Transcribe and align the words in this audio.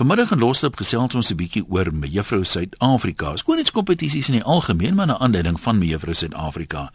Vanmiddag 0.00 0.30
in 0.32 0.38
Loslip 0.40 0.78
gesels 0.80 1.14
ons 1.14 1.28
'n 1.30 1.36
bietjie 1.36 1.64
oor 1.68 1.92
mevrou 1.92 2.44
Suid-Afrika. 2.44 3.36
Skoonheidskompetisies 3.36 4.28
in 4.28 4.34
die 4.34 4.44
algemeen, 4.44 4.94
maar 4.94 5.06
'n 5.06 5.20
aanduiding 5.20 5.60
van 5.60 5.78
mevrou 5.78 6.14
Suid-Afrika. 6.14 6.92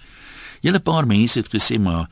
Julle 0.61 0.79
paar 0.79 1.05
mense 1.05 1.39
het 1.39 1.49
gesê 1.49 1.79
maar 1.79 2.09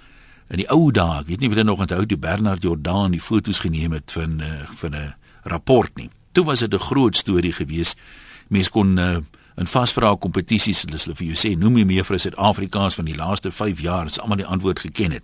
in 0.49 0.57
die 0.57 0.69
ou 0.69 0.91
dae, 0.91 1.19
ek 1.19 1.27
weet 1.27 1.39
nie 1.39 1.49
of 1.49 1.55
julle 1.55 1.65
nog 1.65 1.79
onthou 1.79 2.05
toe 2.05 2.17
Bernard 2.17 2.61
Jordan 2.61 3.11
die 3.11 3.21
foto's 3.21 3.59
geneem 3.59 3.91
het 3.91 4.11
van 4.11 4.41
uh, 4.41 4.47
van 4.75 4.95
'n 4.95 5.15
rapport 5.43 5.95
nie. 5.95 6.09
Toe 6.31 6.45
was 6.45 6.59
dit 6.59 6.73
'n 6.73 6.79
groot 6.79 7.17
storie 7.17 7.53
geweest. 7.53 7.97
Mense 8.47 8.69
kon 8.69 8.97
uh, 8.97 9.17
in 9.55 9.67
vasvra 9.67 10.15
kompetisies 10.15 10.81
hulle 10.81 11.15
vir 11.15 11.27
jou 11.27 11.35
sê 11.35 11.57
noem 11.57 11.77
jy 11.77 11.85
mevrou 11.85 12.19
Suid-Afrikaans 12.19 12.95
van 12.95 13.05
die 13.05 13.15
laaste 13.15 13.51
5 13.51 13.79
jaar, 13.79 14.05
as 14.05 14.19
almal 14.19 14.37
die 14.37 14.45
antwoord 14.45 14.79
geken 14.79 15.11
het. 15.11 15.23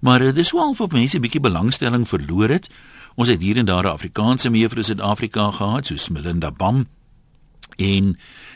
Maar 0.00 0.22
uh, 0.22 0.34
dis 0.34 0.52
wel 0.52 0.74
vir 0.74 0.88
mense 0.92 1.16
'n 1.16 1.20
bietjie 1.20 1.40
belangstelling 1.40 2.08
verloor 2.08 2.48
het. 2.48 2.68
Ons 3.14 3.28
het 3.30 3.40
hier 3.40 3.56
en 3.56 3.64
daar 3.64 3.84
'n 3.84 3.94
Afrikaanse 3.94 4.50
mevrou 4.50 4.82
Suid-Afrika 4.82 5.50
gehad, 5.50 5.86
soos 5.86 6.08
Melinda 6.08 6.50
Bam. 6.50 6.86
En 7.76 8.04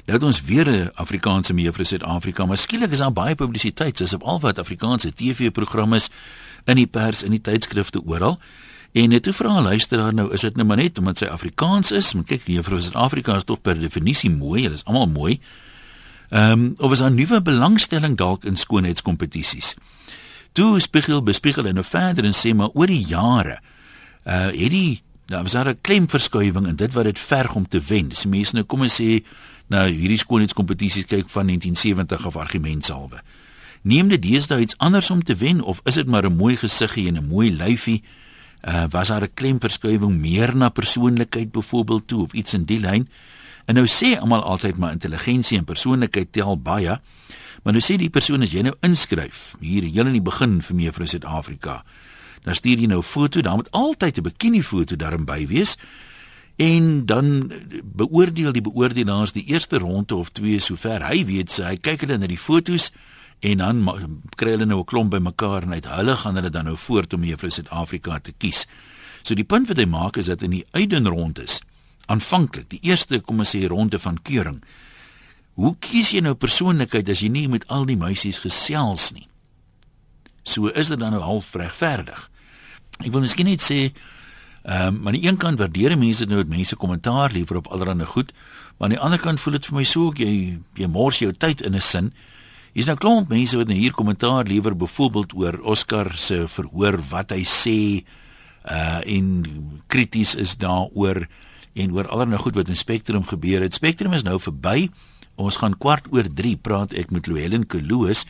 nou 0.06 0.18
het 0.18 0.22
ons 0.22 0.42
weer 0.42 0.68
'n 0.68 0.90
Afrikaanse 0.94 1.54
mevrou 1.54 1.84
Suid-Afrika, 1.84 2.46
maar 2.46 2.58
skielik 2.58 2.90
is 2.90 2.98
daar 2.98 3.12
baie 3.12 3.34
publisiteit, 3.34 3.98
soos 3.98 4.12
op 4.12 4.22
al 4.22 4.40
wat 4.40 4.58
Afrikaanse 4.58 5.12
TV-programme 5.12 6.00
in 6.64 6.76
die 6.76 6.86
pers, 6.86 7.22
in 7.22 7.30
die 7.30 7.40
tydskrifte 7.40 8.02
oral. 8.04 8.38
En 8.92 9.08
net 9.08 9.22
te 9.22 9.32
vra 9.32 9.62
luisteraar 9.62 10.14
nou, 10.14 10.32
is 10.32 10.40
dit 10.40 10.56
nou 10.56 10.66
maar 10.66 10.76
net 10.76 10.98
omdat 10.98 11.18
sy 11.18 11.24
Afrikaans 11.24 11.90
is? 11.90 12.12
Want 12.12 12.26
kyk, 12.26 12.46
mevrou 12.46 12.80
Suid-Afrika 12.80 13.36
is 13.36 13.44
tog 13.44 13.60
per 13.60 13.80
definisie 13.80 14.30
mooi, 14.30 14.62
hulle 14.62 14.74
is 14.74 14.84
almal 14.84 15.08
mooi. 15.08 15.40
Ehm, 16.28 16.50
um, 16.52 16.74
of 16.76 16.92
is 16.92 16.98
daar 16.98 17.10
nuwe 17.10 17.42
belangstelling 17.42 18.16
dalk 18.16 18.44
in 18.44 18.56
skoonheidskompetisies? 18.56 19.74
Toe 20.52 20.80
spiegel 20.80 21.22
bespiegel 21.22 21.66
en 21.66 21.74
nou 21.74 21.84
verder 21.84 22.24
en 22.24 22.34
sê 22.34 22.54
maar 22.54 22.68
oor 22.74 22.86
die 22.86 23.04
jare 23.06 23.60
uh 24.28 24.52
het 24.52 24.70
die 24.70 25.02
daar 25.28 25.42
was 25.42 25.52
daar 25.52 25.68
'n 25.68 25.78
klemverskuiwing 25.80 26.66
in 26.66 26.76
dit 26.76 26.92
wat 26.92 27.04
dit 27.04 27.18
verg 27.18 27.54
om 27.54 27.68
te 27.68 27.80
wen. 27.80 28.08
Dis 28.08 28.26
mense 28.26 28.54
nou 28.54 28.64
kom 28.64 28.82
en 28.82 28.90
sê 28.90 29.24
nou 29.66 29.90
hierdie 29.90 30.18
skoonheidskompetisies 30.18 31.06
kyk 31.06 31.28
van 31.28 31.46
1970 31.46 32.26
af 32.26 32.36
argumentsalwe. 32.36 33.20
Neem 33.82 34.08
dit 34.08 34.22
deesdae 34.22 34.60
iets 34.60 34.78
anders 34.78 35.10
om 35.10 35.22
te 35.24 35.34
wen 35.34 35.60
of 35.60 35.80
is 35.84 35.94
dit 35.94 36.06
maar 36.06 36.24
'n 36.24 36.36
mooi 36.36 36.56
gesiggie 36.56 37.08
en 37.08 37.16
'n 37.16 37.26
mooi 37.26 37.56
lyfie? 37.56 38.02
Uh 38.62 38.84
was 38.90 39.08
daar 39.08 39.22
'n 39.22 39.34
klemverskuiwing 39.34 40.18
meer 40.18 40.56
na 40.56 40.68
persoonlikheid 40.68 41.52
byvoorbeeld 41.52 42.08
toe 42.08 42.22
of 42.22 42.32
iets 42.32 42.54
in 42.54 42.64
die 42.64 42.80
lyn? 42.80 43.08
En 43.64 43.74
nou 43.74 43.86
sê 43.86 44.18
almal 44.18 44.42
altyd 44.42 44.76
maar 44.76 44.92
intelligensie 44.92 45.58
en 45.58 45.64
persoonlikheid 45.64 46.32
tel 46.32 46.60
baie. 46.60 47.00
Maar 47.62 47.72
nou 47.72 47.84
sê 47.84 47.96
die 47.96 48.10
persoon 48.10 48.42
as 48.42 48.50
jy 48.50 48.62
nou 48.62 48.74
inskryf 48.80 49.54
hier 49.60 49.82
heel 49.82 50.06
in 50.06 50.12
die 50.12 50.22
begin 50.22 50.62
vir 50.62 50.76
mevrou 50.76 51.06
Suid-Afrika 51.06 51.84
dan 52.42 52.54
stuur 52.54 52.78
jy 52.78 52.86
nou 52.86 52.98
'n 52.98 53.02
foto, 53.02 53.40
dan 53.40 53.56
moet 53.56 53.70
altyd 53.70 54.18
'n 54.18 54.22
bikini 54.22 54.62
foto 54.62 54.96
daarin 54.96 55.24
by 55.24 55.46
wees. 55.46 55.76
En 56.56 57.06
dan 57.06 57.52
beoordeel 57.84 58.52
die 58.52 58.62
beoordelaars 58.62 59.32
die 59.32 59.44
eerste 59.44 59.78
ronde 59.78 60.14
of 60.14 60.28
twee 60.28 60.58
sover 60.58 61.06
hy 61.06 61.24
weet 61.24 61.50
sy, 61.50 61.62
hy 61.62 61.76
kyk 61.76 62.00
hulle 62.00 62.18
na 62.18 62.26
die 62.26 62.38
fotos 62.38 62.90
en 63.40 63.58
dan 63.62 63.84
kry 64.34 64.50
hulle 64.50 64.66
nou 64.66 64.80
'n 64.80 64.84
klomp 64.84 65.10
bymekaar 65.10 65.62
en 65.62 65.72
uit 65.72 65.86
hulle 65.86 66.16
gaan 66.16 66.34
hulle 66.34 66.50
dan 66.50 66.64
nou 66.64 66.76
voort 66.76 67.12
om 67.12 67.24
juffrou 67.24 67.50
Suid-Afrika 67.50 68.18
te 68.18 68.32
kies. 68.32 68.66
So 69.22 69.34
die 69.34 69.44
punt 69.44 69.68
wat 69.68 69.76
hy 69.76 69.84
maak 69.84 70.16
is 70.16 70.26
dat 70.26 70.42
in 70.42 70.50
die 70.50 70.66
uitdenrondes 70.70 71.60
aanvanklik, 72.06 72.70
die 72.70 72.82
eerste 72.82 73.20
kom 73.20 73.38
ons 73.38 73.54
sê 73.54 73.66
ronde 73.68 73.98
van 73.98 74.18
keuring. 74.22 74.62
Hoe 75.54 75.76
kies 75.78 76.10
jy 76.10 76.20
nou 76.20 76.34
persoonlikheid 76.34 77.08
as 77.08 77.20
jy 77.20 77.28
nie 77.28 77.48
met 77.48 77.66
al 77.68 77.84
die 77.84 77.96
meisies 77.96 78.38
gesels 78.38 79.12
nie? 79.12 79.28
So 80.48 80.72
is 80.72 80.88
dit 80.88 81.00
dan 81.00 81.12
nou 81.12 81.22
half 81.22 81.52
regverdig. 81.60 82.28
Ek 83.04 83.12
wil 83.12 83.22
miskien 83.24 83.48
net 83.50 83.64
sê 83.64 83.90
ehm 84.68 84.96
um, 84.98 85.06
aan 85.08 85.16
die 85.16 85.24
een 85.24 85.36
kant 85.40 85.60
waardeer 85.60 85.94
mense 85.96 86.26
nou 86.28 86.42
dat 86.42 86.50
mense 86.50 86.76
kommentaar 86.76 87.32
lewer 87.32 87.60
op 87.60 87.68
allerlei 87.72 88.04
goed, 88.04 88.32
maar 88.76 88.88
aan 88.88 88.96
die 88.96 89.04
ander 89.04 89.20
kant 89.20 89.40
voel 89.40 89.56
dit 89.56 89.68
vir 89.68 89.76
my 89.76 89.84
so 89.86 90.10
ek 90.12 90.18
jy 90.24 90.32
jy 90.76 90.88
mors 90.92 91.20
jou 91.22 91.30
tyd 91.32 91.62
in 91.62 91.76
'n 91.76 91.80
sin. 91.80 92.12
Hier's 92.74 92.86
nou 92.86 92.96
klomp 92.96 93.28
mense 93.28 93.56
wat 93.56 93.68
nou 93.68 93.78
hier 93.78 93.92
kommentaar 93.92 94.44
lewer 94.44 94.76
byvoorbeeld 94.76 95.32
oor 95.34 95.60
Oscar 95.62 96.12
se 96.16 96.48
verhoor 96.48 96.98
wat 97.10 97.30
hy 97.30 97.44
sê 97.44 98.04
uh 98.64 99.00
en 99.06 99.46
krities 99.86 100.34
is 100.34 100.56
daaroor 100.56 101.26
en 101.74 101.92
oor 101.92 102.08
allerlei 102.08 102.38
goed 102.38 102.54
wat 102.54 102.68
in 102.68 102.76
Spectrum 102.76 103.24
gebeur 103.24 103.62
het. 103.62 103.74
Spectrum 103.74 104.12
is 104.12 104.22
nou 104.22 104.38
verby. 104.40 104.90
Ons 105.36 105.56
gaan 105.56 105.78
kwart 105.78 106.06
oor 106.10 106.26
3 106.34 106.56
praat 106.56 106.92
ek 106.92 107.10
met 107.10 107.26
Louwelen 107.26 107.66
Kloos 107.66 108.26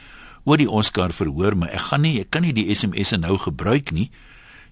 oor 0.48 0.60
die 0.60 0.70
Oscar 0.70 1.12
verhoor, 1.12 1.56
maar 1.56 1.74
ek 1.76 1.90
gaan 1.90 2.04
nie 2.06 2.16
ek 2.22 2.32
kan 2.32 2.46
nie 2.46 2.54
die 2.56 2.68
SMS'e 2.72 3.20
nou 3.20 3.36
gebruik 3.42 3.92
nie. 3.92 4.08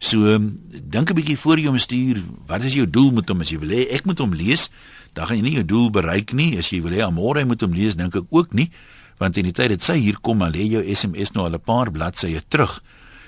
So 0.01 0.39
dink 0.39 1.11
'n 1.11 1.17
bietjie 1.17 1.39
voor 1.39 1.59
jy 1.59 1.67
hom 1.67 1.79
stuur, 1.79 2.23
wat 2.47 2.65
is 2.65 2.75
jou 2.75 2.87
doel 2.87 3.11
met 3.13 3.29
hom 3.29 3.41
as 3.41 3.51
jy 3.51 3.59
wil 3.59 3.69
hê 3.69 3.93
ek 3.93 4.07
moet 4.07 4.19
hom 4.19 4.33
lees? 4.33 4.71
Dan 5.15 5.27
gaan 5.27 5.37
jy 5.37 5.43
nie 5.43 5.57
jou 5.57 5.65
doel 5.65 5.91
bereik 5.91 6.33
nie. 6.33 6.59
As 6.59 6.71
jy 6.71 6.83
wil 6.83 6.93
hê 6.93 7.05
môre 7.13 7.45
moet 7.47 7.61
hom 7.61 7.73
lees, 7.73 7.95
dink 7.95 8.17
ek 8.17 8.25
ook 8.31 8.53
nie, 8.53 8.71
want 9.19 9.37
in 9.37 9.45
die 9.45 9.53
tyd 9.53 9.69
dit 9.69 9.83
sy 9.83 9.97
hier 9.97 10.17
kom, 10.21 10.39
dan 10.39 10.53
lê 10.53 10.69
jou 10.69 10.83
SMS 10.83 11.33
nou 11.33 11.45
al 11.45 11.55
'n 11.55 11.61
paar 11.61 11.91
bladsye 11.91 12.43
terug. 12.49 12.83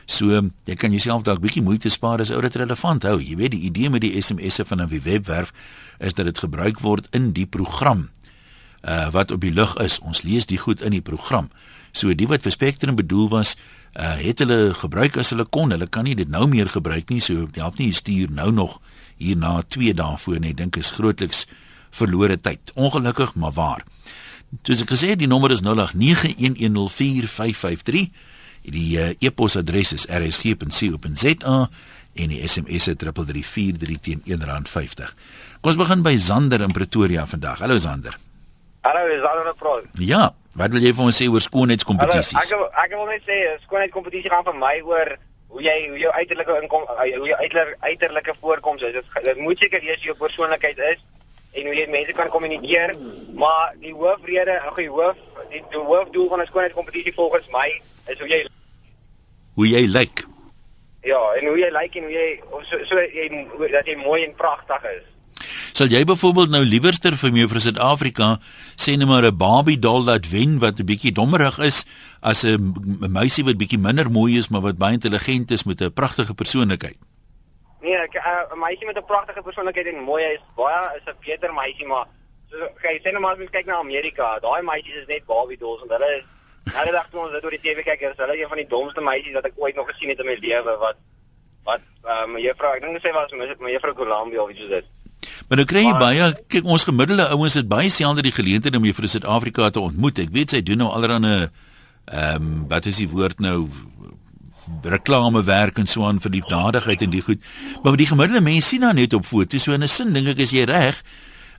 So 0.06 0.50
jy 0.65 0.75
kan 0.75 0.91
jouself 0.91 1.22
dalk 1.22 1.41
bietjie 1.41 1.62
moeite 1.62 1.91
spaar 1.91 2.20
as 2.20 2.30
ou 2.30 2.41
dit 2.41 2.56
relevant 2.56 3.03
hou. 3.03 3.19
Jy 3.20 3.36
weet 3.36 3.50
die 3.50 3.66
idee 3.69 3.91
met 3.91 4.00
die 4.00 4.16
SMS'e 4.20 4.65
van 4.65 4.80
'n 4.80 4.88
webwerf 4.88 5.53
is 6.00 6.15
dat 6.15 6.25
dit 6.25 6.38
gebruik 6.38 6.80
word 6.80 7.06
in 7.12 7.32
die 7.32 7.47
program. 7.47 8.09
Uh 8.82 9.10
wat 9.10 9.30
op 9.30 9.41
die 9.41 9.53
lug 9.53 9.76
is, 9.76 9.98
ons 9.98 10.22
lees 10.22 10.47
die 10.47 10.59
goed 10.59 10.80
in 10.80 10.91
die 10.91 11.03
program. 11.03 11.50
So 11.93 12.15
die 12.15 12.26
wat 12.28 12.43
vir 12.47 12.53
Spectrum 12.54 12.97
bedoel 12.99 13.28
was, 13.32 13.56
uh, 13.94 14.16
het 14.21 14.38
hulle 14.44 14.75
gebruik 14.75 15.16
as 15.21 15.31
hulle 15.34 15.47
kon. 15.49 15.71
Hulle 15.75 15.87
kan 15.87 16.04
nie 16.04 16.15
dit 16.19 16.28
nou 16.28 16.47
meer 16.49 16.69
gebruik 16.72 17.09
nie. 17.10 17.21
So 17.25 17.49
help 17.56 17.78
nie 17.78 17.93
stuur 17.93 18.31
nou 18.34 18.50
nog 18.53 18.81
hierna 19.19 19.62
2 19.69 19.94
dae 19.94 20.16
voor 20.19 20.41
nie. 20.41 20.54
Dink 20.54 20.77
is 20.77 20.91
grootliks 20.97 21.47
verlore 21.91 22.41
tyd. 22.41 22.72
Ongelukkig, 22.75 23.34
maar 23.34 23.53
waar. 23.53 23.84
Soos 24.65 24.81
ek 24.84 24.91
gesê 24.94 25.09
het, 25.12 25.21
die 25.21 25.28
nommer 25.28 25.50
is 25.53 25.62
0891104553. 25.66 25.66
Die 28.69 28.98
uh, 29.00 29.15
e-posadres 29.25 29.93
is 29.97 30.06
rsg.co.za 30.12 31.71
en 32.19 32.32
die 32.32 32.43
SMS 32.43 32.88
is 32.91 32.97
3343 33.00 34.00
teen 34.04 34.21
R1.50. 34.27 35.12
Kom 35.60 35.71
ons 35.72 35.81
begin 35.81 36.03
by 36.04 36.16
Zander 36.21 36.60
in 36.65 36.75
Pretoria 36.75 37.27
vandag. 37.28 37.59
Hallo 37.65 37.78
Zander. 37.78 38.28
Hallo, 38.83 39.06
is 39.06 39.21
Zander 39.22 39.50
op 39.50 39.59
program? 39.59 39.91
Ja, 39.99 40.34
Wat 40.59 40.72
wil 40.75 40.83
jy 40.83 40.91
vir 40.91 41.06
ons 41.06 41.19
sê 41.21 41.28
oor 41.31 41.43
skoonheidskompetisies? 41.44 42.34
Ek 42.34 42.78
ek 42.83 42.94
wil 42.97 43.06
net 43.06 43.22
sê 43.28 43.37
skoonheidskompetisie 43.62 44.31
gaan 44.33 44.47
vir 44.47 44.56
my 44.59 44.75
oor 44.83 45.12
hoe 45.53 45.62
jy 45.62 45.75
hoe 45.93 46.00
jou 46.03 46.11
uiterlike 46.16 46.56
inkom 46.65 46.87
hoe 46.89 47.28
jou 47.28 47.37
uiterlike 47.39 47.77
uiterlike 47.87 48.34
voorkoms 48.41 48.83
is. 48.89 48.97
Dit 48.97 49.28
dit 49.28 49.43
moet 49.44 49.62
seker 49.62 49.84
wees 49.87 50.03
jou 50.03 50.16
persoonlikheid 50.19 50.81
is 50.89 51.05
en 51.55 51.69
hoe 51.71 51.77
jy 51.77 51.84
mense 51.93 52.16
kan 52.19 52.31
kommunikeer, 52.33 52.97
maar 53.39 53.77
die 53.83 53.94
hoofrede, 53.94 54.59
ag 54.66 54.75
die 54.83 54.89
hoof 54.91 55.21
die, 55.53 55.62
die 55.71 55.84
hoofdoel 55.91 56.27
van 56.33 56.43
'n 56.43 56.50
skoonheidskompetisie 56.50 57.15
volgens 57.15 57.47
my 57.55 57.69
is 58.10 58.19
hoe 58.19 58.28
jy 58.28 58.41
hoe 59.55 59.69
jy 59.69 59.87
lyk. 59.87 60.27
Ja, 61.06 61.22
en 61.39 61.47
hoe 61.47 61.59
jy 61.59 61.71
lyk 61.71 61.95
en 62.03 62.10
hoe 62.10 62.16
jy 62.19 62.28
so 62.66 62.83
so 62.84 62.99
jy 62.99 63.47
dat 63.71 63.87
jy 63.87 63.95
mooi 64.03 64.25
en 64.25 64.34
pragtig 64.34 64.91
is. 64.91 65.06
Sal 65.78 65.93
jy 65.94 66.00
byvoorbeeld 66.03 66.50
nou 66.50 66.65
liewerster 66.66 67.15
vir 67.15 67.31
my 67.31 67.44
vir 67.47 67.61
Suid-Afrika 67.62 68.27
sê 68.75 68.97
net 68.99 69.06
maar 69.06 69.22
'n 69.22 69.39
Barbie 69.39 69.78
doll 69.78 70.09
wat 70.11 70.27
wen 70.27 70.59
wat 70.59 70.81
'n 70.81 70.87
bietjie 70.91 71.12
dommerig 71.15 71.59
is 71.62 71.87
as 72.21 72.43
'n 72.43 72.75
meisie 73.06 73.44
wat 73.44 73.59
bietjie 73.62 73.78
minder 73.78 74.11
mooi 74.11 74.39
is 74.39 74.49
maar 74.49 74.62
wat 74.62 74.77
baie 74.77 74.99
intelligent 74.99 75.53
is 75.53 75.62
met 75.62 75.81
'n 75.81 75.93
pragtige 75.93 76.34
persoonlikheid? 76.34 76.99
Nee, 77.81 77.94
eh, 77.94 78.09
'n 78.50 78.59
meisie 78.59 78.87
met 78.87 78.99
'n 78.99 79.05
pragtige 79.06 79.43
persoonlikheid 79.43 79.87
en 79.87 80.03
mooi 80.03 80.25
is 80.25 80.41
baie 80.56 80.97
is 80.99 81.06
'n 81.06 81.15
beter 81.25 81.55
meisie 81.55 81.87
maar 81.87 82.06
okay, 82.75 82.99
sê 82.99 83.12
net 83.12 83.21
maar 83.21 83.34
as 83.34 83.39
jy 83.39 83.47
kyk 83.47 83.66
na 83.66 83.78
Amerika, 83.78 84.39
daai 84.41 84.62
meisies 84.62 84.97
is 85.03 85.06
net 85.06 85.27
Barbie 85.27 85.59
dolls 85.59 85.83
en 85.83 85.91
hulle 85.91 86.10
is 86.19 86.25
Hulle 86.75 86.93
dink 86.93 87.15
ons 87.15 87.33
dat 87.33 87.45
oor 87.45 87.50
die 87.50 87.60
TV 87.60 87.83
kyk, 87.84 88.00
is 88.00 88.16
hulle 88.16 88.37
een 88.37 88.49
van 88.49 88.56
die 88.56 88.66
domste 88.66 89.00
meisies 89.00 89.33
wat 89.33 89.47
ek 89.47 89.55
ooit 89.56 89.77
nog 89.77 89.89
gesien 89.89 90.09
het 90.09 90.19
in 90.19 90.27
my 90.27 90.37
lewe 90.41 90.77
wat 90.78 90.97
wat 91.65 91.81
ehm 92.05 92.34
um, 92.34 92.39
juffrou, 92.39 92.75
ek 92.75 92.83
dink 92.83 93.00
sy 93.03 93.12
was 93.12 93.33
my 93.60 93.71
juffrou 93.71 93.95
Columbia 93.95 94.43
of 94.43 94.50
iets 94.50 94.60
so 94.60 94.69
dit. 94.69 94.84
Maar 95.48 95.62
nou 95.62 95.66
kry 95.69 95.82
jy 95.86 95.92
baie 95.97 96.24
kyk 96.53 96.66
ons 96.68 96.84
gemiddelde 96.84 97.24
ouens 97.33 97.54
het 97.56 97.68
baie 97.68 97.89
selde 97.92 98.24
die 98.24 98.34
geleentheid 98.36 98.74
om 98.77 98.84
juffrou 98.84 99.09
Suid-Afrika 99.09 99.71
te 99.72 99.80
ontmoet. 99.80 100.21
Ek 100.21 100.33
weet 100.34 100.53
sy 100.53 100.60
doen 100.65 100.84
nou 100.84 100.91
allerhande 100.92 101.48
ehm 102.09 102.42
um, 102.42 102.50
wat 102.68 102.89
is 102.89 103.00
die 103.00 103.09
woord 103.09 103.41
nou 103.45 103.68
reklamewerk 104.84 105.78
en 105.80 105.89
so 105.89 106.04
aan 106.04 106.21
vir 106.21 106.34
liefdadigheid 106.36 107.03
en 107.04 107.12
die 107.12 107.22
goed. 107.24 107.41
Maar 107.83 107.97
die 107.97 108.09
gemiddelde 108.10 108.45
mens 108.45 108.68
sien 108.68 108.84
dan 108.84 109.00
net 109.00 109.16
op 109.16 109.24
foto's 109.24 109.65
so 109.65 109.72
in 109.72 109.84
'n 109.84 109.89
sin 109.89 110.12
dink 110.12 110.28
ek 110.28 110.45
is 110.45 110.53
jy 110.53 110.65
reg. 110.65 111.03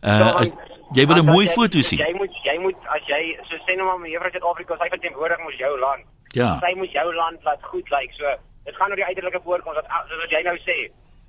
Uh 0.01 0.45
jy 0.93 1.05
wil 1.05 1.21
'n 1.21 1.25
mooi 1.25 1.45
jy, 1.45 1.53
foto 1.53 1.81
sien. 1.81 1.99
Jy 1.99 2.13
moet 2.13 2.33
jy 2.45 2.57
moet 2.61 2.77
as 2.93 3.01
jy 3.09 3.37
so 3.49 3.57
sê 3.65 3.77
nou 3.77 3.85
maar 3.89 4.09
juffrou 4.09 4.31
Suid-Afrika 4.31 4.77
sy 4.77 4.89
verteenwoordig 4.89 5.39
mos 5.43 5.57
jou 5.57 5.79
land. 5.79 6.05
Ja. 6.33 6.59
Sy 6.61 6.75
moet 6.77 6.91
jou 6.91 7.15
land 7.15 7.43
laat 7.43 7.61
goed 7.61 7.89
lyk. 7.89 7.99
Like. 8.01 8.13
So 8.13 8.25
dit 8.65 8.75
gaan 8.75 8.89
oor 8.89 8.95
die 8.95 9.05
uiterlike 9.05 9.41
voorkoms 9.43 9.81
wat 9.81 9.87
soos 10.09 10.29
jy 10.29 10.41
nou 10.45 10.57
sê 10.61 10.77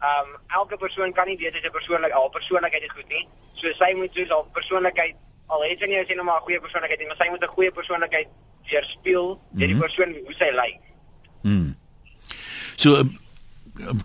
um, 0.09 0.37
elke 0.61 0.77
persoon 0.77 1.13
kan 1.13 1.27
nie 1.27 1.37
weet 1.37 1.55
as 1.55 1.65
'n 1.65 1.71
persoonlik 1.71 2.13
al 2.13 2.29
persoonlikheid 2.29 2.83
is 2.83 2.97
goed 2.97 3.09
nie. 3.09 3.29
So 3.55 3.73
sy 3.79 3.95
moet 3.95 4.15
soos 4.15 4.31
al 4.31 4.47
persoonlikheid 4.53 5.17
al 5.47 5.63
het 5.63 5.81
sy 5.81 5.87
nie 5.87 5.99
as 5.99 6.09
jy 6.09 6.15
nou 6.15 6.25
maar 6.25 6.41
'n 6.41 6.47
goeie 6.49 6.61
persoonlikheid 6.61 7.01
het, 7.01 7.09
maar 7.09 7.21
sy 7.21 7.31
moet 7.31 7.43
'n 7.45 7.55
goeie 7.57 7.71
persoonlikheid 7.71 8.29
weerspieël 8.71 9.29
deur 9.29 9.37
mm 9.37 9.51
-hmm. 9.51 9.67
die 9.67 9.75
mhm. 9.75 9.85
persoon 9.85 10.11
hoe 10.25 10.35
sy 10.39 10.51
lyk. 10.63 10.81
Mm. 11.43 11.77
So 12.77 12.97
um, 12.97 13.19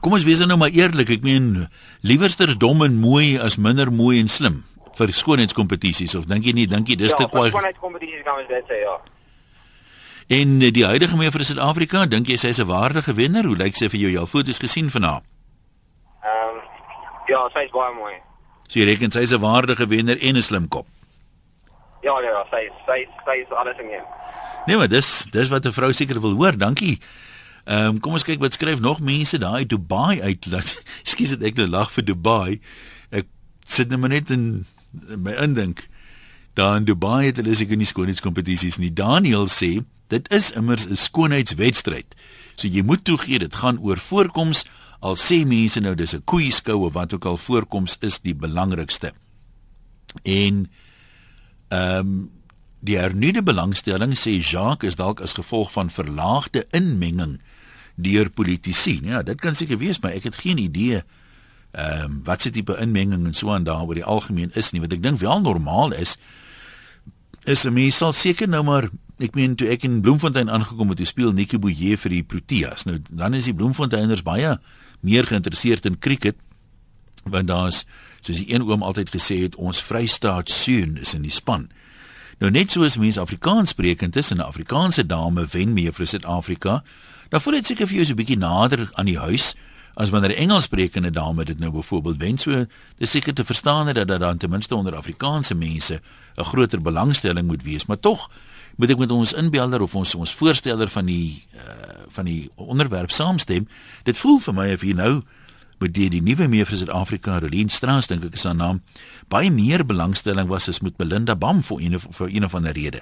kom 0.01 0.13
ons 0.13 0.23
wees 0.23 0.39
nou 0.39 0.57
maar 0.57 0.73
eerlik, 0.73 1.09
ek 1.09 1.23
meen 1.23 1.69
liewerster 2.01 2.57
dom 2.57 2.83
en 2.83 2.99
mooi 2.99 3.39
as 3.39 3.57
minder 3.57 3.91
mooi 3.91 4.19
en 4.19 4.27
slim 4.27 4.63
vir 4.95 5.11
skoonheidskompetisies 5.11 6.15
of 6.15 6.25
dink 6.25 6.45
jy 6.45 6.53
nie, 6.55 6.67
dink 6.67 6.87
jy 6.87 6.95
dis 6.95 7.11
ja, 7.11 7.17
te 7.17 7.27
kwaai? 7.27 7.49
Skoonheidskompetisies 7.49 8.23
kan 8.23 8.39
ons 8.39 8.47
dit 8.47 8.71
sê, 8.71 8.79
ja. 8.85 8.95
En 10.27 10.61
eh, 10.61 10.71
die 10.73 10.85
huidige 10.85 11.17
mevrou 11.19 11.43
vir 11.43 11.45
Suid-Afrika, 11.45 12.05
dink 12.09 12.27
jy 12.31 12.37
sy 12.37 12.47
is 12.55 12.59
'n 12.59 12.67
waardige 12.67 13.13
wenner? 13.13 13.45
Hoe 13.45 13.57
lyk 13.57 13.75
sy 13.75 13.89
vir 13.89 13.99
jou? 13.99 14.11
Jou 14.11 14.25
foto's 14.25 14.59
gesien 14.59 14.89
van 14.89 15.03
haar? 15.03 15.21
Ehm 16.25 16.55
um, 16.55 16.61
ja, 17.29 17.41
sy 17.53 17.65
is 17.67 17.73
baie 17.73 17.93
mooi. 17.93 18.13
So 18.67 18.79
jy 18.79 18.85
reken 18.89 19.13
sy 19.13 19.25
is 19.25 19.33
'n 19.33 19.41
waardige 19.41 19.87
wenner 19.87 20.17
en 20.21 20.37
'n 20.37 20.41
slim 20.41 20.67
kop. 20.67 20.87
Ja, 22.01 22.19
ja, 22.21 22.29
ja, 22.29 22.43
sy 22.51 22.69
sy 22.87 23.07
sy 23.25 23.35
is 23.45 23.51
alles 23.53 23.77
in 23.77 23.89
een. 23.93 24.05
Nee, 24.65 24.77
maar 24.77 24.87
dis 24.87 25.27
dis 25.31 25.47
wat 25.49 25.65
'n 25.65 25.71
vrou 25.71 25.93
seker 25.93 26.21
wil 26.21 26.33
hoor. 26.33 26.57
Dankie. 26.57 26.99
Ehm 27.65 27.85
um, 27.85 27.99
kom 27.99 28.13
ons 28.13 28.23
kyk 28.23 28.39
wat 28.39 28.53
skryf 28.53 28.79
nog 28.79 28.99
mense 28.99 29.37
daai 29.37 29.65
Dubai 29.65 30.21
uit. 30.21 30.45
Ekskuus 31.03 31.29
dat 31.29 31.41
ek 31.41 31.55
nou 31.55 31.67
lag 31.67 31.91
vir 31.91 32.03
Dubai. 32.03 32.59
Ek 33.09 33.25
sit 33.67 33.89
net 33.89 33.99
net 33.99 34.29
in, 34.29 34.65
in 35.09 35.21
my 35.21 35.33
indink. 35.33 35.87
Daar 36.53 36.77
in 36.77 36.85
Dubai 36.85 37.25
het 37.25 37.37
hulle 37.41 37.55
seker 37.55 37.77
nie 37.77 37.85
skoonheidskompetisies 37.85 38.77
nie. 38.77 38.93
Daniel 38.93 39.49
sê 39.49 39.81
dit 40.07 40.31
is 40.31 40.51
immers 40.51 40.85
'n 40.85 40.95
skoonheidswedstryd. 40.95 42.15
So 42.55 42.67
jy 42.67 42.81
moet 42.81 43.03
toegee 43.03 43.39
dit 43.39 43.55
gaan 43.55 43.79
oor 43.81 43.97
voorkoms 43.97 44.65
al 45.05 45.17
sê 45.21 45.43
mense 45.45 45.81
nou 45.81 45.93
dis 45.95 46.15
'n 46.15 46.23
koei 46.25 46.49
skou 46.51 46.85
of 46.87 46.93
wat 46.93 47.13
ook 47.13 47.25
al 47.25 47.37
voorkoms 47.37 47.97
is 48.01 48.19
die 48.19 48.35
belangrikste. 48.35 49.13
En 50.23 50.69
ehm 51.69 51.99
um, 51.99 52.31
die 52.85 52.97
hernuide 52.97 53.41
belangstelling 53.43 54.13
sê 54.13 54.37
Jacques 54.37 54.87
is 54.87 54.95
dalk 54.95 55.21
as 55.21 55.33
gevolg 55.33 55.71
van 55.71 55.89
verlaagde 55.89 56.67
inmenging 56.69 57.39
deur 57.95 58.29
politici. 58.29 58.99
Ja, 59.03 59.23
dit 59.23 59.41
kan 59.41 59.55
seker 59.55 59.77
wees, 59.77 59.99
maar 59.99 60.11
ek 60.11 60.23
het 60.29 60.35
geen 60.35 60.57
idee 60.57 61.03
ehm 61.71 62.03
um, 62.03 62.21
wat 62.23 62.41
se 62.41 62.49
tipe 62.49 62.77
inmenging 62.79 63.25
en 63.25 63.33
so 63.33 63.51
aan 63.51 63.63
daar 63.63 63.83
oor 63.83 63.95
die 63.95 64.05
algemeen 64.05 64.51
is 64.53 64.71
nie. 64.71 64.81
Wat 64.81 64.93
ek 64.93 65.03
dink 65.03 65.19
wel 65.19 65.41
normaal 65.41 65.91
is 65.91 66.17
is 67.43 67.65
'n 67.65 67.73
mens 67.73 67.97
sal 67.97 68.13
seker 68.13 68.47
nou 68.47 68.63
maar 68.63 68.89
ek 69.19 69.35
meen 69.35 69.55
toe 69.55 69.69
ek 69.71 69.83
in 69.83 70.01
Bloemfontein 70.01 70.49
aangekom 70.49 70.89
het, 70.89 71.07
speel 71.07 71.31
Nikki 71.31 71.57
Boye 71.57 71.97
vir 71.97 72.09
die 72.09 72.23
Proteas. 72.23 72.85
Nou 72.85 72.99
dan 73.09 73.33
is 73.33 73.45
die 73.45 73.55
Bloemfonteiners 73.55 74.23
baie 74.23 74.57
meer 75.05 75.27
geïnteresseerd 75.27 75.85
in 75.85 75.99
cricket 75.99 76.35
want 77.25 77.47
daar's 77.47 77.85
soos 78.21 78.37
die 78.37 78.53
een 78.53 78.61
oom 78.61 78.83
altyd 78.85 79.09
gesê 79.09 79.39
het 79.41 79.55
ons 79.55 79.81
Vrystaat 79.81 80.49
seun 80.49 80.97
is 81.01 81.13
in 81.17 81.23
die 81.25 81.33
span. 81.33 81.69
Nou 82.39 82.51
net 82.51 82.73
soos 82.73 82.99
mense 83.01 83.21
Afrikaans 83.21 83.73
sprekend 83.73 84.15
is 84.15 84.31
en 84.31 84.37
'n 84.37 84.45
Afrikaanse 84.45 85.05
dame 85.05 85.45
wen 85.51 85.73
mee 85.73 85.91
vir 85.91 86.07
Suid-Afrika, 86.07 86.83
dan 87.29 87.41
voel 87.41 87.53
dit 87.53 87.65
seker 87.65 87.87
vir 87.87 87.95
jou 87.95 88.05
so 88.05 88.13
'n 88.13 88.17
bietjie 88.17 88.37
nader 88.37 88.89
aan 88.93 89.05
die 89.05 89.17
huis 89.17 89.55
as 89.95 90.09
wanneer 90.09 90.31
'n 90.31 90.41
Engels 90.43 90.63
sprekende 90.63 91.11
dame 91.11 91.45
dit 91.45 91.59
nou 91.59 91.71
byvoorbeeld 91.71 92.17
wen. 92.17 92.37
So 92.37 92.65
dis 92.97 93.11
seker 93.11 93.33
te 93.33 93.43
verstaan 93.43 93.93
dat 93.93 94.07
dat 94.07 94.19
dan 94.19 94.37
ten 94.37 94.49
minste 94.49 94.75
onder 94.75 94.95
Afrikaanse 94.95 95.55
mense 95.55 96.01
'n 96.37 96.43
groter 96.43 96.81
belangstelling 96.81 97.47
moet 97.47 97.63
wees, 97.63 97.85
maar 97.85 97.99
tog 97.99 98.29
moet 98.75 98.91
ek 98.91 99.01
met 99.01 99.11
ons 99.11 99.33
inbeelder 99.33 99.81
of 99.81 99.95
ons 99.95 100.15
ons 100.15 100.35
voorsteller 100.35 100.91
van 100.91 101.07
die 101.09 101.43
uh, 101.55 102.05
van 102.15 102.27
die 102.29 102.49
onderwerp 102.55 103.11
saamstem. 103.11 103.67
Dit 104.07 104.17
voel 104.17 104.39
vir 104.39 104.55
my 104.55 104.67
of 104.73 104.83
hier 104.87 104.95
nou 104.95 105.13
met 105.83 105.91
die, 105.93 106.07
die 106.09 106.21
nuwe 106.23 106.47
mee 106.47 106.65
vir 106.65 106.79
Suid-Afrika, 106.79 107.39
Rolien 107.43 107.69
Strauss 107.69 108.07
dink 108.07 108.23
ek 108.23 108.37
is 108.39 108.45
haar 108.47 108.55
naam, 108.55 108.81
baie 109.31 109.51
meer 109.51 109.83
belangstelling 109.83 110.47
was 110.47 110.69
as 110.71 110.79
met 110.85 110.95
Belinda 110.95 111.35
Bam 111.35 111.59
vir 111.67 111.83
een 111.83 111.97
of 111.99 112.07
vir 112.15 112.31
een 112.31 112.47
of 112.47 112.55
ander 112.55 112.75
rede. 112.77 113.01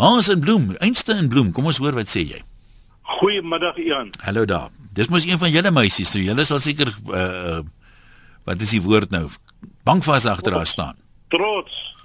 Hans 0.00 0.30
en 0.32 0.40
Bloem, 0.40 0.70
Einste 0.80 1.16
en 1.16 1.28
Bloem, 1.32 1.52
kom 1.52 1.68
ons 1.68 1.80
hoor 1.80 1.96
wat 1.96 2.08
sê 2.12 2.24
jy. 2.24 2.42
Goeiemiddag 3.16 3.76
Ian. 3.80 4.10
Hallo 4.24 4.44
daar. 4.48 4.70
Dis 4.96 5.08
mos 5.12 5.26
een 5.28 5.38
van 5.40 5.52
julle 5.52 5.70
meisies, 5.72 6.10
so 6.12 6.20
julle 6.20 6.44
sal 6.48 6.60
seker 6.64 6.92
uh 7.12 7.62
wat 8.46 8.60
is 8.62 8.70
die 8.76 8.82
woord 8.84 9.10
nou? 9.10 9.24
Bankvas 9.82 10.28
agter 10.30 10.54
haar 10.54 10.68
staan. 10.70 10.94
Trots. 11.34 11.95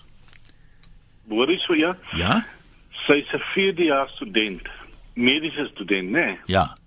Hoor 1.32 1.48
jy 1.48 1.58
so 1.64 1.76
ja? 1.80 1.96
Ja? 2.20 2.44
Sy's 2.92 3.32
'n 3.32 3.40
4de 3.40 3.84
jaar 3.84 4.10
student, 4.10 4.68
mediese 5.16 5.66
student, 5.72 6.10
né? 6.12 6.26
Nee? 6.26 6.40
Ja. 6.46 6.78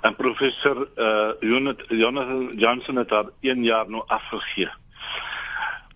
En 0.00 0.16
professor 0.16 0.88
uh 0.96 1.32
Jonathan 1.88 2.52
Johnson 2.56 2.96
het 2.96 3.10
haar 3.10 3.30
1 3.40 3.64
jaar 3.64 3.88
nou 3.88 4.02
afgegee 4.06 4.68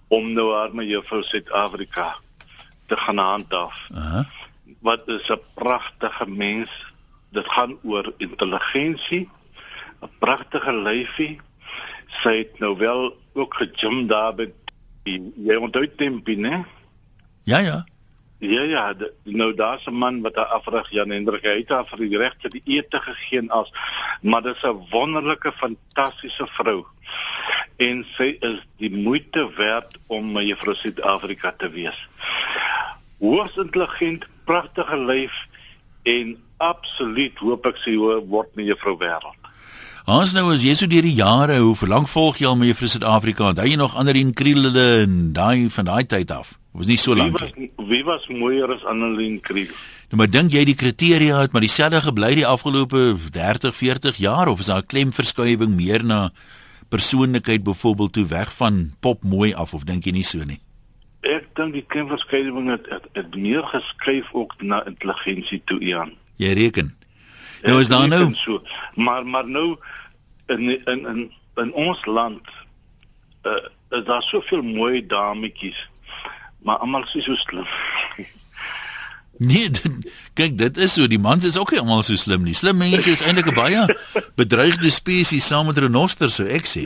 om 0.09 0.33
nou 0.33 0.55
haar 0.55 0.75
met 0.75 0.89
juffrou 0.89 1.23
Suid-Afrika 1.23 2.17
te 2.87 2.97
gaan 2.97 3.19
handhaaf. 3.19 3.89
Uh 3.93 4.13
-huh. 4.13 4.25
Wat 4.81 5.09
is 5.09 5.29
'n 5.29 5.41
pragtige 5.55 6.27
mens. 6.27 6.71
Dit 7.31 7.49
gaan 7.49 7.79
oor 7.83 8.13
intelligensie, 8.17 9.29
'n 10.01 10.11
pragtige 10.19 10.73
lyfie. 10.73 11.41
Sy 12.07 12.37
het 12.37 12.59
nou 12.59 12.77
wel 12.77 13.17
ook 13.33 13.55
gejim 13.55 14.07
daar 14.07 14.35
by 14.35 14.53
die, 15.03 15.33
jy 15.37 15.55
onthou 15.55 15.95
Tempie, 15.97 16.37
né? 16.37 16.65
Ja, 17.49 17.59
ja. 17.59 17.85
Ja 18.39 18.63
ja, 18.63 18.95
de, 18.95 19.13
nou 19.25 19.55
daar's 19.55 19.87
'n 19.87 19.95
man 19.95 20.21
wat 20.21 20.35
daar 20.35 20.45
afrig 20.45 20.91
Jan 20.91 21.11
Hendrik 21.11 21.43
het 21.43 21.69
haar 21.69 21.87
vir 21.87 21.99
die 21.99 22.19
regte 22.19 22.49
die 22.49 22.63
ete 22.65 23.01
gegee 23.01 23.51
as 23.51 23.73
maar 24.23 24.43
dis 24.43 24.63
'n 24.63 24.87
wonderlike 24.91 25.53
fantastiese 25.53 26.47
vrou. 26.47 26.85
En 27.77 28.07
sy 28.17 28.37
is 28.41 28.67
die 28.77 28.91
moeite 28.91 29.51
werd 29.57 29.99
om 30.07 30.33
my 30.33 30.45
juffrou 30.45 30.75
Suid-Afrika 30.75 31.55
te 31.57 31.71
wees. 31.71 32.09
Hoogs 33.19 33.57
intelligent, 33.57 34.27
pragtige 34.45 34.99
lyf 34.99 35.47
en 36.03 36.37
absoluut 36.57 37.39
hoop 37.39 37.67
ek 37.67 37.77
sy 37.77 37.97
word 37.97 38.55
my 38.55 38.63
juffrou 38.63 38.99
wêreld. 38.99 39.41
Ons 40.05 40.33
nou 40.33 40.53
as 40.53 40.63
jy 40.63 40.75
so 40.75 40.87
deur 40.87 41.03
die 41.03 41.15
jare, 41.15 41.59
hoe 41.59 41.77
verlang 41.77 42.09
volg 42.09 42.39
jy 42.39 42.47
al 42.47 42.57
met 42.57 42.69
juffrou 42.69 42.89
Suid-Afrika? 42.89 43.53
Daai 43.53 43.77
nog 43.77 43.97
ander 43.97 44.17
in 44.17 44.35
Krielele 44.35 45.03
en 45.03 45.33
daai 45.33 45.71
van 45.71 45.85
daai 45.85 46.05
tyd 46.05 46.31
af. 46.31 46.58
Was 46.73 46.87
nie 46.87 46.99
so 47.01 47.17
lank 47.17 47.41
nie. 47.57 47.71
Wie 47.89 48.05
was 48.05 48.27
mooier 48.29 48.71
as 48.75 48.85
Annelien 48.85 49.41
Kriel? 49.41 49.73
Nou 50.11 50.21
maar 50.21 50.31
dink 50.31 50.53
jy 50.53 50.65
die 50.69 50.77
kriteria 50.79 51.41
het 51.41 51.53
maar 51.53 51.65
dieselfde 51.65 52.01
gebly 52.05 52.35
die 52.39 52.47
afgelope 52.47 53.17
30, 53.33 53.75
40 53.77 54.21
jaar 54.23 54.49
of 54.49 54.61
is 54.61 54.71
daar 54.71 54.83
'n 54.83 54.87
klemverskywing 54.87 55.75
meer 55.75 56.05
na 56.05 56.31
persoonlikheid 56.89 57.63
byvoorbeeld 57.63 58.13
toe 58.13 58.27
weg 58.27 58.55
van 58.55 58.93
pop 59.01 59.23
mooi 59.23 59.55
af 59.55 59.75
of 59.75 59.85
dink 59.85 60.05
jy 60.05 60.13
nie 60.13 60.25
so 60.25 60.45
nie? 60.45 60.61
Ek 61.21 61.49
dink 61.55 61.73
die 61.73 61.85
klemverskywing 61.87 62.69
het, 62.71 62.87
het, 62.89 63.09
het 63.13 63.35
meer 63.35 63.63
geskuif 63.63 64.29
ook 64.33 64.55
na 64.63 64.87
intelligensie 64.87 65.63
toe 65.65 65.81
Ian. 65.81 66.13
Jy 66.37 66.53
reken. 66.53 66.97
Nou 67.63 67.81
is 67.81 67.89
daar 67.89 68.09
nou 68.09 68.35
so, 68.35 68.63
maar 68.95 69.27
maar 69.27 69.49
nou 69.49 69.77
in 70.47 70.87
in 70.87 71.07
in 71.07 71.33
in 71.57 71.73
ons 71.73 72.05
land 72.05 72.47
uh, 73.43 73.57
is 73.91 74.05
daar 74.05 74.23
soveel 74.23 74.63
mooi 74.63 75.07
dametjies 75.07 75.89
maar 76.63 76.77
almal 76.77 77.05
is 77.15 77.25
so 77.25 77.35
slim. 77.35 77.67
Nee, 79.39 79.71
dit, 79.71 80.13
kyk, 80.35 80.57
dit 80.59 80.79
is 80.83 80.97
so, 80.99 81.07
die 81.07 81.19
mans 81.19 81.45
is 81.47 81.55
ook 81.59 81.71
nie 81.71 81.79
almal 81.79 82.03
so 82.03 82.19
slim 82.19 82.43
nie. 82.43 82.57
Slim 82.59 82.81
mense 82.81 83.07
is 83.11 83.23
eintlik 83.23 83.53
'n 83.53 83.55
baie 83.55 83.85
bedreigde 84.41 84.91
spesies 84.91 85.47
saam 85.47 85.71
met 85.71 85.79
renosters, 85.79 86.35
so 86.35 86.45
ek 86.45 86.67
sê. 86.67 86.83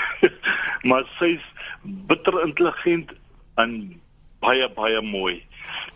maar 0.88 1.04
sy's 1.18 1.44
bitter 2.08 2.40
intelligent 2.46 3.12
en 3.60 4.00
baie 4.40 4.64
baie 4.72 5.02
mooi 5.04 5.42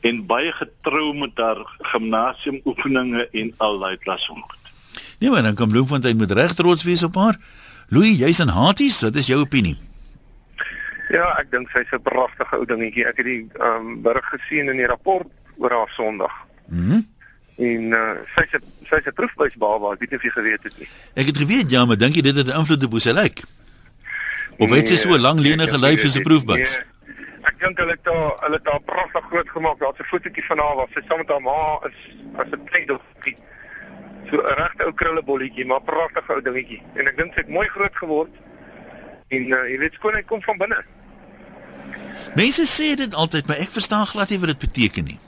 en 0.05 0.21
baie 0.27 0.53
getrou 0.53 1.15
met 1.17 1.41
haar 1.41 1.65
gimnasiumoefeninge 1.95 3.29
en 3.33 3.55
al 3.57 3.79
daai 3.79 3.97
klasong. 3.97 4.45
Nee, 5.19 5.31
maar 5.31 5.43
dan 5.43 5.55
kan 5.55 5.73
Bloemfontein 5.73 6.17
met 6.17 6.33
reg 6.33 6.53
trots 6.55 6.83
wees 6.83 7.03
op 7.03 7.15
haar. 7.15 7.41
Louis, 7.89 8.19
jy's 8.19 8.41
in 8.45 8.53
Haties, 8.53 9.01
wat 9.01 9.17
is 9.17 9.27
jou 9.27 9.41
opinie? 9.41 9.79
Ja, 11.12 11.28
ek 11.38 11.50
dink 11.52 11.69
sy's 11.71 11.92
'n 11.92 12.02
pragtige 12.02 12.57
ou 12.57 12.64
dingetjie. 12.64 13.07
Ek 13.07 13.16
het 13.21 13.26
die 13.26 13.49
ehm 13.61 13.87
um, 13.87 14.02
berig 14.02 14.28
gesien 14.33 14.69
in 14.69 14.76
die 14.81 14.88
rapport 14.88 15.28
oor 15.59 15.71
haar 15.71 15.92
Sondag. 15.97 16.33
Mhm. 16.66 16.92
Mm 16.92 17.11
en 17.62 17.83
uh, 17.92 18.16
sy's 18.35 18.52
'n 18.57 18.64
sy's 18.88 19.07
'n 19.07 19.12
proefbuis 19.12 19.54
baba, 19.57 19.92
ek 19.92 20.00
weet 20.00 20.11
nie 20.11 20.19
of 20.19 20.25
jy 20.25 20.31
geweet 20.31 20.62
het 20.62 20.78
nie. 20.78 20.88
Ek 21.14 21.26
het 21.26 21.37
geweet 21.37 21.71
ja, 21.71 21.85
maar 21.85 21.97
dink 21.97 22.14
jy 22.16 22.23
dit 22.23 22.37
het 22.37 22.47
'n 22.47 22.59
invloed 22.59 22.85
op 22.85 22.90
hoe 22.90 23.00
sy 23.00 23.12
lyk? 23.12 23.42
Of 24.59 24.71
het 24.71 24.88
sy 24.88 24.97
so 24.97 25.14
'n 25.14 25.21
lang 25.21 25.38
lenige 25.38 25.78
lyf 25.78 26.00
soos 26.00 26.16
'n 26.16 26.23
proefbuis? 26.23 26.73
Nee, 26.76 27.14
ek 27.42 27.57
dink 27.61 27.78
hulle 27.78 27.92
het 27.92 28.07
haar 28.09 28.33
hulle 28.45 28.57
het 28.57 28.69
haar 28.73 28.81
pragtig 28.81 29.25
groot 29.31 29.50
gemaak. 29.50 29.78
Daar's 29.78 29.99
'n 29.99 30.04
fotootjie 30.04 30.45
van 30.45 30.59
haar 30.59 30.76
waar 30.76 30.90
sy 30.95 31.02
saam 31.09 31.19
met 31.19 31.28
haar 31.28 31.40
ma 31.40 31.61
is 31.88 31.99
as 32.40 32.47
'n 32.50 32.64
kleindogtertjie. 32.64 33.37
So 34.31 34.37
'n 34.37 34.54
regte 34.57 34.85
ou 34.85 34.92
krullebolletjie, 34.92 35.66
maar 35.66 35.83
pragtige 35.83 36.33
ou 36.33 36.42
dingetjie. 36.42 36.83
En 36.95 37.07
ek 37.07 37.16
dink 37.16 37.33
sy 37.35 37.40
het 37.40 37.49
mooi 37.49 37.69
groot 37.69 37.97
geword. 37.97 38.35
En 39.28 39.42
uh, 39.47 39.69
jy 39.71 39.78
weet 39.78 39.92
skoonheid 39.92 40.26
kom 40.26 40.42
van 40.42 40.59
binne. 40.59 40.85
Mense 42.35 42.67
sê 42.67 42.95
dit 42.97 43.14
altyd, 43.14 43.47
maar 43.47 43.57
ek 43.57 43.71
verstaan 43.71 44.07
glad 44.07 44.31
nie 44.31 44.38
wat 44.38 44.55
dit 44.55 44.59
beteken 44.59 45.05
nie. 45.05 45.19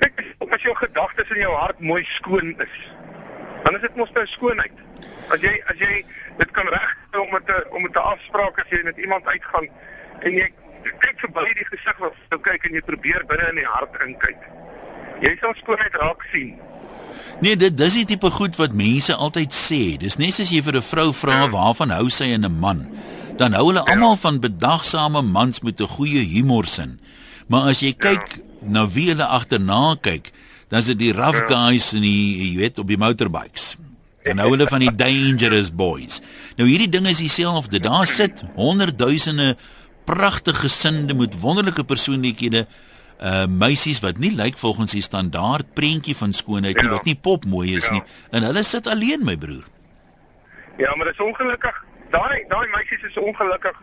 Ek 0.00 0.20
as 0.60 0.68
jou 0.68 0.76
gedagtes 0.76 1.30
in 1.32 1.40
jou 1.40 1.52
hart 1.56 1.80
mooi 1.80 2.02
skoon 2.04 2.54
is, 2.60 2.78
dan 3.64 3.76
is 3.78 3.84
dit 3.86 3.96
mos 3.96 4.10
nou 4.16 4.24
skoonheid. 4.28 4.80
As 5.32 5.40
jy 5.40 5.52
as 5.72 5.78
jy 5.80 6.00
dit 6.40 6.50
kan 6.56 6.68
reg 6.74 6.96
om 7.16 7.30
met 7.32 7.48
'n 7.48 7.62
om 7.70 7.82
met 7.82 7.96
'n 7.96 8.08
afspraak 8.12 8.60
as 8.60 8.68
jy 8.68 8.82
met 8.84 8.98
iemand 8.98 9.24
uitgaan 9.26 9.68
en 10.20 10.32
jy 10.32 10.48
kyk 10.98 11.16
verby 11.24 11.46
die 11.54 11.68
gesig 11.72 11.96
wat 11.98 12.14
jy 12.30 12.38
kyk 12.38 12.64
en 12.64 12.74
jy 12.74 12.82
probeer 12.82 13.24
binne 13.28 13.48
in 13.48 13.60
die 13.62 13.70
hart 13.76 13.94
inkyk. 14.06 14.40
Jy 15.20 15.36
sal 15.40 15.54
skoonheid 15.54 15.94
raak 15.94 16.22
sien. 16.32 16.58
Nee, 17.40 17.56
dit 17.56 17.76
dis 17.76 17.94
die 17.94 18.04
tipe 18.04 18.30
goed 18.30 18.56
wat 18.56 18.72
mense 18.72 19.14
altyd 19.14 19.54
sê. 19.54 19.96
Dis 19.96 20.16
net 20.16 20.40
as 20.40 20.50
jy 20.50 20.62
vir 20.62 20.76
'n 20.76 20.82
vrou 20.82 21.12
vra 21.12 21.48
waarvan 21.48 21.90
hou 21.90 22.08
sy 22.10 22.24
in 22.36 22.44
'n 22.44 22.58
man, 22.60 22.88
dan 23.40 23.56
hou 23.56 23.70
hulle 23.70 23.82
almal 23.88 24.18
van 24.20 24.40
bedagsame 24.40 25.22
mans 25.24 25.62
met 25.64 25.80
'n 25.80 25.88
goeie 25.88 26.24
humorsin. 26.34 27.00
Maar 27.48 27.72
as 27.72 27.80
jy 27.80 27.92
kyk 27.92 28.40
na 28.60 28.88
wie 28.88 29.08
hulle 29.08 29.24
agterna 29.24 29.96
kyk, 30.00 30.32
dan 30.68 30.78
is 30.78 30.86
dit 30.92 30.98
die 30.98 31.12
rough 31.12 31.48
guys 31.48 31.92
en 31.92 32.04
die 32.04 32.36
jy 32.36 32.56
weet 32.56 32.78
op 32.78 32.86
die 32.86 32.98
motorbikes. 32.98 33.76
En 34.22 34.36
nou 34.36 34.50
hulle 34.50 34.66
van 34.66 34.80
die 34.80 34.94
dangerous 35.04 35.72
boys. 35.72 36.20
Nou 36.56 36.68
hierdie 36.68 36.88
ding 36.88 37.06
is 37.06 37.18
dieselfde. 37.18 37.80
Daar 37.80 38.06
sit 38.06 38.42
honderdduisende 38.54 39.56
pragtige 40.04 40.68
gesinde 40.68 41.14
met 41.14 41.40
wonderlike 41.40 41.84
persoonlikhede 41.84 42.66
uh 43.20 43.44
meisies 43.46 44.00
wat 44.00 44.18
nie 44.18 44.32
lyk 44.32 44.56
volgens 44.58 44.92
die 44.92 45.02
standaard 45.02 45.74
prentjie 45.74 46.16
van 46.16 46.32
skoonheid 46.32 46.76
nie, 46.76 46.84
ja. 46.84 46.90
wat 46.90 47.04
nie 47.04 47.16
pop 47.16 47.44
mooi 47.44 47.76
is 47.76 47.86
ja. 47.86 47.92
nie. 47.92 48.02
En 48.30 48.42
hulle 48.42 48.62
sit 48.62 48.86
alleen, 48.86 49.24
my 49.24 49.36
broer. 49.36 49.64
Ja, 50.78 50.94
maar 50.96 51.04
dit 51.04 51.14
is 51.14 51.26
ongelukkig. 51.26 51.84
Daai 52.10 52.44
daai 52.48 52.66
meisies 52.74 53.02
is 53.08 53.18
ongelukkig 53.18 53.82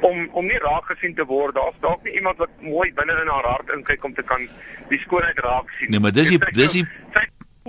om 0.00 0.28
om 0.32 0.46
nie 0.46 0.58
raak 0.58 0.90
gesien 0.92 1.14
te 1.14 1.24
word. 1.24 1.54
Daar's 1.54 1.80
dalk 1.80 2.02
nie 2.02 2.14
iemand 2.20 2.38
wat 2.42 2.50
mooi 2.60 2.92
binne 2.94 3.16
in 3.22 3.32
haar 3.32 3.48
hart 3.54 3.72
inkyk 3.76 4.04
om 4.04 4.14
te 4.14 4.22
kan 4.22 4.48
die 4.88 5.00
skoonheid 5.06 5.38
raak 5.38 5.70
sien. 5.78 5.90
Nee, 5.90 6.00
maar 6.00 6.12
dis 6.12 6.28
die 6.34 6.38
dis 6.52 6.78
die 6.78 6.86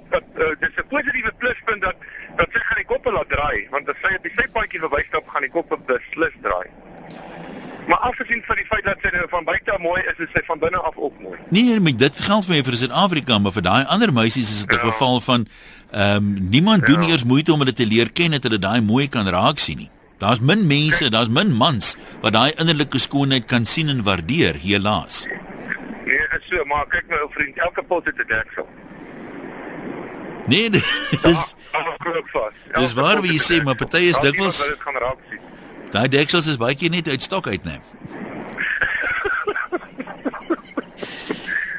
dat 0.09 0.23
uh, 0.37 0.51
dis 0.59 0.75
'n 0.75 0.87
positiewe 0.87 1.31
pluspunt 1.37 1.81
dat 1.81 1.95
dat 2.35 2.47
sy 2.51 2.59
gaan 2.59 2.81
die 2.81 2.91
koppe 2.93 3.11
laat 3.11 3.29
draai, 3.29 3.67
want 3.69 3.89
as 3.89 3.99
sy 4.01 4.15
op 4.15 4.23
die 4.23 4.35
sypaadjie 4.35 4.79
verwystap 4.79 5.27
gaan 5.27 5.45
die 5.47 5.51
koppe 5.57 5.77
beslis 5.91 6.35
draai. 6.41 6.67
Maar 7.87 7.97
afgesien 7.97 8.43
van 8.45 8.55
die 8.55 8.65
feit 8.65 8.83
dat 8.83 9.01
sy 9.01 9.11
nou 9.13 9.25
van 9.29 9.43
buite 9.45 9.77
mooi 9.81 10.01
is, 10.01 10.17
is 10.25 10.31
sy 10.33 10.41
van 10.47 10.59
binne 10.59 10.77
af 10.77 10.95
ook 10.97 11.19
mooi. 11.21 11.39
Nee, 11.53 11.79
maar 11.79 11.97
dit 11.97 12.21
geld 12.27 12.45
vir 12.45 12.63
vir 12.65 12.77
Suid-Afrika, 12.81 13.37
maar 13.39 13.53
vir 13.53 13.65
daai 13.65 13.83
ander 13.95 14.13
meisies 14.13 14.49
is 14.49 14.63
dit 14.65 14.71
'n 14.71 14.79
ja. 14.79 14.91
geval 14.91 15.21
van 15.21 15.47
ehm 15.91 16.15
um, 16.15 16.49
niemand 16.49 16.87
ja. 16.87 16.93
doen 16.93 17.03
eers 17.09 17.23
moeite 17.23 17.53
om 17.53 17.59
hulle 17.59 17.73
te 17.73 17.85
leer 17.85 18.11
ken 18.11 18.31
dat 18.31 18.43
hulle 18.43 18.59
daai 18.59 18.81
mooi 18.81 19.07
kan 19.07 19.27
raak 19.27 19.59
sien 19.59 19.77
nie. 19.77 19.89
Daar's 20.17 20.39
min 20.39 20.67
mense, 20.67 21.09
daar's 21.09 21.29
min 21.29 21.51
mans 21.53 21.95
wat 22.21 22.33
daai 22.33 22.51
innerlike 22.55 22.99
skoonheid 22.99 23.45
kan 23.45 23.65
sien 23.65 23.89
en 23.89 24.03
waardeer, 24.03 24.55
helaas. 24.55 25.27
Nee, 26.05 26.15
is 26.37 26.47
so, 26.49 26.65
maar 26.65 26.87
kyk 26.87 27.05
my 27.09 27.17
ou 27.17 27.29
vriend, 27.31 27.57
elke 27.57 27.83
pot 27.83 28.05
het 28.05 28.17
'n 28.17 28.27
deksel. 28.27 28.67
Nee, 30.47 30.69
dis 31.25 31.55
ja, 31.71 32.79
Dis 32.79 32.93
waar 32.93 33.21
wie 33.21 33.31
jy 33.31 33.39
sê, 33.41 33.63
maar 33.63 33.75
party 33.75 33.97
is 33.97 34.19
dikwels 34.21 34.61
Daai 35.95 36.09
deksels 36.11 36.49
is 36.51 36.57
baie 36.59 36.89
net 36.91 37.07
uit 37.07 37.23
stok 37.23 37.47
uitneem. 37.47 37.83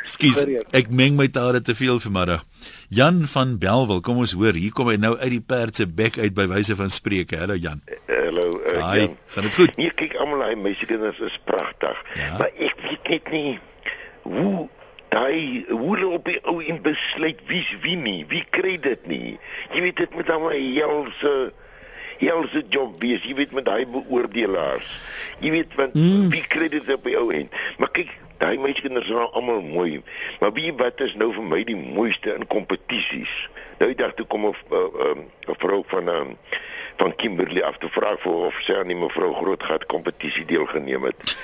Skus, 0.06 0.38
ek 0.72 0.88
meng 0.88 1.18
my 1.18 1.26
tale 1.28 1.60
te 1.60 1.74
veel 1.76 1.98
vanmiddag. 2.00 2.46
Jan 2.88 3.26
van 3.28 3.56
Belwel, 3.60 4.00
kom 4.06 4.22
ons 4.22 4.32
hoor, 4.38 4.56
hier 4.56 4.72
kom 4.72 4.88
hy 4.88 4.94
nou 5.02 5.12
uit 5.18 5.34
die 5.34 5.42
perd 5.44 5.76
se 5.76 5.84
bek 5.98 6.16
uit 6.22 6.32
by 6.38 6.46
wyse 6.48 6.76
van 6.78 6.88
spreuke. 6.94 7.36
Hallo 7.42 7.58
Jan. 7.60 7.82
Hallo, 8.08 8.46
uh, 8.62 8.78
Hi, 8.78 9.02
Jan. 9.02 9.18
Gaan 9.34 9.48
dit 9.50 9.58
goed? 9.58 9.76
Nee, 9.76 9.92
kyk 10.00 10.16
almal 10.22 10.46
daai 10.46 10.56
meisiekinders 10.64 11.20
is 11.26 11.36
pragtig. 11.44 12.00
Ja? 12.16 12.30
Maar 12.40 12.56
ek 12.56 12.80
weet 12.86 13.12
net 13.12 13.30
nie 13.34 13.52
hoe 14.24 14.64
daai 15.12 15.66
hoe 15.68 15.92
hulle 15.92 16.08
op 16.16 16.24
die 16.30 16.38
ou 16.48 16.56
in 16.64 16.80
besluit 16.86 17.44
wie's 17.50 17.68
wie 17.84 17.98
nie. 18.00 18.22
Wie 18.32 18.46
kry 18.48 18.78
dit 18.80 19.04
nie? 19.10 19.36
Jy 19.74 19.84
weet 19.90 20.06
dit 20.06 20.16
met 20.22 20.32
almal 20.32 20.56
helse 20.56 21.36
uh, 21.50 21.65
heel 22.18 22.46
se 22.52 22.62
job 22.68 23.00
wees, 23.02 23.24
jy 23.24 23.34
weet 23.34 23.52
met 23.56 23.64
daai 23.64 23.86
beoordelaars. 23.86 24.88
Jy 25.38 25.50
weet 25.50 25.74
want 25.78 25.94
mm. 25.94 26.30
wie 26.32 26.44
kry 26.48 26.68
dit 26.72 26.92
op 26.92 27.04
die 27.04 27.16
ou 27.18 27.30
end? 27.34 27.52
Maar 27.78 27.90
kyk, 27.96 28.12
daai 28.40 28.56
meisiekinders 28.60 29.08
is 29.08 29.14
nou 29.16 29.28
almal 29.32 29.62
mooi. 29.64 30.02
Maar 30.40 30.52
wie 30.56 30.72
wat 30.76 31.00
is 31.00 31.14
nou 31.14 31.32
vir 31.36 31.44
my 31.44 31.62
die 31.68 31.76
mooiste 31.76 32.34
in 32.34 32.46
kompetisies? 32.52 33.34
Nou 33.80 33.90
die 33.92 33.98
dag 34.00 34.14
toe 34.16 34.26
kom 34.26 34.46
'n 34.48 34.54
uh, 34.72 34.78
uh, 34.80 35.16
uh, 35.48 35.56
vrou 35.60 35.82
van 35.86 36.08
uh, 36.08 36.22
van 36.96 37.16
Kimberley 37.16 37.62
af 37.62 37.78
te 37.78 37.88
vra 37.92 38.16
vir 38.16 38.32
of 38.48 38.60
sy 38.64 38.72
aan 38.72 38.88
die 38.88 38.96
mevrou 38.96 39.34
Grootgat 39.34 39.86
kompetisie 39.86 40.44
deelgeneem 40.44 41.04
het. 41.04 41.36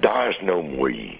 Daar's 0.00 0.40
nou 0.40 0.62
mooi. 0.62 1.18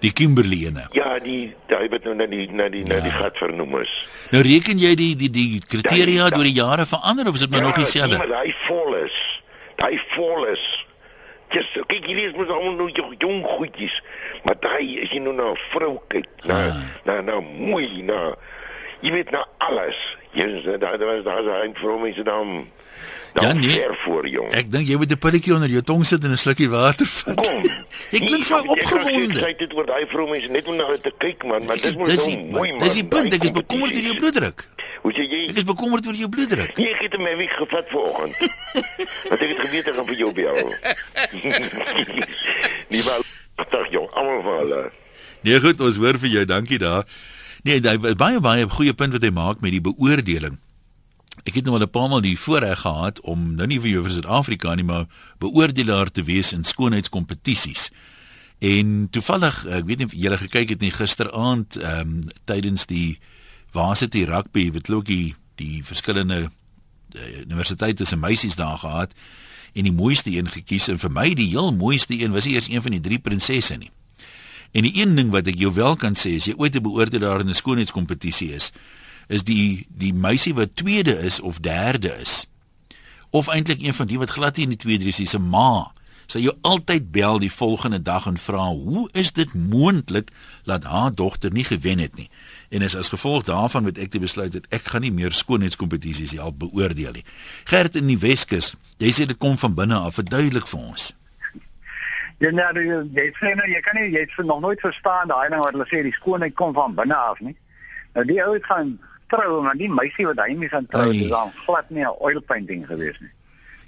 Die 0.00 0.12
Kimberley 0.12 0.66
ene. 0.68 0.86
Ja, 0.94 1.18
die 1.18 1.54
daai 1.66 1.88
wat 1.90 2.04
nou 2.06 2.14
na 2.14 2.26
die 2.30 2.46
na 2.54 2.68
die 2.70 2.84
ja. 2.84 2.92
na 2.92 3.00
die 3.02 3.10
gat 3.10 3.38
vernoem 3.40 3.80
is. 3.80 3.94
Nou 4.30 4.42
reken 4.46 4.78
jy 4.78 4.92
die 4.98 5.14
die 5.18 5.30
die 5.34 5.62
kriteria 5.66 6.28
deur 6.30 6.46
die 6.46 6.54
jare 6.54 6.86
verander 6.86 7.26
of 7.30 7.34
is 7.34 7.42
dit 7.46 7.50
maar 7.50 7.64
ja, 7.64 7.70
nog 7.70 7.80
dieselfde? 7.80 8.20
Ja, 8.20 8.28
daai 8.30 8.54
vol 8.66 8.94
is. 9.00 9.16
Daai 9.80 9.98
vol 10.14 10.46
is. 10.52 10.66
Just 11.50 11.80
kyk 11.90 12.06
hier 12.06 12.20
is 12.28 12.36
mos 12.36 12.52
almal 12.52 12.76
nog 12.78 12.94
jong 13.18 13.42
goedjies. 13.56 13.98
Maar 14.46 14.60
daai 14.62 15.00
as 15.02 15.10
jy 15.10 15.22
nou 15.24 15.34
na 15.34 15.50
'n 15.50 15.60
vrou 15.72 15.98
kyk, 16.14 16.30
na 16.44 16.58
ah. 16.68 16.80
na 17.04 17.20
na 17.20 17.40
mooi 17.40 18.02
na 18.06 18.36
jy 19.02 19.10
weet 19.18 19.34
na 19.34 19.42
alles. 19.58 19.98
Jy 20.32 20.62
sê 20.62 20.78
daar 20.78 20.98
daar 20.98 21.24
was 21.24 21.24
daar 21.26 21.66
'n 21.66 21.74
vrou 21.74 21.98
mense 21.98 22.22
dan 23.32 23.46
Ja, 23.46 23.52
nee. 23.52 23.82
Voor, 24.04 24.24
ek 24.50 24.70
dink 24.72 24.88
jy 24.88 24.96
moet 24.96 25.10
'n 25.10 25.18
pilletjie 25.18 25.54
onder 25.54 25.68
jou 25.68 25.82
tong 25.82 26.06
sit 26.06 26.24
en 26.24 26.30
'n 26.30 26.36
slukkie 26.36 26.68
water 26.68 27.06
vat. 27.06 27.34
Kom. 27.34 27.64
ek 28.16 28.22
klink 28.26 28.44
vir 28.44 28.62
opgewonde. 28.62 29.40
Ek 29.40 29.54
sê 29.54 29.58
dit 29.58 29.74
oor 29.74 29.86
daai 29.86 30.06
vrou 30.08 30.28
mense 30.30 30.48
net 30.48 30.68
om 30.68 30.76
na 30.76 30.84
te 31.02 31.12
kyk 31.18 31.44
man, 31.44 31.64
maar 31.64 31.80
dis 31.80 31.96
mos 31.96 32.14
so 32.22 32.30
mooi 32.30 32.70
man. 32.72 32.78
Dis 32.78 32.94
die 32.94 33.06
punt, 33.06 33.32
ek 33.34 33.44
is 33.44 33.52
bekommerd 33.52 33.94
oor 33.94 34.06
jou 34.08 34.16
bloeddruk. 34.16 34.68
Hoe 35.02 35.12
sê 35.12 35.24
jy? 35.28 35.48
Ek 35.48 35.56
is 35.56 35.64
bekommerd 35.64 36.06
oor 36.06 36.14
jou 36.14 36.28
bloeddruk. 36.28 36.76
Nee, 36.76 36.94
ek 36.94 37.00
het 37.00 37.18
my 37.18 37.36
week 37.36 37.50
gevat 37.50 37.86
vanoggend. 37.88 38.38
Wat 39.30 39.40
ek 39.40 39.48
het 39.48 39.60
geweet 39.66 39.88
ek 39.88 39.94
gaan 39.94 40.06
vir 40.06 40.16
jou 40.16 40.32
bel. 40.32 40.74
Nie 42.92 43.02
wel. 43.02 43.26
Dag 43.70 43.90
jong, 43.90 44.08
almal 44.14 44.42
vir 44.42 44.58
hulle. 44.62 44.82
Nee, 45.42 45.60
goed, 45.60 45.80
ons 45.80 45.96
hoor 45.96 46.18
vir 46.18 46.28
jou. 46.28 46.44
Dankie 46.44 46.78
daar. 46.78 47.04
Nee, 47.66 47.80
baie 48.14 48.40
baie 48.40 48.68
goeie 48.70 48.94
punt 48.94 49.12
wat 49.12 49.22
hy 49.22 49.30
maak 49.34 49.60
met 49.60 49.74
die 49.74 49.82
beoordeling. 49.82 50.58
Ek 51.44 51.54
het 51.54 51.64
nou 51.64 51.74
al 51.74 51.86
'n 51.86 51.90
paar 51.90 52.08
maal 52.08 52.20
die 52.20 52.38
voorreg 52.38 52.80
gehad 52.80 53.20
om 53.20 53.54
nou 53.54 53.66
nie 53.66 53.80
vir 53.80 53.90
jou 53.90 54.02
vir 54.02 54.12
Suid-Afrika 54.12 54.74
nie, 54.74 54.84
maar 54.84 55.06
beoordelaar 55.38 56.10
te 56.10 56.22
wees 56.22 56.52
in 56.52 56.64
skoonheidskompetisies. 56.64 57.90
En 58.58 59.08
toevallig, 59.10 59.66
ek 59.66 59.84
weet 59.84 59.98
nie 59.98 60.06
of 60.06 60.12
julle 60.12 60.38
gekyk 60.38 60.68
het 60.68 60.80
nie 60.80 60.90
gisteraand 60.90 61.76
ehm 61.76 62.00
um, 62.00 62.22
tydens 62.44 62.86
die 62.86 63.18
Varsity 63.70 64.24
rugby 64.24 64.70
het 64.72 64.90
ook 64.90 65.04
die 65.04 65.34
die 65.54 65.84
verskillende 65.84 66.50
uh, 67.16 67.40
universiteite 67.40 68.04
se 68.04 68.16
meisies 68.16 68.56
daar 68.56 68.78
gehad 68.78 69.12
en 69.72 69.82
die 69.82 69.92
mooiste 69.92 70.30
een 70.30 70.48
gekies 70.48 70.88
en 70.88 70.98
vir 70.98 71.10
my 71.10 71.34
die 71.34 71.48
heel 71.48 71.72
mooiste 71.72 72.18
een 72.18 72.32
was 72.32 72.46
eers 72.46 72.68
een 72.68 72.82
van 72.82 72.90
die 72.96 73.00
drie 73.00 73.18
prinsesse 73.18 73.76
nie. 73.76 73.90
En 74.72 74.82
die 74.82 75.00
een 75.00 75.14
ding 75.16 75.30
wat 75.30 75.46
ek 75.46 75.58
jou 75.60 75.72
wel 75.74 75.96
kan 75.96 76.16
sê 76.18 76.36
as 76.36 76.48
jy 76.48 76.54
ooit 76.56 76.74
'n 76.76 76.82
beoordelaar 76.82 77.40
in 77.40 77.48
'n 77.48 77.54
skoonheidskompetisie 77.54 78.52
is, 78.54 78.72
is 79.28 79.44
die 79.44 79.86
die 79.88 80.14
meisie 80.14 80.54
wat 80.56 80.76
tweede 80.76 81.18
is 81.20 81.40
of 81.40 81.60
derde 81.60 82.16
is. 82.20 82.46
Of 83.30 83.48
eintlik 83.52 83.82
een 83.84 83.94
van 83.94 84.08
die 84.08 84.18
wat 84.18 84.30
glad 84.30 84.56
nie 84.56 84.64
in 84.64 84.74
die 84.74 84.80
tweede 84.80 85.08
is, 85.12 85.20
se 85.30 85.38
ma. 85.38 85.92
Sy 86.28 86.42
jou 86.44 86.52
altyd 86.68 87.06
bel 87.12 87.38
die 87.40 87.52
volgende 87.52 88.02
dag 88.04 88.26
en 88.28 88.36
vra 88.36 88.66
hoe 88.68 89.06
is 89.16 89.32
dit 89.32 89.52
moontlik 89.56 90.28
dat 90.68 90.84
haar 90.84 91.14
dogter 91.14 91.52
nie 91.52 91.64
gewen 91.64 92.02
het 92.04 92.16
nie? 92.20 92.28
En 92.68 92.84
is 92.84 92.96
as 92.96 93.08
gevolg 93.08 93.46
daarvan 93.48 93.86
moet 93.86 93.98
ek 93.98 94.12
te 94.12 94.20
besluit 94.20 94.52
dat 94.52 94.66
ek 94.68 94.90
gaan 94.92 95.06
nie 95.06 95.12
meer 95.12 95.32
skoonheidskompetisies 95.32 96.36
help 96.36 96.58
beoordeel 96.60 97.16
nie. 97.16 97.24
Gert 97.64 97.96
in 97.96 98.12
die 98.12 98.18
Weskus 98.20 98.74
jy 99.00 99.12
sê 99.12 99.28
dit 99.28 99.40
kom 99.40 99.56
van 99.56 99.76
binne 99.76 99.96
af 99.96 100.20
verduidelik 100.20 100.68
vir 100.68 100.80
ons. 100.80 101.12
Ja, 102.38 102.52
nou, 102.52 102.70
jy 102.76 103.30
sê 103.40 103.54
nou 103.56 103.66
jy 103.72 103.80
kan 103.82 103.96
nie 103.96 104.12
jy 104.12 104.26
het 104.26 104.36
nog 104.44 104.60
nooit 104.60 104.84
verstaan 104.84 105.32
daai 105.32 105.48
ding 105.48 105.64
wat 105.64 105.72
hulle 105.72 105.88
sê 105.88 106.04
die 106.04 106.16
skoonheid 106.20 106.54
kom 106.60 106.76
van 106.76 106.92
binne 106.94 107.16
af 107.16 107.40
nie. 107.40 107.56
Nou 108.12 108.28
die 108.28 108.40
ou 108.44 108.52
het 108.52 108.68
gaan 108.68 108.98
trou, 109.32 109.62
maar 109.62 109.78
die 109.78 109.90
meisie 109.92 110.26
wat 110.28 110.40
hy 110.44 110.54
mee 110.58 110.70
gaan 110.72 110.86
trou, 110.92 111.10
dis 111.12 111.32
dan 111.32 111.52
glad 111.64 111.90
nie 111.90 112.04
'n 112.04 112.16
oil 112.20 112.40
painting 112.40 112.86
gewees 112.86 113.18
nie. 113.20 113.32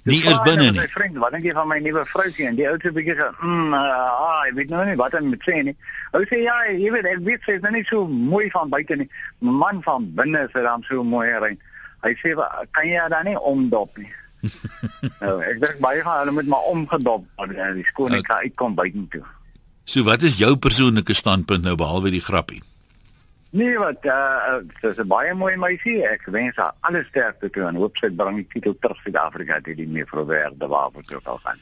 Nie 0.03 0.17
is 0.25 0.39
binne 0.41 0.71
nie. 0.71 0.79
My 0.79 0.87
vriend, 0.89 1.17
wat 1.21 1.35
dink 1.35 1.45
jy 1.45 1.53
van 1.53 1.67
my 1.69 1.77
nuwe 1.79 2.01
vroutjie 2.09 2.47
en 2.49 2.55
die 2.57 2.65
ou 2.65 2.77
se 2.81 2.89
bietjie 2.93 3.13
so, 3.19 3.27
mm, 3.45 3.73
uh, 3.77 3.81
ah, 4.25 4.39
ek 4.49 4.55
weet 4.57 4.71
nou 4.73 4.85
nie 4.87 4.95
wat 4.97 5.13
hy 5.13 5.21
moet 5.27 5.43
sê 5.45 5.59
nie. 5.67 5.75
Hy 6.15 6.21
sê 6.31 6.39
ja, 6.41 6.55
jy 6.73 6.89
weet 6.95 7.09
ek 7.11 7.21
weet 7.27 7.45
sy 7.45 7.57
is 7.59 7.61
nou 7.61 7.73
nie 7.75 7.83
so 7.89 8.07
mooi 8.07 8.47
van 8.55 8.71
buite 8.73 8.97
nie. 8.97 9.05
Man 9.45 9.83
van 9.85 10.07
binne 10.17 10.47
is 10.47 10.55
dan 10.57 10.81
so 10.87 11.05
mooi 11.05 11.27
rein. 11.29 11.59
Hy 12.01 12.15
sê 12.17 12.33
kan 12.73 12.89
jy 12.89 13.05
dan 13.13 13.29
nie 13.29 13.37
omdop 13.37 14.01
nie. 14.01 14.09
nou, 15.21 15.35
ek 15.45 15.61
dink 15.61 15.77
baie 15.85 16.01
gaan 16.01 16.23
hulle 16.23 16.33
moet 16.39 16.49
maar 16.49 16.65
omgedop 16.73 17.29
word 17.37 17.53
en 17.53 17.77
die 17.77 17.85
skoon 17.91 18.17
ek 18.17 18.25
okay. 18.25 18.49
uitkom 18.49 18.73
buitentoe. 18.79 19.21
So 19.85 20.01
wat 20.09 20.25
is 20.25 20.39
jou 20.41 20.55
persoonlike 20.57 21.13
standpunt 21.13 21.67
nou 21.67 21.77
behalwe 21.77 22.09
die 22.09 22.25
grappie? 22.25 22.63
Nee, 23.51 23.77
wat 23.77 24.05
uh 24.07 24.63
dis 24.81 24.97
'n 24.97 25.07
baie 25.07 25.33
mooi 25.35 25.57
meisie. 25.57 26.07
Ek 26.07 26.23
wens 26.31 26.55
haar 26.55 26.71
alles 26.79 27.07
sterkte 27.07 27.49
toe 27.49 27.63
en 27.67 27.75
hoop 27.75 27.97
sy 27.97 28.09
bring 28.09 28.37
die 28.39 28.47
titel 28.47 28.77
terug 28.79 29.01
Suid-Afrika 29.03 29.59
toe 29.59 29.75
die 29.75 29.87
mevrou 29.87 30.25
Werde 30.25 30.67
waarvoor 30.67 31.03
sy 31.03 31.15
ook 31.15 31.39
gaan. 31.43 31.59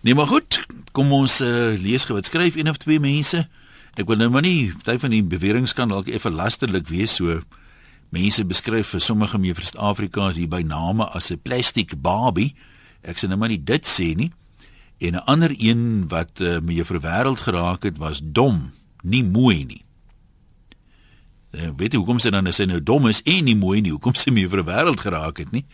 Nee, 0.00 0.14
maar 0.14 0.26
goed. 0.26 0.66
Kom 0.92 1.12
ons 1.12 1.40
uh, 1.40 1.74
lees 1.82 2.04
gou 2.04 2.14
wat 2.14 2.24
skryf 2.24 2.54
een 2.56 2.68
of 2.68 2.76
twee 2.76 3.00
mense. 3.00 3.48
Ek 3.94 4.06
wil 4.06 4.16
nou 4.16 4.30
maar 4.30 4.46
nie 4.46 4.72
party 4.84 4.98
van 4.98 5.10
die 5.10 5.22
beweringe 5.22 5.74
kan 5.74 5.88
dalk 5.88 6.08
effe 6.08 6.30
lasterlik 6.30 6.88
wees 6.88 7.14
so. 7.14 7.42
Mense 8.10 8.44
beskryf 8.44 8.94
vir 8.94 9.00
sommige 9.00 9.38
mevrou 9.38 9.66
Suid-Afrika 9.66 10.28
as 10.28 10.38
hier 10.38 10.48
by 10.48 10.62
name 10.62 11.04
as 11.10 11.30
'n 11.30 11.42
plastiek 11.42 12.00
Barbie. 12.02 12.54
Ek 13.02 13.18
sê 13.18 13.26
nou 13.26 13.36
maar 13.36 13.50
nie 13.50 13.64
dit 13.64 13.82
sê 13.86 14.14
nie. 14.14 14.32
En 15.00 15.14
'n 15.14 15.26
ander 15.26 15.50
een 15.58 16.08
wat 16.08 16.40
uh, 16.40 16.60
mevrou 16.60 17.00
Wêreld 17.00 17.40
geraak 17.40 17.82
het 17.82 17.98
was 17.98 18.20
dom, 18.22 18.72
nie 19.02 19.24
mooi 19.24 19.64
nie. 19.64 19.84
Uh, 21.50 21.70
weet 21.76 21.92
jy 21.92 21.98
hoekom 21.98 22.20
sy 22.22 22.30
dan 22.30 22.46
sy 22.54 22.64
nou 22.64 22.80
dom 22.80 23.08
is 23.10 23.22
en 23.26 23.44
nie 23.44 23.56
mooi 23.58 23.80
nie, 23.80 23.90
hoekom 23.90 24.14
sy 24.14 24.30
mee 24.30 24.48
vir 24.48 24.62
'n 24.62 24.66
wêreld 24.66 25.00
geraak 25.00 25.38
het 25.38 25.52
nie? 25.52 25.64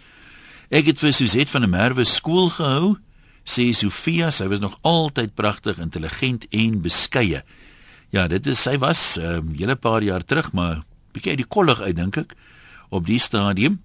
Ek 0.71 0.87
het 0.87 0.99
vir 0.99 1.13
Suzette 1.13 1.51
van 1.51 1.61
der 1.61 1.71
Merwe 1.71 2.05
skool 2.05 2.49
gehou, 2.51 2.97
sê 3.45 3.71
Sofia, 3.75 4.31
sy 4.31 4.49
was 4.49 4.61
nog 4.61 4.79
altyd 4.83 5.35
pragtig, 5.35 5.79
intelligent 5.79 6.47
en 6.51 6.81
beskeie. 6.83 7.45
Ja, 8.11 8.27
dit 8.27 8.47
is 8.47 8.63
sy 8.63 8.79
was 8.79 9.17
'n 9.17 9.21
um, 9.21 9.27
ehm, 9.27 9.59
hele 9.59 9.77
paar 9.77 10.03
jaar 10.03 10.25
terug, 10.25 10.53
maar 10.53 10.85
bietjie 11.13 11.31
uit 11.31 11.39
die 11.39 11.49
kollig 11.49 11.81
uit 11.81 11.97
dink 11.97 12.17
ek 12.17 12.35
op 12.91 13.07
die 13.07 13.19
stadium. 13.19 13.81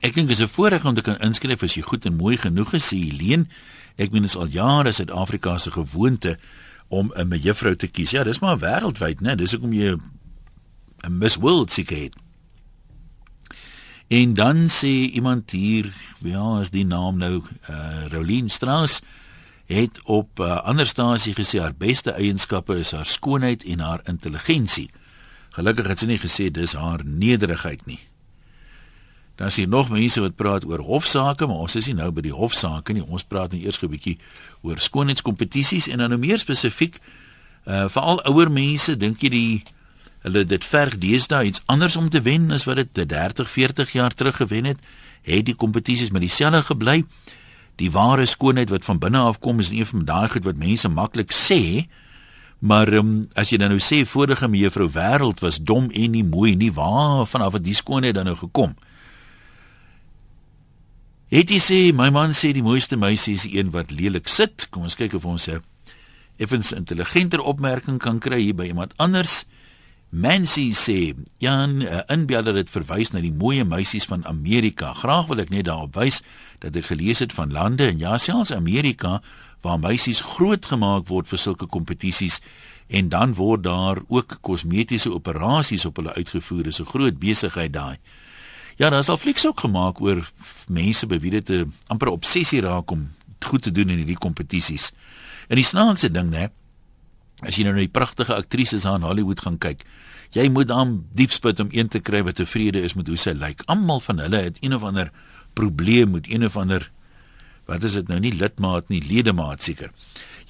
Ek 0.00 0.14
dink 0.14 0.30
is 0.30 0.40
'n 0.40 0.48
voorreg 0.48 0.84
om 0.84 0.94
te 0.94 1.02
kan 1.02 1.20
inskryf 1.20 1.62
as 1.62 1.74
jy 1.74 1.82
goed 1.82 2.06
en 2.06 2.16
mooi 2.16 2.36
genoeg 2.36 2.74
is, 2.74 2.92
sê 2.92 2.96
Helene. 2.96 3.46
Ek 3.96 4.10
meen 4.10 4.24
is 4.24 4.36
al 4.36 4.48
jare 4.48 4.92
Suid-Afrika 4.92 5.58
se 5.58 5.70
gewoonte 5.70 6.38
om 6.88 7.12
'n 7.14 7.28
mejuffrou 7.28 7.76
te 7.76 7.86
kies. 7.86 8.10
Ja, 8.10 8.24
dis 8.24 8.40
maar 8.40 8.58
wêreldwyd, 8.58 9.20
né? 9.20 9.36
Dis 9.36 9.52
hoekom 9.52 9.72
jy 9.72 9.96
'n 11.02 11.18
Miss 11.18 11.36
World 11.36 11.72
seker 11.72 11.96
het. 11.96 12.14
En 14.08 14.34
dan 14.34 14.68
sê 14.68 15.10
iemand 15.12 15.50
hier, 15.50 15.92
ja, 16.18 16.60
is 16.60 16.70
die 16.70 16.86
naam 16.86 17.16
nou 17.16 17.42
uh 17.70 18.06
Rolien 18.08 18.50
Strauss 18.50 19.00
het 19.66 20.02
op 20.04 20.38
'n 20.38 20.42
uh, 20.42 20.62
ander 20.62 20.86
stasie 20.86 21.34
gesê 21.34 21.60
haar 21.60 21.74
beste 21.74 22.10
eienskappe 22.10 22.78
is 22.78 22.92
haar 22.92 23.06
skoonheid 23.06 23.64
en 23.64 23.78
haar 23.78 24.00
intelligensie. 24.04 24.90
Gelukkig 25.50 25.86
het 25.86 25.98
sy 25.98 26.06
nie 26.06 26.18
gesê 26.18 26.50
dis 26.50 26.72
haar 26.72 27.00
nederigheid 27.04 27.86
nie. 27.86 28.00
Dan 29.34 29.46
is 29.46 29.56
hier 29.56 29.68
nog 29.68 29.88
mense 29.88 30.20
wat 30.20 30.36
praat 30.36 30.64
oor 30.64 30.78
hofsaake, 30.78 31.46
maar 31.46 31.56
ons 31.56 31.76
is 31.76 31.86
nie 31.86 31.94
nou 31.94 32.10
by 32.10 32.20
die 32.20 32.34
hofsaake 32.34 32.92
nie. 32.92 33.04
Ons 33.04 33.24
praat 33.24 33.52
nou 33.52 33.62
eers 33.62 33.82
'n 33.82 33.88
bietjie 33.88 34.18
oor 34.60 34.78
skoonheidskompetisies 34.78 35.88
en 35.88 35.98
dan 35.98 36.08
nou 36.08 36.20
meer 36.20 36.38
spesifiek 36.38 37.00
uh 37.64 37.88
veral 37.88 38.24
ouer 38.24 38.50
mense, 38.50 38.96
dink 38.96 39.20
jy 39.22 39.28
die 39.28 39.62
hulle 40.22 40.44
dit 40.46 40.64
verg 40.64 40.98
deesdae 41.02 41.44
iets 41.50 41.62
anders 41.66 41.96
om 41.96 42.08
te 42.10 42.22
wen 42.22 42.50
as 42.50 42.64
wat 42.68 42.76
dit 42.76 43.08
30, 43.08 43.50
40 43.50 43.92
jaar 43.92 44.14
terug 44.14 44.36
gewen 44.36 44.64
het? 44.64 44.78
Het 45.22 45.46
die 45.46 45.54
kompetisies 45.54 46.10
met 46.10 46.22
dieselfde 46.22 46.62
gebly? 46.62 47.02
Die 47.80 47.90
ware 47.90 48.26
skoonheid 48.26 48.70
wat 48.70 48.84
van 48.84 48.98
binne 48.98 49.18
af 49.18 49.38
kom 49.38 49.58
is 49.58 49.70
een 49.70 49.86
van 49.86 50.04
daai 50.04 50.28
goed 50.28 50.44
wat 50.44 50.60
mense 50.60 50.88
maklik 50.88 51.32
sê. 51.32 51.88
Maar 52.62 52.92
um, 52.94 53.28
as 53.34 53.50
jy 53.50 53.58
dan 53.58 53.72
nou 53.74 53.80
sê 53.82 54.04
vorige 54.06 54.46
mevrou 54.48 54.86
wêreld 54.94 55.42
was 55.42 55.58
dom 55.58 55.90
en 55.90 56.14
nie 56.14 56.24
mooi 56.24 56.54
nie, 56.56 56.70
waar 56.72 57.26
vanaf 57.26 57.58
het 57.58 57.64
die 57.64 57.74
skoonheid 57.74 58.14
dan 58.14 58.30
nou 58.30 58.36
gekom? 58.38 58.76
Het 61.32 61.50
jy 61.50 61.58
sê 61.64 61.78
my 61.96 62.10
man 62.12 62.34
sê 62.36 62.52
die 62.52 62.62
mooiste 62.62 62.98
meisie 63.00 63.34
is 63.34 63.46
die 63.48 63.56
een 63.56 63.72
wat 63.72 63.90
lelik 63.90 64.28
sit. 64.28 64.68
Kom 64.70 64.84
ons 64.86 64.98
kyk 65.00 65.16
of 65.16 65.24
ons 65.26 65.48
'n 65.48 65.62
effens 66.36 66.72
intelligenter 66.72 67.40
opmerking 67.40 67.98
kan 67.98 68.18
kry 68.18 68.40
hier 68.40 68.54
by 68.54 68.66
iemand 68.68 68.92
anders. 68.96 69.44
Mancy 70.12 70.74
sê 70.76 71.14
Jan 71.40 71.78
uh, 71.80 72.02
inbeelde 72.12 72.52
dit 72.52 72.68
verwys 72.68 73.14
na 73.14 73.22
die 73.24 73.32
mooi 73.32 73.62
meisies 73.64 74.04
van 74.04 74.26
Amerika. 74.28 74.90
Graag 74.92 75.30
wil 75.30 75.40
ek 75.40 75.48
net 75.48 75.64
daarop 75.70 75.96
wys 75.96 76.20
dat 76.60 76.76
ek 76.76 76.90
gelees 76.90 77.22
het 77.24 77.32
van 77.32 77.54
lande 77.54 77.86
en 77.88 78.02
ja 78.02 78.18
selfs 78.20 78.52
Amerika 78.52 79.22
waar 79.64 79.80
meisies 79.80 80.20
groot 80.34 80.68
gemaak 80.68 81.08
word 81.08 81.30
vir 81.32 81.40
sulke 81.40 81.64
kompetisies 81.64 82.42
en 82.92 83.08
dan 83.08 83.32
word 83.40 83.64
daar 83.64 84.02
ook 84.12 84.36
kosmetiese 84.44 85.08
operasies 85.16 85.88
op 85.88 85.96
hulle 85.96 86.12
uitgevoer. 86.12 86.68
Dis 86.68 86.84
'n 86.84 86.92
groot 86.92 87.16
besigheid 87.18 87.72
daai. 87.72 87.96
Ja, 88.76 88.90
daar 88.90 89.00
is 89.00 89.08
al 89.08 89.16
flieks 89.16 89.46
ook 89.46 89.60
gemaak 89.60 90.00
oor 90.00 90.28
mense 90.68 91.06
by 91.06 91.18
wie 91.20 91.40
dit 91.40 91.48
'n 91.48 91.72
amper 91.88 92.12
obsessie 92.12 92.60
raak 92.60 92.90
om 92.90 93.08
goed 93.40 93.62
te 93.62 93.70
doen 93.70 93.88
in 93.88 93.96
hierdie 93.96 94.18
kompetisies. 94.18 94.92
En 95.48 95.56
die 95.56 95.64
snaakse 95.64 96.10
ding, 96.10 96.30
né? 96.30 96.50
As 97.42 97.58
jy 97.58 97.66
nou 97.66 97.74
na 97.74 97.82
die 97.82 97.90
pragtige 97.90 98.36
aktrises 98.36 98.86
aan 98.86 99.02
Hollywood 99.02 99.42
gaan 99.42 99.58
kyk, 99.58 99.82
jy 100.32 100.46
moet 100.48 100.70
dan 100.70 101.00
diep 101.18 101.34
spit 101.34 101.60
om 101.60 101.70
een 101.74 101.90
te 101.90 102.00
kry 102.00 102.22
wat 102.22 102.38
tevrede 102.38 102.80
is 102.86 102.94
met 102.94 103.10
hoe 103.10 103.18
sy 103.18 103.34
lyk. 103.36 103.64
Almal 103.66 104.00
van 104.00 104.22
hulle 104.22 104.44
het 104.46 104.60
een 104.62 104.74
of 104.74 104.86
ander 104.86 105.10
probleem 105.58 106.14
met 106.14 106.30
een 106.30 106.46
of 106.46 106.56
ander 106.56 106.88
wat 107.66 107.84
is 107.86 107.98
dit 107.98 108.08
nou 108.08 108.18
nie 108.22 108.32
lidmaat 108.34 108.88
nie, 108.90 109.02
ledemaat 109.06 109.62
seker. 109.62 109.90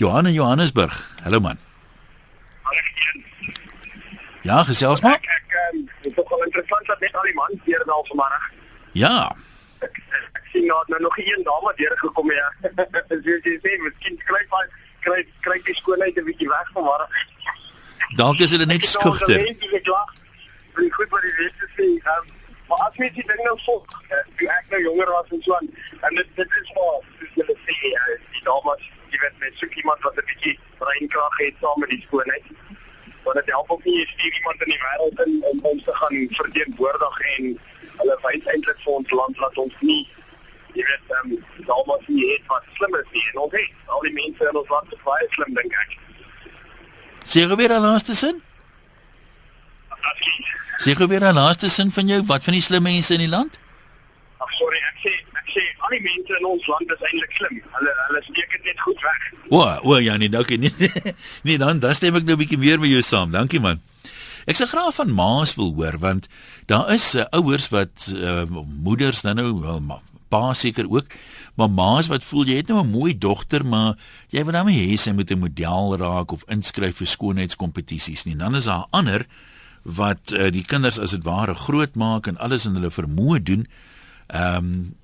Johan 0.01 0.27
in 0.27 0.37
Johannesburg. 0.37 0.97
Hallo 1.23 1.41
man. 1.41 1.59
Ja, 4.43 4.63
gesels 4.67 5.01
maar. 5.01 5.21
Ek, 5.21 5.27
ek, 5.27 5.57
ek, 5.57 5.91
Dit 6.03 6.19
is 6.19 6.29
wel 6.29 6.45
interessant 6.45 6.87
dat 6.87 7.01
net 7.01 7.17
al 7.17 7.29
die 7.29 7.35
mans 7.35 7.65
hier 7.65 7.83
daar 7.87 8.07
vanmiddag. 8.09 8.47
Ja. 8.99 9.17
Ek, 9.87 10.01
ek 10.33 10.49
sien 10.53 10.67
nou, 10.67 10.79
nou 10.91 11.01
nog 11.03 11.19
een 11.19 11.45
dame 11.47 11.73
deur 11.77 11.95
gekom 12.01 12.33
ja. 12.33 12.49
Soos 13.09 13.47
jy 13.47 13.55
sê, 13.63 13.77
miskien 13.85 14.19
kry 14.27 14.43
hy 14.57 14.65
kry 15.07 15.21
kry 15.47 15.59
die 15.69 15.75
skoonheid 15.81 16.19
'n 16.19 16.25
bietjie 16.29 16.49
weg 16.49 16.71
vanmiddag. 16.75 17.11
Dalk 18.17 18.39
is 18.45 18.51
hulle 18.51 18.67
net 18.67 18.85
skugter. 18.85 19.41
Ek 19.41 20.95
goed 20.99 21.11
wat 21.11 21.23
die 21.23 21.35
lede 21.39 21.67
sê. 21.77 21.89
Um, 22.13 22.27
maar 22.69 22.81
as 22.89 22.97
jy 22.97 23.11
dit 23.15 23.41
nou 23.45 23.57
volg, 23.65 23.87
jy 24.41 24.49
ek 24.49 24.67
nou 24.71 24.83
jonger 24.83 25.11
was 25.13 25.29
en 25.37 25.43
so 25.43 25.55
aan 25.57 25.69
en 26.09 26.15
dit 26.15 26.29
dit 26.41 26.59
is 26.63 26.73
maar 26.77 26.99
soos 27.19 27.33
jy 27.37 27.57
sê, 27.67 27.93
uh, 28.01 28.17
die 28.33 28.45
dames, 28.49 28.91
jy 29.13 29.19
weet 29.25 29.37
net 29.45 29.55
so 29.61 29.67
iemand 29.83 30.01
wat 30.09 30.17
'n 30.17 30.29
bietjie 30.31 30.59
breinkrag 30.79 31.37
het 31.45 31.55
saam 31.61 31.81
met 31.81 31.91
die 31.91 32.05
skoonheid 32.07 32.47
want 33.25 33.37
dit 33.37 33.51
help 33.55 33.71
ook 33.71 33.85
nie 33.85 33.99
jy 33.99 34.07
stuur 34.07 34.35
iemand 34.39 34.63
in 34.63 34.73
die 34.75 34.83
wêreld 34.85 35.21
in 35.27 35.33
om 35.51 35.59
ons 35.73 35.85
te 35.85 35.95
gaan 35.95 36.17
verteenwoordig 36.39 37.21
en 37.35 37.61
hulle 38.01 38.17
wys 38.25 38.49
eintlik 38.55 38.81
vir 38.85 38.93
ons 38.93 39.15
land 39.21 39.37
dat 39.45 39.59
ons 39.65 39.77
nie 39.81 40.03
jy 40.77 40.85
weet 40.91 41.17
ehm 41.17 41.33
um, 41.33 41.71
almoes 41.77 42.07
nie 42.09 42.29
het 42.33 42.47
wat 42.53 42.65
slim 42.79 42.95
is 43.01 43.11
nie 43.17 43.25
en 43.33 43.43
ons 43.45 43.57
het 43.59 43.93
al 43.97 44.07
die 44.07 44.15
mense 44.21 44.49
in 44.51 44.59
ons 44.63 44.73
land 44.75 44.95
is 44.97 45.05
baie 45.09 45.29
slim 45.37 45.59
dink 45.59 45.77
ek. 45.85 45.99
Sê 47.33 47.45
gou 47.51 47.59
weer 47.61 47.75
laaste 47.81 48.15
sin? 48.19 48.41
Sê 50.83 50.97
gou 50.99 51.09
weer 51.09 51.29
laaste 51.33 51.69
sin 51.69 51.93
van 51.95 52.09
jou, 52.09 52.23
wat 52.31 52.45
van 52.45 52.59
die 52.59 52.65
slim 52.65 52.83
mense 52.89 53.15
in 53.15 53.23
die 53.25 53.31
land? 53.31 53.61
Ag 54.43 54.51
sorry, 54.59 54.81
ek 54.91 55.05
sê 55.05 55.13
ek 55.39 55.55
sê 55.55 55.63
al 55.87 55.95
die 55.95 56.03
mense 56.09 56.39
in 56.41 56.49
ons 56.51 56.69
land 56.73 56.97
is 56.97 57.07
eintlik 57.09 57.39
slim. 57.39 57.63
Hulle 57.79 57.95
hulle 58.09 58.23
steek 58.27 58.57
dit 58.57 58.69
net 58.71 58.85
goed 58.89 59.07
weg. 59.07 59.31
O, 59.53 59.63
o 59.93 59.99
ja, 60.03 60.17
nee, 60.19 60.33
dankie 60.33 60.59
nie. 60.59 60.73
nee, 61.47 61.59
dan 61.63 61.83
dan 61.85 61.95
stem 61.95 62.19
ek 62.19 62.27
nou 62.27 62.37
'n 62.37 62.43
bietjie 62.45 62.59
meer 62.59 62.83
met 62.83 62.91
jou 62.91 63.03
saam. 63.07 63.31
Dankie 63.35 63.63
man. 63.63 63.83
Ek 64.51 64.59
se 64.59 64.67
graag 64.67 64.95
van 64.95 65.15
maas 65.15 65.55
wil 65.55 65.75
hoor 65.79 65.99
want 66.03 66.27
daar 66.67 66.91
is 66.91 67.15
uh, 67.15 67.29
ouers 67.31 67.69
wat 67.71 68.11
uh, 68.11 68.43
moeders 68.83 69.23
nou 69.23 69.35
nou 69.39 69.61
wel 69.61 69.81
maar 69.81 70.03
pa 70.33 70.53
seker 70.57 70.89
ook. 70.91 71.13
Maar 71.61 71.71
maas 71.71 72.09
wat 72.09 72.25
voel 72.25 72.49
jy? 72.49 72.57
Het 72.63 72.73
nou 72.73 72.81
'n 72.81 72.91
mooi 72.91 73.13
dogter 73.19 73.67
maar 73.67 73.97
jy 74.33 74.45
wil 74.45 74.53
nou 74.53 74.71
hê 74.71 74.97
sy 74.97 75.13
moet 75.13 75.31
'n 75.31 75.39
model 75.39 75.97
raak 75.97 76.33
of 76.33 76.49
inskryf 76.49 76.97
vir 76.97 77.07
skoonheidskompetisies 77.07 78.25
nie. 78.25 78.37
Dan 78.37 78.55
is 78.55 78.65
daar 78.65 78.87
ander 78.91 79.27
wat 79.83 80.33
uh, 80.33 80.51
die 80.51 80.65
kinders 80.65 80.99
as 80.99 81.11
dit 81.11 81.25
ware 81.25 81.55
groot 81.55 81.95
maak 81.95 82.27
en 82.27 82.39
alles 82.39 82.65
in 82.65 82.75
hulle 82.75 82.91
vermoë 82.91 83.43
doen. 83.43 83.67
Ehm 84.29 84.57
um, 84.57 84.95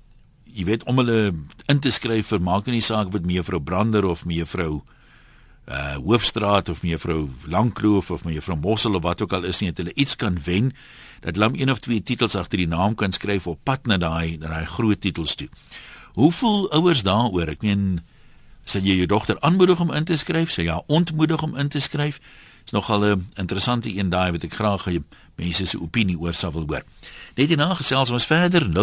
jy 0.49 0.65
weet 0.65 0.83
om 0.83 0.97
hulle 0.97 1.33
in 1.69 1.79
te 1.79 1.89
skryf 1.89 2.27
vir 2.27 2.41
maak 2.41 2.65
nie 2.65 2.81
saak 2.81 3.11
wat 3.13 3.25
mevrou 3.25 3.61
Brander 3.61 4.05
of 4.05 4.25
mevrou 4.25 4.81
uh 4.81 4.98
Hoofstraat 5.69 6.69
of 6.69 6.81
mevrou 6.81 7.29
Langkloof 7.45 8.11
of 8.11 8.23
mevrou 8.25 8.57
Mossel 8.57 8.95
of 8.95 9.03
wat 9.03 9.21
ook 9.21 9.33
al 9.33 9.43
is 9.43 9.59
nie 9.61 9.69
dat 9.69 9.77
hulle 9.77 9.93
iets 9.93 10.15
kan 10.15 10.37
wen 10.43 10.73
dat 11.21 11.35
hulle 11.35 11.59
een 11.59 11.71
of 11.71 11.79
twee 11.79 12.03
titels 12.03 12.35
agter 12.35 12.57
die 12.57 12.67
naam 12.67 12.95
kan 12.95 13.11
skryf 13.11 13.47
op 13.47 13.59
pad 13.63 13.85
na 13.85 13.97
daai 13.97 14.37
na 14.37 14.47
daai 14.47 14.65
groot 14.65 15.01
titels 15.01 15.35
toe. 15.35 15.49
Hoe 16.13 16.31
voel 16.31 16.71
ouers 16.71 17.03
daaroor? 17.03 17.47
Ek 17.53 17.61
meen 17.61 18.01
sê 18.65 18.81
jy 18.81 18.95
jou 19.01 19.05
dogter 19.09 19.37
aanmoedig 19.45 19.79
om 19.79 19.93
in 19.93 20.03
te 20.05 20.17
skryf, 20.17 20.49
sê 20.53 20.63
ja, 20.65 20.81
ontmoedig 20.87 21.41
om 21.43 21.57
in 21.57 21.69
te 21.69 21.79
skryf. 21.79 22.19
Is 22.65 22.71
nogal 22.71 23.05
'n 23.05 23.27
interessante 23.35 23.89
een 23.95 24.09
daai 24.09 24.31
wat 24.31 24.43
ek 24.43 24.53
graag 24.53 24.85
mense 25.35 25.65
se 25.65 25.79
opinie 25.79 26.19
oor 26.19 26.33
sal 26.33 26.51
wil 26.51 26.65
hoor. 26.67 26.83
Net 27.35 27.47
hierna 27.47 27.73
gesels 27.79 28.09
ons 28.09 28.25
verder 28.25 28.67
0891104553 28.69 28.73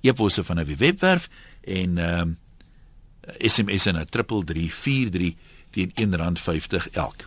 eposse 0.00 0.44
van 0.44 0.58
'n 0.60 0.76
webwerf 0.76 1.28
en 1.64 1.96
uh, 1.98 2.22
SMS 3.38 3.84
na 3.92 4.04
3343 4.04 5.34
teen 5.70 5.92
R1.50 5.96 6.90
elk. 6.92 7.26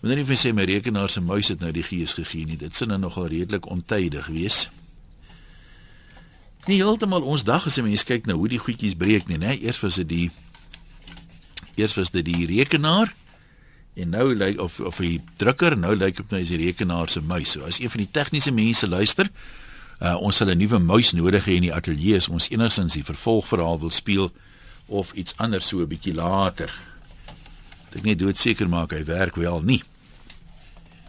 Wanneer 0.00 0.22
jy 0.22 0.36
sê 0.38 0.52
my 0.54 0.64
rekenaar 0.68 1.10
se 1.10 1.20
muis 1.20 1.50
het 1.50 1.60
nou 1.60 1.72
die 1.74 1.82
gees 1.82 2.14
gegee 2.14 2.46
nie, 2.46 2.56
dit 2.56 2.74
sin 2.74 2.92
nou 2.92 3.00
nogal 3.02 3.26
redelik 3.32 3.66
ontydig 3.66 4.28
wees. 4.30 4.68
Nie 6.68 6.78
heeltemal 6.78 7.24
ons 7.26 7.44
dag 7.44 7.66
as 7.66 7.78
'n 7.78 7.84
mens 7.84 8.04
kyk 8.04 8.26
nou 8.26 8.36
hoe 8.38 8.48
die 8.48 8.62
goedjies 8.62 8.94
breek 8.94 9.28
nie, 9.28 9.38
né? 9.38 9.58
Eers 9.58 9.80
was 9.80 9.96
dit 9.96 10.08
die 10.08 10.30
eers 11.76 11.94
was 11.94 12.10
dit 12.10 12.24
die 12.24 12.46
rekenaar 12.46 13.14
en 13.94 14.10
nou 14.10 14.34
lyk 14.34 14.60
of 14.60 14.80
of 14.80 14.96
die 14.96 15.20
drukker 15.36 15.76
nou 15.78 15.96
lyk 15.96 16.18
op 16.18 16.30
nou 16.30 16.40
is 16.40 16.48
die 16.48 16.64
rekenaar 16.64 17.08
se 17.08 17.20
muis. 17.20 17.50
So 17.50 17.64
as 17.64 17.80
een 17.80 17.90
van 17.90 18.00
die 18.00 18.10
tegniese 18.10 18.50
mense 18.50 18.88
luister, 18.88 19.30
uh, 20.00 20.16
ons 20.20 20.36
sal 20.36 20.50
'n 20.50 20.58
nuwe 20.58 20.78
muis 20.78 21.12
nodig 21.12 21.44
hê 21.44 21.56
in 21.56 21.62
die 21.62 21.74
ateljee 21.74 22.16
as 22.16 22.28
ons 22.28 22.48
enigsins 22.50 22.94
die 22.94 23.04
vervolgverhaal 23.04 23.80
wil 23.80 23.90
speel 23.90 24.32
of 24.88 25.12
iets 25.12 25.34
anders 25.36 25.66
so 25.68 25.78
'n 25.78 25.86
bietjie 25.88 26.14
later. 26.14 26.72
Ek 27.96 28.02
net 28.02 28.18
doodseker 28.18 28.68
maak 28.68 28.90
hy 28.92 29.04
werk 29.04 29.36
wel 29.36 29.60
nie. 29.60 29.82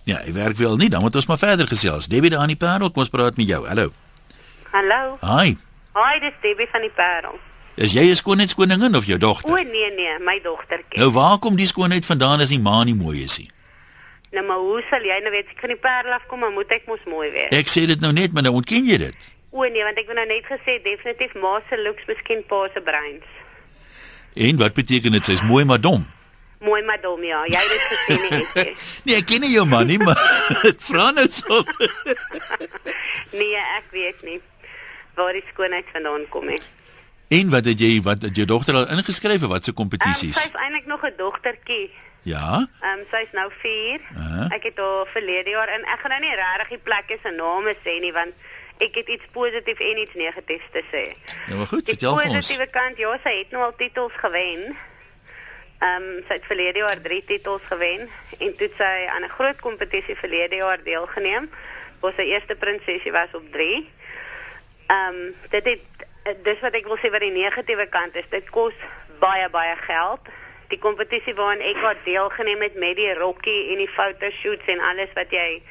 Ja, 0.03 0.17
hy 0.25 0.33
werk 0.33 0.57
wel 0.57 0.75
nie, 0.75 0.89
dan 0.89 1.01
moet 1.01 1.15
ons 1.15 1.25
maar 1.25 1.37
verder 1.37 1.67
gesels. 1.67 2.07
Debbie 2.07 2.29
daar 2.29 2.39
aan 2.39 2.47
die 2.47 2.55
parel, 2.55 2.91
kom 2.91 3.03
ons 3.03 3.09
praat 3.09 3.37
met 3.37 3.47
jou. 3.47 3.67
Hallo. 3.67 3.91
Hallo. 4.71 5.17
Hi. 5.21 5.57
Hi, 5.93 6.19
dis 6.19 6.33
Debbie 6.41 6.67
van 6.71 6.81
die 6.81 6.93
parel. 6.95 7.39
Is 7.75 7.93
jy 7.93 8.09
'n 8.09 8.15
skoonheidskoningin 8.15 8.95
of 8.95 9.05
jou 9.05 9.17
dogter? 9.17 9.51
O 9.51 9.55
nee 9.55 9.91
nee, 9.95 10.19
my 10.19 10.39
dogtertjie. 10.43 10.99
Nou 10.99 11.11
waar 11.11 11.37
kom 11.37 11.55
die 11.55 11.65
skoonheid 11.65 12.05
vandaan 12.05 12.39
as 12.39 12.49
die 12.49 12.59
ma 12.59 12.83
nie 12.83 12.95
mooi 12.95 13.23
is 13.23 13.37
nie? 13.37 13.49
Nou 14.31 14.45
maar 14.45 14.57
hoe 14.57 14.83
sal 14.89 15.01
jy 15.01 15.19
nou 15.21 15.31
weet 15.31 15.47
ek 15.49 15.57
kan 15.57 15.69
die 15.69 15.77
Parel 15.77 16.11
afkom, 16.11 16.39
maar 16.39 16.51
moet 16.51 16.71
ek 16.71 16.87
mos 16.87 16.99
mooi 17.05 17.31
wees? 17.31 17.49
Ek 17.49 17.67
sê 17.67 17.85
dit 17.85 17.99
nou 17.99 18.11
net, 18.11 18.33
maar 18.33 18.43
nou 18.43 18.53
ontken 18.53 18.85
jy 18.85 18.97
dit. 18.97 19.15
O 19.51 19.61
nee, 19.63 19.83
want 19.83 19.97
ek 19.97 20.07
het 20.07 20.15
nou 20.15 20.27
net 20.27 20.45
gesê 20.45 20.81
definitief 20.83 21.33
ma 21.35 21.61
se 21.69 21.81
looks, 21.83 22.05
miskien 22.07 22.43
pa 22.47 22.67
se 22.73 22.81
brains. 22.81 23.25
En 24.35 24.57
wat 24.57 24.73
beteken 24.73 25.11
dit 25.11 25.25
sy's 25.25 25.41
mooi 25.41 25.65
maar 25.65 25.81
dom? 25.81 26.05
Mooi 26.59 26.83
maar 26.83 27.01
dom 27.01 27.23
ja. 27.23 27.45
Jy 27.47 27.59
het 27.59 27.69
dit 27.69 27.85
gesê 27.91 28.15
nie. 28.29 28.75
Nee, 29.05 29.15
ek 29.15 29.25
ken 29.25 29.39
nie 29.41 29.51
jou 29.53 29.65
man 29.65 29.87
nie, 29.87 29.97
maar 29.97 30.19
ek 30.69 30.81
vra 30.83 31.11
nou 31.11 31.27
so. 31.29 31.63
Nee, 33.39 33.55
ek 33.77 33.87
weet 33.91 34.21
nie 34.27 34.39
waar 35.19 35.33
die 35.35 35.43
skoonheid 35.51 35.87
vandaan 35.91 36.23
kom 36.31 36.45
nie. 36.47 36.59
En 37.29 37.49
wat 37.51 37.65
het 37.67 37.79
jy 37.83 37.99
wat 38.01 38.21
het 38.23 38.35
jou 38.39 38.45
dogter 38.47 38.77
al 38.79 38.87
ingeskryf 38.95 39.41
vir 39.43 39.51
wat 39.51 39.63
se 39.67 39.71
Um, 39.73 39.77
kompetisies? 39.81 40.37
sy 40.39 40.47
is 40.47 40.55
eintlik 40.63 40.85
nog 40.87 41.03
'n 41.05 41.13
dogtertjie. 41.17 41.89
Ja. 42.23 42.67
Ehm 42.81 42.99
um, 42.99 43.05
sy's 43.11 43.31
nou 43.33 43.49
4. 43.61 43.99
Aha. 44.15 44.47
Ek 44.55 44.63
het 44.63 44.77
haar 44.79 45.05
verlede 45.13 45.49
jaar 45.49 45.67
en 45.67 45.83
ek 45.85 45.99
gaan 45.99 46.11
nou 46.15 46.21
nie 46.21 46.35
regtig 46.35 46.69
die 46.69 46.83
plekke 46.87 47.17
se 47.23 47.31
name 47.31 47.75
sê 47.85 47.99
nie 48.01 48.11
want 48.13 48.33
ek 48.79 48.95
het 48.95 49.07
iets 49.09 49.25
positief 49.31 49.79
en 49.79 49.97
iets 49.97 50.13
negatiefs 50.13 50.69
te 50.71 50.83
sê. 50.91 51.03
Nou 51.47 51.57
maar 51.59 51.67
goed, 51.67 51.85
Die 51.85 51.93
vertel 51.93 52.17
vir 52.17 52.25
ons. 52.29 52.35
positiewe 52.37 52.67
kant, 52.69 52.97
ja, 52.97 53.19
sy 53.23 53.33
het 53.37 53.51
nou 53.51 53.63
al 53.63 53.75
titels 53.75 54.13
gewen. 54.23 54.77
Ehm 55.79 56.03
um, 56.03 56.23
sy 56.27 56.33
het 56.39 56.45
verlede 56.47 56.79
jaar 56.83 57.01
3 57.01 57.23
titels 57.25 57.61
gewen 57.71 58.09
en 58.39 58.55
toe 58.55 58.69
sy 58.77 59.07
aan 59.15 59.23
'n 59.23 59.29
groot 59.37 59.59
kompetisie 59.61 60.15
verlede 60.15 60.55
jaar 60.55 60.83
deelgeneem. 60.83 61.49
Waar 61.99 62.13
sy 62.17 62.21
eerste 62.31 62.55
prinsesie 62.55 63.11
was 63.11 63.31
op 63.33 63.51
3. 63.51 63.89
Ehm 64.87 65.15
um, 65.15 65.35
dit 65.49 65.65
het 65.65 66.43
dis 66.43 66.59
wat 66.59 66.73
ek 66.75 66.87
wil 66.87 66.97
sê 66.97 67.09
wat 67.11 67.21
die 67.21 67.31
negatiewe 67.31 67.85
kant 67.87 68.15
is. 68.15 68.27
Dit 68.29 68.49
kos 68.49 68.73
baie 69.19 69.49
baie 69.49 69.75
geld. 69.75 70.19
Die 70.69 70.79
kompetisie 70.79 71.33
waaraan 71.35 71.61
ek 71.61 71.77
haar 71.77 71.97
deelgeneem 72.03 72.61
het 72.61 72.75
met 72.75 72.95
die 72.95 73.13
rokkie 73.13 73.71
en 73.71 73.77
die 73.77 73.87
fotoshoots 73.89 74.65
en 74.67 74.79
alles 74.79 75.09
wat 75.15 75.31
jy 75.31 75.61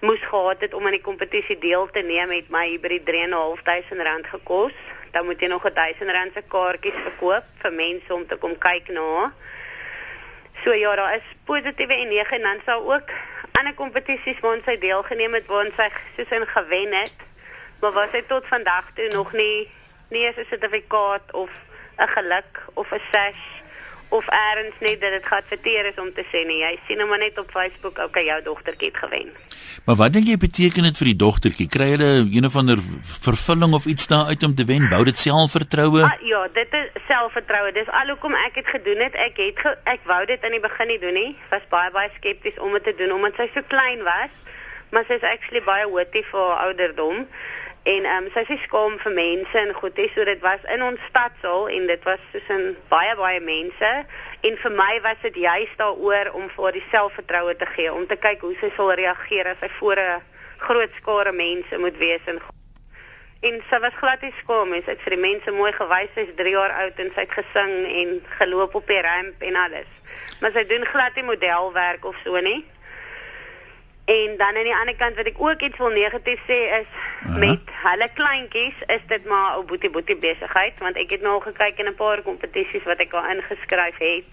moes 0.00 0.20
gehad 0.20 0.60
het 0.60 0.74
om 0.74 0.84
aan 0.84 0.94
die 0.94 1.02
kompetisie 1.02 1.58
deel 1.58 1.90
te 1.90 2.02
neem 2.02 2.30
het 2.30 2.48
my 2.54 2.64
hier 2.68 2.80
by 2.80 2.88
die 2.88 3.02
3.500 3.02 4.04
rand 4.06 4.26
gekos. 4.26 4.74
Dan 5.10 5.24
moet 5.24 5.40
jy 5.40 5.48
nog 5.48 5.64
'n 5.64 5.74
1000 5.74 6.10
rand 6.10 6.32
se 6.34 6.42
kaartjies 6.48 7.02
verkoop 7.02 7.44
vir 7.62 7.72
mense 7.72 8.14
om 8.14 8.26
te 8.26 8.36
kom 8.36 8.58
kyk 8.58 8.88
na. 8.88 9.32
So 10.64 10.72
ja, 10.72 10.94
daar 10.96 11.14
is 11.14 11.26
positiewe 11.44 11.94
en 11.94 12.08
negatiewe 12.08 12.36
en 12.36 12.42
dan 12.42 12.60
sou 12.66 12.92
ook 12.94 13.10
ander 13.52 13.74
kompetisies 13.74 14.40
waarin 14.40 14.62
sy 14.64 14.78
deelgeneem 14.78 15.34
het 15.34 15.46
waarin 15.46 15.72
sy 15.76 15.88
soos 16.16 16.30
in 16.30 16.46
gewen 16.46 16.92
het. 16.92 17.16
Maar 17.80 17.92
was 17.92 18.10
hy 18.12 18.22
tot 18.26 18.46
vandag 18.46 18.90
toe 18.94 19.08
nog 19.12 19.32
nie 19.32 19.70
nie 20.10 20.26
'n 20.26 20.46
sertifikaat 20.48 21.32
of 21.32 21.50
'n 21.98 22.08
geluk 22.08 22.62
of 22.74 22.92
'n 22.92 23.00
sash 23.12 23.57
of 24.08 24.26
eers 24.32 24.80
net 24.80 25.00
dat 25.00 25.12
dit 25.12 25.26
geadverteer 25.26 25.90
is 25.92 26.00
om 26.00 26.12
te 26.14 26.24
sê 26.32 26.44
nee, 26.46 26.62
jy 26.62 26.78
sien 26.86 27.00
hom 27.00 27.12
maar 27.12 27.20
net 27.22 27.38
op 27.38 27.50
Facebook, 27.52 27.98
okay, 27.98 28.24
jou 28.24 28.40
dogtertjie 28.42 28.88
het 28.92 29.04
gewen. 29.04 29.32
Maar 29.84 29.96
wat 29.96 30.12
dink 30.12 30.26
jy 30.28 30.36
beteken 30.40 30.86
dit 30.88 30.98
vir 31.00 31.08
die 31.10 31.18
dogtertjie? 31.22 31.68
Kry 31.72 31.88
hulle 31.94 32.10
een 32.32 32.46
of 32.48 32.56
ander 32.56 32.80
vervulling 33.24 33.74
of 33.76 33.86
iets 33.86 34.08
daar 34.10 34.32
uit 34.32 34.42
om 34.42 34.54
te 34.54 34.64
wen? 34.68 34.88
Bou 34.88 35.02
dit 35.04 35.18
selfvertroue? 35.18 36.02
Ah, 36.04 36.16
ja, 36.28 36.42
dit 36.52 36.74
is 36.80 36.90
selfvertroue. 37.08 37.72
Dis 37.76 37.88
al 38.00 38.12
hoekom 38.12 38.36
ek 38.46 38.58
dit 38.60 38.68
gedoen 38.74 39.04
het. 39.06 39.16
Ek 39.28 39.40
het 39.40 39.62
ge, 39.64 39.74
ek 39.92 40.04
wou 40.10 40.20
dit 40.28 40.44
in 40.44 40.56
die 40.56 40.64
begin 40.64 40.92
nie 40.92 41.00
doen 41.04 41.16
nie. 41.16 41.30
Was 41.52 41.64
baie 41.72 41.92
baie 41.94 42.12
skepties 42.16 42.58
om 42.64 42.76
dit 42.76 42.84
te 42.90 42.96
doen 43.00 43.16
omdat 43.16 43.40
sy 43.40 43.48
so 43.54 43.64
klein 43.68 44.04
was. 44.08 44.34
Maar 44.92 45.04
sy 45.08 45.18
is 45.20 45.26
actually 45.28 45.64
baie 45.64 45.88
hootie 45.88 46.24
vir 46.30 46.44
haar 46.44 46.68
ouderdom. 46.68 47.24
En 47.88 48.04
ehm 48.04 48.24
um, 48.24 48.30
sy 48.34 48.42
nie 48.48 48.60
skaam 48.64 48.98
vir 49.00 49.14
mense 49.16 49.58
en 49.58 49.70
goed, 49.80 49.96
hè, 49.96 50.08
so 50.12 50.24
dit 50.28 50.40
was 50.44 50.64
in 50.74 50.82
ons 50.84 51.04
stadsaal 51.08 51.68
en 51.76 51.86
dit 51.88 52.02
was 52.08 52.20
soos 52.32 52.50
'n 52.56 52.76
baie 52.92 53.14
baie 53.16 53.40
mense 53.40 53.92
en 54.48 54.58
vir 54.64 54.72
my 54.80 55.00
was 55.06 55.22
dit 55.22 55.36
juist 55.44 55.78
daaroor 55.78 56.32
om 56.40 56.50
vir 56.50 56.64
haar 56.64 56.76
die 56.76 56.90
selfvertroue 56.90 57.56
te 57.56 57.68
gee 57.76 57.92
om 57.92 58.06
te 58.06 58.16
kyk 58.16 58.44
hoe 58.44 58.54
sy 58.60 58.70
sal 58.76 58.92
reageer 58.92 59.46
as 59.52 59.60
sy 59.60 59.70
voor 59.80 59.98
'n 60.04 60.22
groot 60.68 60.92
skare 61.00 61.32
mense 61.32 61.78
moet 61.78 61.96
wees 61.96 62.24
en 62.26 62.40
En 63.40 63.60
sy 63.70 63.78
was 63.78 63.94
glad 63.94 64.20
nie 64.20 64.32
skaam 64.40 64.72
nie. 64.74 64.82
Sy 64.82 64.90
het 64.90 65.02
vir 65.04 65.14
die 65.14 65.22
mense 65.22 65.52
mooi 65.54 65.70
gewys 65.72 66.10
sy's 66.14 66.32
3 66.40 66.50
jaar 66.50 66.72
oud 66.82 66.96
en 66.98 67.12
sy 67.14 67.20
het 67.20 67.34
gesing 67.36 67.74
en 68.00 68.08
geloop 68.38 68.74
op 68.74 68.86
die 68.90 69.02
ramp 69.06 69.44
en 69.46 69.56
alles. 69.56 69.90
Maar 70.40 70.50
sy 70.56 70.64
doen 70.66 70.86
glad 70.86 71.14
nie 71.14 71.24
modelwerk 71.28 72.04
of 72.04 72.16
so 72.24 72.40
nie. 72.40 72.64
En 74.08 74.36
dan 74.36 74.56
aan 74.56 74.64
die 74.64 74.74
ander 74.74 74.96
kant 74.96 75.16
wat 75.16 75.26
ek 75.28 75.36
ook 75.36 75.60
iets 75.60 75.76
wil 75.76 75.90
negatief 75.92 76.40
sê 76.48 76.56
is 76.80 76.86
Aha. 76.92 77.38
met 77.38 77.72
hulle 77.82 78.06
kleintjies 78.14 78.78
is 78.94 79.02
dit 79.06 79.24
maar 79.24 79.58
'n 79.58 79.66
boetie 79.66 79.90
boetie 79.90 80.16
besigheid 80.16 80.78
want 80.84 80.96
ek 80.96 81.10
het 81.10 81.20
nou 81.20 81.32
al 81.34 81.44
gekyk 81.48 81.78
in 81.78 81.90
'n 81.90 81.94
paar 81.94 82.22
kompetisies 82.22 82.88
wat 82.88 83.00
ek 83.04 83.12
al 83.12 83.28
ingeskryf 83.34 83.98
het. 83.98 84.30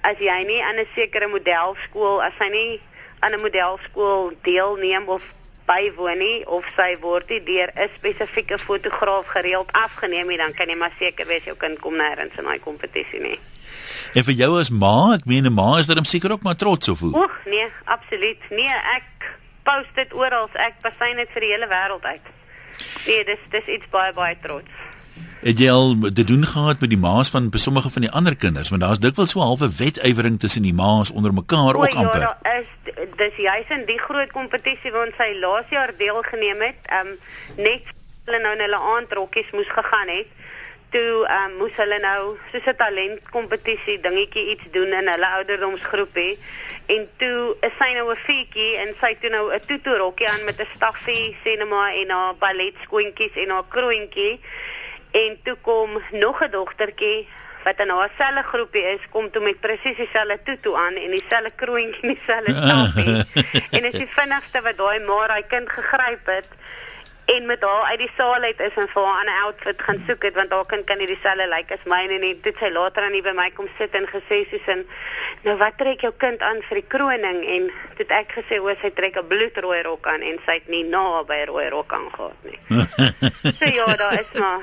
As 0.00 0.18
jy 0.18 0.44
nie 0.44 0.62
aan 0.64 0.76
'n 0.76 0.88
sekere 0.94 1.28
modelskool, 1.28 2.22
as 2.22 2.36
sy 2.38 2.48
nie 2.48 2.80
aan 3.20 3.32
'n 3.32 3.40
modelskool 3.40 4.32
deelneem 4.42 5.08
of 5.08 5.22
bywoon 5.64 6.18
nie 6.18 6.46
of 6.46 6.64
sy 6.76 6.98
word 7.00 7.28
nie 7.28 7.42
deur 7.42 7.70
'n 7.74 7.88
spesifieke 7.96 8.58
fotograaf 8.58 9.26
gereeld 9.26 9.72
afgeneem 9.72 10.26
nie, 10.26 10.36
dan 10.36 10.52
kan 10.52 10.68
jy 10.68 10.76
maar 10.76 10.94
seker 10.98 11.26
wees 11.26 11.44
jou 11.44 11.56
kind 11.56 11.78
kom 11.78 11.96
nêrens 11.96 12.38
in 12.38 12.44
daai 12.44 12.60
kompetisie 12.60 13.20
nie. 13.20 13.38
En 14.14 14.24
vir 14.24 14.34
jou 14.34 14.58
as 14.60 14.70
ma, 14.70 15.14
ek 15.14 15.24
meen 15.24 15.46
'n 15.46 15.54
ma 15.54 15.78
is 15.78 15.86
dan 15.86 16.04
seker 16.04 16.32
ook 16.32 16.42
maar 16.42 16.56
trots 16.56 16.88
of 16.88 17.00
hoe? 17.00 17.14
Oeg, 17.16 17.40
nee, 17.46 17.68
absoluut. 17.84 18.40
Nee, 18.50 18.74
ek 18.96 19.38
post 19.62 19.94
dit 19.94 20.14
oral. 20.14 20.48
Ek 20.52 20.74
basyn 20.82 21.16
dit 21.16 21.28
vir 21.34 21.40
die 21.40 21.52
hele 21.52 21.68
wêreld 21.68 22.04
uit. 22.04 22.26
Nee, 23.06 23.24
dis 23.24 23.42
dis 23.50 23.66
iets 23.76 23.88
baie 23.90 24.12
baie 24.12 24.36
trots. 24.42 24.88
Het 25.40 25.58
jy 25.58 25.70
al 25.72 25.94
te 26.12 26.24
doen 26.24 26.44
gehad 26.46 26.80
met 26.80 26.90
die 26.92 26.98
ma's 27.00 27.30
van 27.32 27.48
sommige 27.52 27.90
van 27.90 28.04
die 28.04 28.10
ander 28.10 28.36
kinders, 28.36 28.68
want 28.68 28.82
daar's 28.82 29.00
dikwels 29.00 29.30
so 29.30 29.40
'n 29.40 29.48
halwe 29.48 29.68
wedywering 29.76 30.38
tussen 30.40 30.62
die 30.62 30.74
ma's 30.74 31.10
onder 31.10 31.32
mekaar 31.32 31.74
ook 31.76 31.92
ja, 31.92 31.98
amper. 31.98 32.20
daar 32.20 32.60
is 32.60 32.68
dis 33.16 33.36
juis 33.36 33.68
in 33.68 33.86
die 33.86 33.98
groot 33.98 34.32
kompetisie 34.32 34.92
waarin 34.92 35.14
sy 35.16 35.38
laas 35.40 35.68
jaar 35.70 35.92
deelgeneem 35.96 36.60
het, 36.60 36.80
ehm 36.84 37.06
um, 37.06 37.18
net 37.56 37.82
hulle 38.24 38.40
nou 38.40 38.52
in 38.54 38.60
hulle 38.60 38.80
aandrokkies 38.94 39.50
moes 39.52 39.68
gegaan 39.68 40.08
het. 40.08 40.28
Toe 40.90 41.26
um, 41.30 41.52
moes 41.60 41.76
hulle 41.78 41.98
nou 42.02 42.22
soos 42.50 42.66
'n 42.66 42.76
talentkompetisie 42.76 44.00
dingetjie 44.02 44.46
iets 44.54 44.66
doen 44.74 44.92
in 45.00 45.08
hulle 45.08 45.28
ouderdomsgroepie. 45.36 46.38
En 46.94 47.08
toe 47.22 47.56
is 47.68 47.76
sy 47.78 47.90
nou 47.94 48.10
'n 48.10 48.16
fietjie 48.16 48.76
en 48.82 48.90
sy 49.00 49.12
toe 49.20 49.30
nou 49.30 49.44
'n 49.54 49.60
tutu 49.66 49.94
rokkie 49.96 50.28
aan 50.28 50.44
met 50.44 50.58
'n 50.60 50.66
staffie, 50.74 51.36
cinema 51.44 51.92
en 51.94 52.10
haar 52.10 52.34
balletskoentjies 52.34 53.38
en 53.42 53.50
haar 53.50 53.68
kroontjie. 53.68 54.40
En 55.10 55.38
toe 55.44 55.56
kom 55.62 56.02
nog 56.10 56.42
'n 56.42 56.50
dogtertjie 56.50 57.28
wat 57.64 57.80
in 57.80 57.88
haar 57.88 58.10
selfe 58.18 58.42
groepie 58.42 58.84
is, 58.94 59.08
kom 59.10 59.30
toe 59.30 59.42
met 59.42 59.60
presies 59.60 59.96
dieselfde 59.96 60.42
tutu 60.44 60.74
aan 60.74 60.94
en 60.94 61.10
dieselfde 61.10 61.52
kroontjie 61.56 62.02
en 62.02 62.14
dieselfde 62.14 62.54
staffie. 62.62 63.16
en 63.70 63.84
is 63.92 63.98
die 63.98 64.12
vinnigste 64.18 64.62
wat 64.62 64.76
daai 64.76 65.00
maar 65.00 65.28
daai 65.28 65.46
kind 65.46 65.68
gegryp 65.68 66.26
het 66.26 66.48
en 67.34 67.46
met 67.46 67.62
haar 67.62 67.84
uit 67.90 67.98
die 67.98 68.10
saal 68.16 68.42
uit 68.42 68.60
is 68.66 68.76
en 68.82 68.88
vir 68.94 69.04
haar 69.06 69.24
'n 69.26 69.38
outfit 69.44 69.82
gaan 69.86 70.02
soek 70.06 70.22
het 70.22 70.34
want 70.34 70.52
haar 70.52 70.66
kind 70.66 70.84
kan 70.84 70.98
nie 70.98 71.06
dieselfde 71.06 71.46
lyk 71.48 71.56
like 71.56 71.74
as 71.74 71.84
myne 71.92 72.18
nie. 72.18 72.34
Dit 72.42 72.56
sy 72.58 72.70
later 72.70 73.02
aan 73.02 73.12
nie 73.12 73.22
by 73.22 73.32
my 73.32 73.50
kom 73.50 73.68
sit 73.78 73.94
en 73.94 74.06
gesê 74.06 74.36
soos 74.50 74.66
in 74.74 74.84
nou 75.42 75.56
wat 75.56 75.78
trek 75.78 76.00
jou 76.00 76.12
kind 76.16 76.40
aan 76.42 76.62
vir 76.68 76.80
die 76.80 76.88
kroning 76.94 77.40
en 77.54 77.70
toe 77.96 78.04
het 78.04 78.10
ek 78.10 78.32
gesê 78.38 78.60
o 78.60 78.74
sy 78.82 78.90
trek 78.90 79.16
'n 79.16 79.28
bloedrooi 79.28 79.82
rok 79.82 80.06
aan 80.06 80.22
en 80.22 80.38
sy 80.46 80.52
het 80.52 80.68
nie 80.68 80.84
na 80.84 81.22
by 81.22 81.44
rooi 81.46 81.68
rok 81.68 81.92
aangehad 81.92 82.40
nie. 82.42 82.58
so 83.58 83.64
ja, 83.64 83.96
daar 83.96 84.20
is 84.20 84.40
maar 84.40 84.60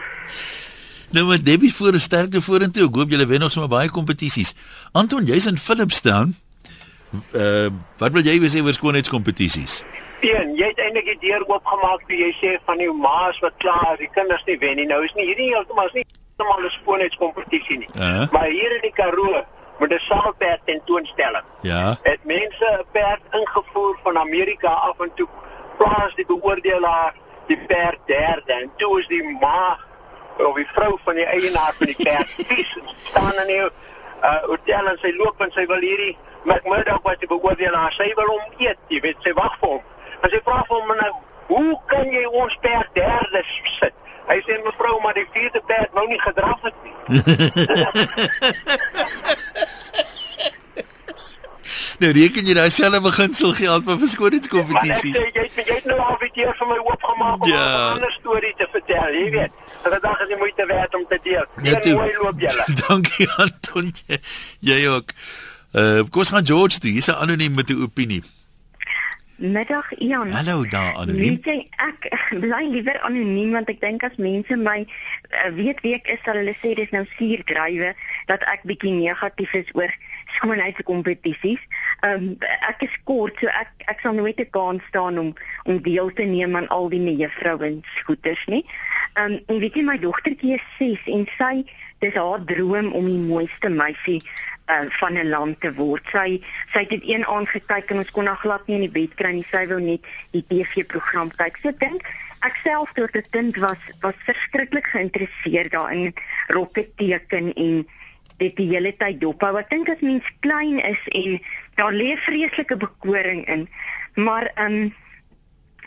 Nou 1.11 1.25
maar 1.25 1.43
Debbie 1.43 1.73
voor 1.73 1.93
'n 1.93 1.99
sterkte 1.99 2.41
vorentoe. 2.41 2.87
Ek 2.87 2.95
hoop 2.95 3.09
julle 3.09 3.25
wen 3.25 3.39
nog 3.39 3.51
sommer 3.51 3.69
baie 3.69 3.89
kompetisies. 3.89 4.53
Anton, 4.91 5.25
jy's 5.25 5.45
in 5.45 5.57
Philipstown. 5.57 6.35
Uh 7.31 7.69
wat 7.97 8.11
wil 8.11 8.21
jy 8.21 8.39
sê 8.47 8.61
oor 8.61 8.73
skoonheidskompetisies? 8.73 9.83
Een, 10.21 10.55
jy 10.57 10.67
het 10.71 10.79
eintlik 10.79 11.05
die 11.05 11.29
deur 11.29 11.43
oopgemaak 11.47 12.07
toe 12.07 12.17
jy 12.17 12.31
sê 12.39 12.55
van 12.65 12.79
die 12.81 12.89
ma's 12.91 13.39
wat 13.43 13.53
klaar 13.61 13.93
is, 13.93 13.99
die 13.99 14.09
kinders 14.15 14.43
nie 14.47 14.57
wen 14.57 14.75
nie. 14.75 14.87
Nou 14.89 15.03
is 15.05 15.13
nie 15.13 15.27
hierdie 15.29 15.51
heeltemal 15.53 15.91
is 15.91 15.93
nie 15.99 16.05
heeltemal 16.07 16.65
'n 16.65 16.73
skoonheidskompetisie 16.79 17.77
nie. 17.77 17.89
Ja. 17.93 18.27
Maar 18.31 18.49
hier 18.49 18.75
in 18.75 18.81
die 18.81 18.91
Karoo 18.91 19.43
met 19.79 19.93
'n 19.93 19.99
saalperd 19.99 20.61
tentoonstelling. 20.65 21.45
Ja. 21.61 21.99
Het 22.03 22.23
mense 22.23 22.65
'n 22.79 22.85
perd 22.91 23.21
ingevoer 23.31 23.99
van 24.03 24.17
Amerika 24.17 24.69
af 24.69 24.99
en 24.99 25.11
toe 25.15 25.27
plaas 25.77 26.15
die 26.15 26.25
beoordelaar 26.25 27.13
die 27.47 27.57
perd 27.67 27.99
derde 28.05 28.53
en 28.53 28.71
toe 28.77 28.99
is 28.99 29.07
die 29.07 29.37
ma 29.41 29.77
of 30.37 30.55
die 30.55 30.67
vrou 30.67 30.97
van 31.03 31.15
die 31.15 31.25
eienaar 31.25 31.73
van 31.77 31.85
die 31.85 32.03
perd 32.03 32.27
vies 32.49 32.77
staan 33.03 33.33
in 33.33 33.47
die 33.47 33.61
uh, 33.61 34.41
hotel 34.51 34.87
en 34.87 34.97
sy 35.01 35.13
loop 35.17 35.41
en 35.41 35.51
sy 35.51 35.65
wil 35.65 35.81
hierdie 35.81 36.17
McMurdo 36.43 36.99
wat 37.03 37.19
die 37.19 37.27
beoordelaar 37.27 37.93
sy 37.95 38.11
wil 38.15 38.29
hom 38.31 38.59
eet, 38.63 38.79
jy 38.87 38.99
weet 39.03 39.23
sy 39.25 39.33
wag 39.35 39.55
vir 39.61 39.69
hom. 39.77 39.85
En 40.21 40.29
sy 40.29 40.39
vra 40.43 40.63
vir 40.67 40.75
hom 40.77 40.87
nou, 41.01 41.13
"Hoe 41.47 41.79
kan 41.85 42.11
jy 42.11 42.25
ons 42.25 42.57
perd 42.61 42.89
derde 42.93 43.43
sit?" 43.79 43.93
Hy 44.27 44.41
sê 44.43 44.57
mevrou, 44.63 44.99
maar 45.01 45.13
die 45.13 45.27
vierde 45.33 45.61
perd 45.67 45.89
wou 45.93 46.07
nie 46.07 46.19
gedraf 46.21 46.61
het 46.61 46.73
nie. 46.83 46.93
Nou 51.99 52.11
reken 52.13 52.45
jy 52.45 52.53
daai 52.53 52.69
selfe 52.71 52.99
beginsel 53.01 53.53
geld 53.57 53.87
vir 53.87 54.07
skoonheidskompetisies. 54.11 55.17
sê 55.17 55.31
jy 55.33 55.45
jy 55.57 55.65
het 55.73 55.85
nou 55.89 55.97
al 55.99 56.17
die 56.21 56.29
keer 56.35 56.53
vir 56.59 56.67
my 56.69 56.77
oopgemaak 56.83 57.41
om 57.43 57.49
Ja. 57.49 57.63
'n 57.65 57.93
ander 57.97 58.11
storie 58.19 58.53
te 58.57 58.67
vertel, 58.71 59.13
jy 59.13 59.31
weet. 59.31 59.51
En 59.83 59.91
dit 59.91 60.01
dag 60.01 60.19
is 60.21 60.27
nie 60.27 60.37
moeite 60.37 60.65
werd 60.65 60.95
om 60.95 61.05
te 61.09 61.19
deel. 61.23 61.45
Ja, 61.63 61.79
toe. 61.79 61.93
mooi 61.93 62.13
loop 62.21 62.39
julle. 62.39 62.63
Dankie 62.87 63.29
Anton. 63.37 63.93
Jy, 64.07 64.19
jy 64.59 64.87
ook. 64.87 65.09
Uh 65.73 65.99
kom 66.09 66.21
ons 66.21 66.29
gaan 66.29 66.45
George 66.45 66.79
toe. 66.79 66.91
Hier's 66.91 67.07
'n 67.09 67.17
anoniem 67.17 67.53
met 67.53 67.69
'n 67.69 67.81
opinie. 67.81 68.23
Middag 69.37 69.99
Ian. 69.99 70.31
Hallo 70.31 70.65
daar 70.65 70.95
anoniem. 70.95 71.17
Weet 71.17 71.45
jy 71.45 71.67
ek 71.77 72.07
bly 72.43 72.63
liewer 72.71 72.97
anoniem 73.05 73.51
want 73.53 73.69
ek 73.69 73.83
dink 73.83 74.01
as 74.01 74.15
mense 74.17 74.55
my 74.57 74.79
uh, 74.81 75.51
weet 75.53 75.83
wie 75.85 75.93
ek 75.93 76.09
is 76.09 76.23
sal 76.25 76.39
hulle 76.39 76.55
sê 76.57 76.71
dis 76.79 76.89
nou 76.95 77.03
suurdrywe 77.11 77.91
dat 78.31 78.45
ek 78.49 78.65
bietjie 78.65 78.95
negatief 78.95 79.53
is 79.59 79.69
oor 79.77 79.93
skoonheidskompetisies. 80.39 81.61
Ehm 82.01 82.31
um, 82.31 82.49
ek 82.65 82.87
is 82.89 82.97
kort 83.05 83.37
so 83.37 83.53
ek 83.61 83.85
ek 83.93 84.01
sal 84.01 84.17
nooit 84.17 84.41
'n 84.41 84.49
kans 84.57 84.81
staan 84.89 85.21
om 85.21 85.29
om 85.69 85.77
deel 85.85 86.09
te 86.17 86.25
neem 86.25 86.57
aan 86.57 86.71
al 86.73 86.89
die 86.89 87.03
mevrou 87.05 87.61
goeters 88.09 88.41
nie. 88.49 88.65
Ehm 89.21 89.37
um, 89.37 89.39
en 89.53 89.61
weet 89.61 89.77
jy 89.77 89.85
my 89.85 90.01
dogtertjie 90.01 90.57
is 90.57 90.65
6 90.81 91.13
en 91.13 91.29
sy 91.37 91.53
dis 92.01 92.17
haar 92.17 92.41
droom 92.41 92.89
om 92.97 93.05
die 93.05 93.21
mooiste 93.29 93.69
meisie 93.69 94.17
uh, 94.67 94.85
van 94.99 95.13
'n 95.13 95.29
land 95.29 95.59
te 95.61 95.73
word. 95.73 96.03
Sy 96.11 96.41
sy 96.73 96.79
het 96.79 96.89
dit 96.89 97.03
een 97.03 97.25
aand 97.25 97.49
gekyk 97.49 97.89
en 97.91 97.97
ons 97.97 98.11
kon 98.11 98.25
haar 98.25 98.43
glad 98.43 98.67
nie 98.67 98.75
in 98.75 98.85
die 98.87 98.95
bed 99.01 99.15
kry 99.15 99.31
nie. 99.31 99.47
Sy 99.51 99.67
wou 99.67 99.79
net 99.81 100.05
die 100.31 100.45
TV-program 100.47 101.31
kyk. 101.35 101.57
So 101.61 101.71
dink 101.71 102.03
ek 102.45 102.59
self 102.63 102.91
toe 102.93 103.05
ek 103.05 103.15
'n 103.15 103.29
kind 103.31 103.55
was 103.57 103.81
was 104.01 104.17
verskriklik 104.25 104.85
geïnteresseerd 104.85 105.71
daarin 105.71 106.13
rocket 106.47 106.97
teken 106.97 107.53
en 107.53 107.87
dit 108.37 108.55
die 108.55 108.69
hele 108.69 108.93
tyd 108.97 109.21
dophou. 109.21 109.57
Ek 109.57 109.69
dink 109.69 109.89
as 109.89 110.01
mens 110.05 110.27
klein 110.39 110.79
is 110.79 111.01
en 111.07 111.39
daar 111.75 111.93
lê 111.93 112.15
vreeslike 112.17 112.77
bekoring 112.77 113.45
in. 113.47 113.69
Maar 114.15 114.51
ehm 114.55 114.73
um, 114.73 114.95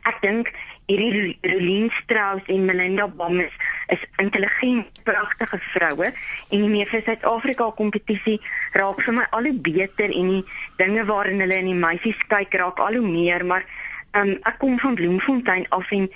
ek 0.08 0.20
dink 0.22 0.52
hierdie 0.86 1.38
Rolien 1.42 1.90
Strauss 1.90 2.46
en 2.48 2.64
Melinda 2.64 3.06
Bommes 3.08 3.52
is 3.90 4.02
intelligent, 4.22 5.02
pragtige 5.04 5.58
vroue 5.72 6.08
en 6.10 6.64
die 6.64 6.70
meeste 6.70 7.02
Suid-Afrika 7.04 7.70
kompetisie 7.76 8.38
raak 8.72 9.02
vir 9.04 9.16
my 9.20 9.26
al 9.36 9.50
hoe 9.50 9.58
beter 9.70 10.10
en 10.10 10.34
die 10.34 10.42
dinge 10.80 11.04
waarin 11.10 11.40
hulle 11.44 11.60
in 11.62 11.70
die 11.72 11.78
meisies 11.78 12.18
kyk 12.32 12.54
raak 12.62 12.80
al 12.80 12.98
hoe 13.00 13.06
meer, 13.06 13.46
maar 13.46 13.66
um, 14.18 14.36
ek 14.48 14.58
kom 14.62 14.78
van 14.78 14.98
Bloemfontein 14.98 15.68
af 15.76 15.90
en 15.96 16.08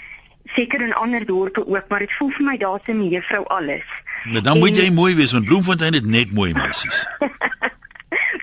seker 0.54 0.82
in 0.84 0.92
ander 0.94 1.24
dorpe 1.26 1.66
ook, 1.66 1.88
maar 1.88 2.04
dit 2.04 2.12
voel 2.18 2.30
vir 2.36 2.44
my 2.44 2.56
daar's 2.56 2.86
'n 2.86 2.98
mevrou 2.98 3.44
alles. 3.46 3.86
Nou 4.24 4.40
dan 4.40 4.54
en, 4.54 4.60
moet 4.60 4.76
jy 4.76 4.90
mooi 4.90 5.14
wees 5.14 5.32
want 5.32 5.44
Bloemfontein 5.44 5.94
het 5.94 6.06
net 6.06 6.32
mooi 6.32 6.52
meisies. 6.52 7.06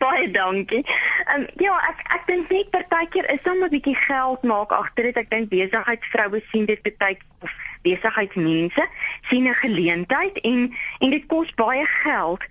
baie 0.01 0.27
dankie. 0.33 0.83
Ehm 0.83 1.41
um, 1.41 1.47
ja, 1.63 1.75
ek 1.89 2.05
ek 2.17 2.23
dink 2.29 2.53
net 2.53 2.71
partykeer 2.73 3.27
is 3.33 3.43
daar 3.45 3.55
'n 3.55 3.69
bietjie 3.73 3.95
geld 3.95 4.43
maak 4.43 4.71
agter 4.71 5.09
dit. 5.09 5.17
Ek 5.17 5.29
dink 5.29 5.49
besigheidsvroue 5.49 6.41
sien 6.51 6.65
dit 6.65 6.97
baie 6.97 7.17
of 7.41 7.53
besigheidsmense 7.85 8.87
sien 9.29 9.47
'n 9.47 9.53
geleentheid 9.63 10.41
en 10.41 10.73
en 10.99 11.09
dit 11.09 11.25
kos 11.27 11.53
baie 11.55 11.85
geld. 11.85 12.43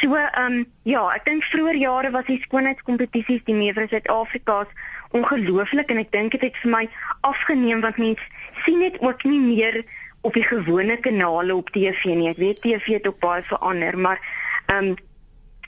So 0.00 0.14
ehm 0.14 0.52
um, 0.52 0.64
ja, 0.82 1.02
ek 1.14 1.24
dink 1.24 1.44
vroeër 1.44 1.76
jare 1.76 2.10
was 2.10 2.26
die 2.26 2.40
skoonheidskompetisies 2.42 3.44
die 3.44 3.54
mevrou 3.54 3.86
Suid-Afrika's 3.88 4.72
ongelooflik 5.10 5.90
en 5.90 6.02
ek 6.04 6.12
dink 6.12 6.30
dit 6.30 6.48
het 6.48 6.56
vir 6.62 6.70
my 6.70 6.84
afgeneem 7.20 7.80
want 7.80 7.96
mense 7.96 8.22
sien 8.64 8.80
dit 8.80 9.00
ook 9.00 9.24
nie 9.24 9.40
meer 9.40 9.84
op 10.26 10.34
die 10.34 10.44
gewone 10.44 10.96
kanale 10.96 11.54
op 11.54 11.70
TV 11.70 12.04
nie. 12.04 12.28
Ek 12.28 12.40
weet 12.42 12.62
TV 12.62 12.98
het 12.98 13.06
ook 13.06 13.18
baie 13.18 13.42
verander, 13.42 13.98
maar 13.98 14.20
ehm 14.66 14.84
um, 14.84 14.96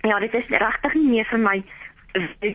Ja, 0.08 0.18
dit 0.24 0.34
is 0.34 0.48
regtig 0.48 0.94
nie 0.94 1.08
meer 1.08 1.28
vir 1.28 1.42
my 1.44 1.58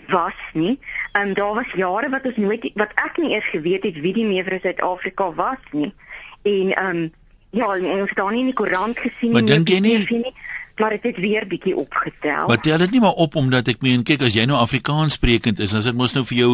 was 0.10 0.40
nie. 0.54 0.80
Ehm 1.12 1.28
um, 1.28 1.34
daar 1.34 1.54
was 1.54 1.72
jare 1.78 2.10
wat 2.10 2.26
ons 2.26 2.40
nooit 2.42 2.72
wat 2.74 2.92
ek 3.06 3.18
nie 3.22 3.36
eers 3.36 3.50
geweet 3.54 3.84
het 3.84 4.00
wie 4.02 4.14
die 4.14 4.26
mevrou 4.26 4.60
Suid-Afrika 4.60 5.30
was 5.38 5.62
nie. 5.72 5.94
En 6.42 6.74
ehm 6.74 6.98
um, 6.98 7.12
ja, 7.54 7.68
ons 7.78 8.10
het 8.10 8.18
dan 8.18 8.34
nie 8.34 8.40
in 8.40 8.52
die 8.52 8.58
koerant 8.58 9.00
gesien 9.00 9.30
nie. 9.30 9.38
Maar 9.38 9.46
dink 9.46 9.70
jy 9.70 9.80
nie? 9.80 9.98
nie 10.10 10.34
maar 10.76 10.90
dit 10.90 11.04
het 11.04 11.18
weer 11.18 11.48
bietjie 11.48 11.76
opgetel. 11.76 12.48
Maar 12.48 12.60
tel 12.60 12.78
dit 12.78 12.92
nie 12.92 13.00
maar 13.00 13.20
op 13.26 13.36
omdat 13.36 13.68
ek 13.68 13.82
meen 13.82 14.04
kyk 14.04 14.24
as 14.26 14.34
jy 14.34 14.46
nou 14.50 14.58
Afrikaans 14.58 15.20
sprekend 15.20 15.60
is, 15.60 15.72
dan 15.72 15.84
is 15.84 15.90
dit 15.92 15.98
mos 15.98 16.16
nou 16.18 16.26
vir 16.26 16.38
jou 16.38 16.54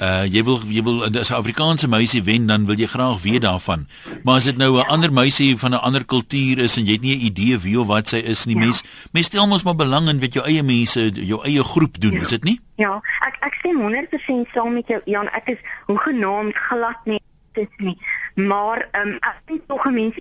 uh 0.00 0.24
jy 0.26 0.42
wil 0.42 0.60
jy 0.66 0.82
wil 0.82 1.04
as 1.04 1.30
'n 1.30 1.38
Afrikaanse 1.38 1.88
meisie 1.88 2.22
wen 2.22 2.46
dan 2.46 2.66
wil 2.66 2.78
jy 2.78 2.86
graag 2.86 3.22
weet 3.22 3.42
daarvan. 3.42 3.86
Maar 4.22 4.34
as 4.34 4.44
dit 4.44 4.56
nou 4.56 4.78
'n 4.78 4.88
ander 4.88 5.12
meisie 5.12 5.56
van 5.56 5.70
'n 5.70 5.80
ander 5.80 6.04
kultuur 6.04 6.58
is 6.58 6.76
en 6.76 6.84
jy 6.84 6.92
het 6.92 7.02
nie 7.02 7.16
'n 7.16 7.26
idee 7.26 7.58
wie 7.58 7.80
of 7.80 7.86
wat 7.86 8.08
sy 8.08 8.16
is 8.16 8.44
nie, 8.44 8.56
ja. 8.56 8.64
mens 8.64 8.82
mens 9.12 9.26
stel 9.26 9.46
mos 9.46 9.62
maar 9.62 9.76
belang 9.76 10.08
in 10.08 10.20
wat 10.20 10.32
jou 10.32 10.44
eie 10.46 10.62
mense, 10.62 11.10
jou 11.12 11.44
eie 11.44 11.64
groep 11.64 12.00
doen, 12.00 12.12
ja. 12.12 12.20
is 12.20 12.28
dit 12.28 12.44
nie? 12.44 12.60
Ja, 12.76 13.00
ek 13.20 13.36
ek 13.40 13.54
stem 13.54 13.78
100% 13.80 14.50
saam 14.52 14.72
met 14.74 14.86
jou 14.86 15.00
Jan. 15.04 15.28
Ek 15.28 15.48
is 15.48 15.58
hoegenaamd 15.86 16.56
glad 16.56 16.98
nie 17.04 17.20
dit 17.52 17.70
nie. 17.78 17.98
Maar 18.34 18.88
ehm 18.90 19.08
um, 19.08 19.14
ek 19.14 19.36
dink 19.46 19.62
tog 19.66 19.86
'n 19.86 19.94
mens 19.94 20.14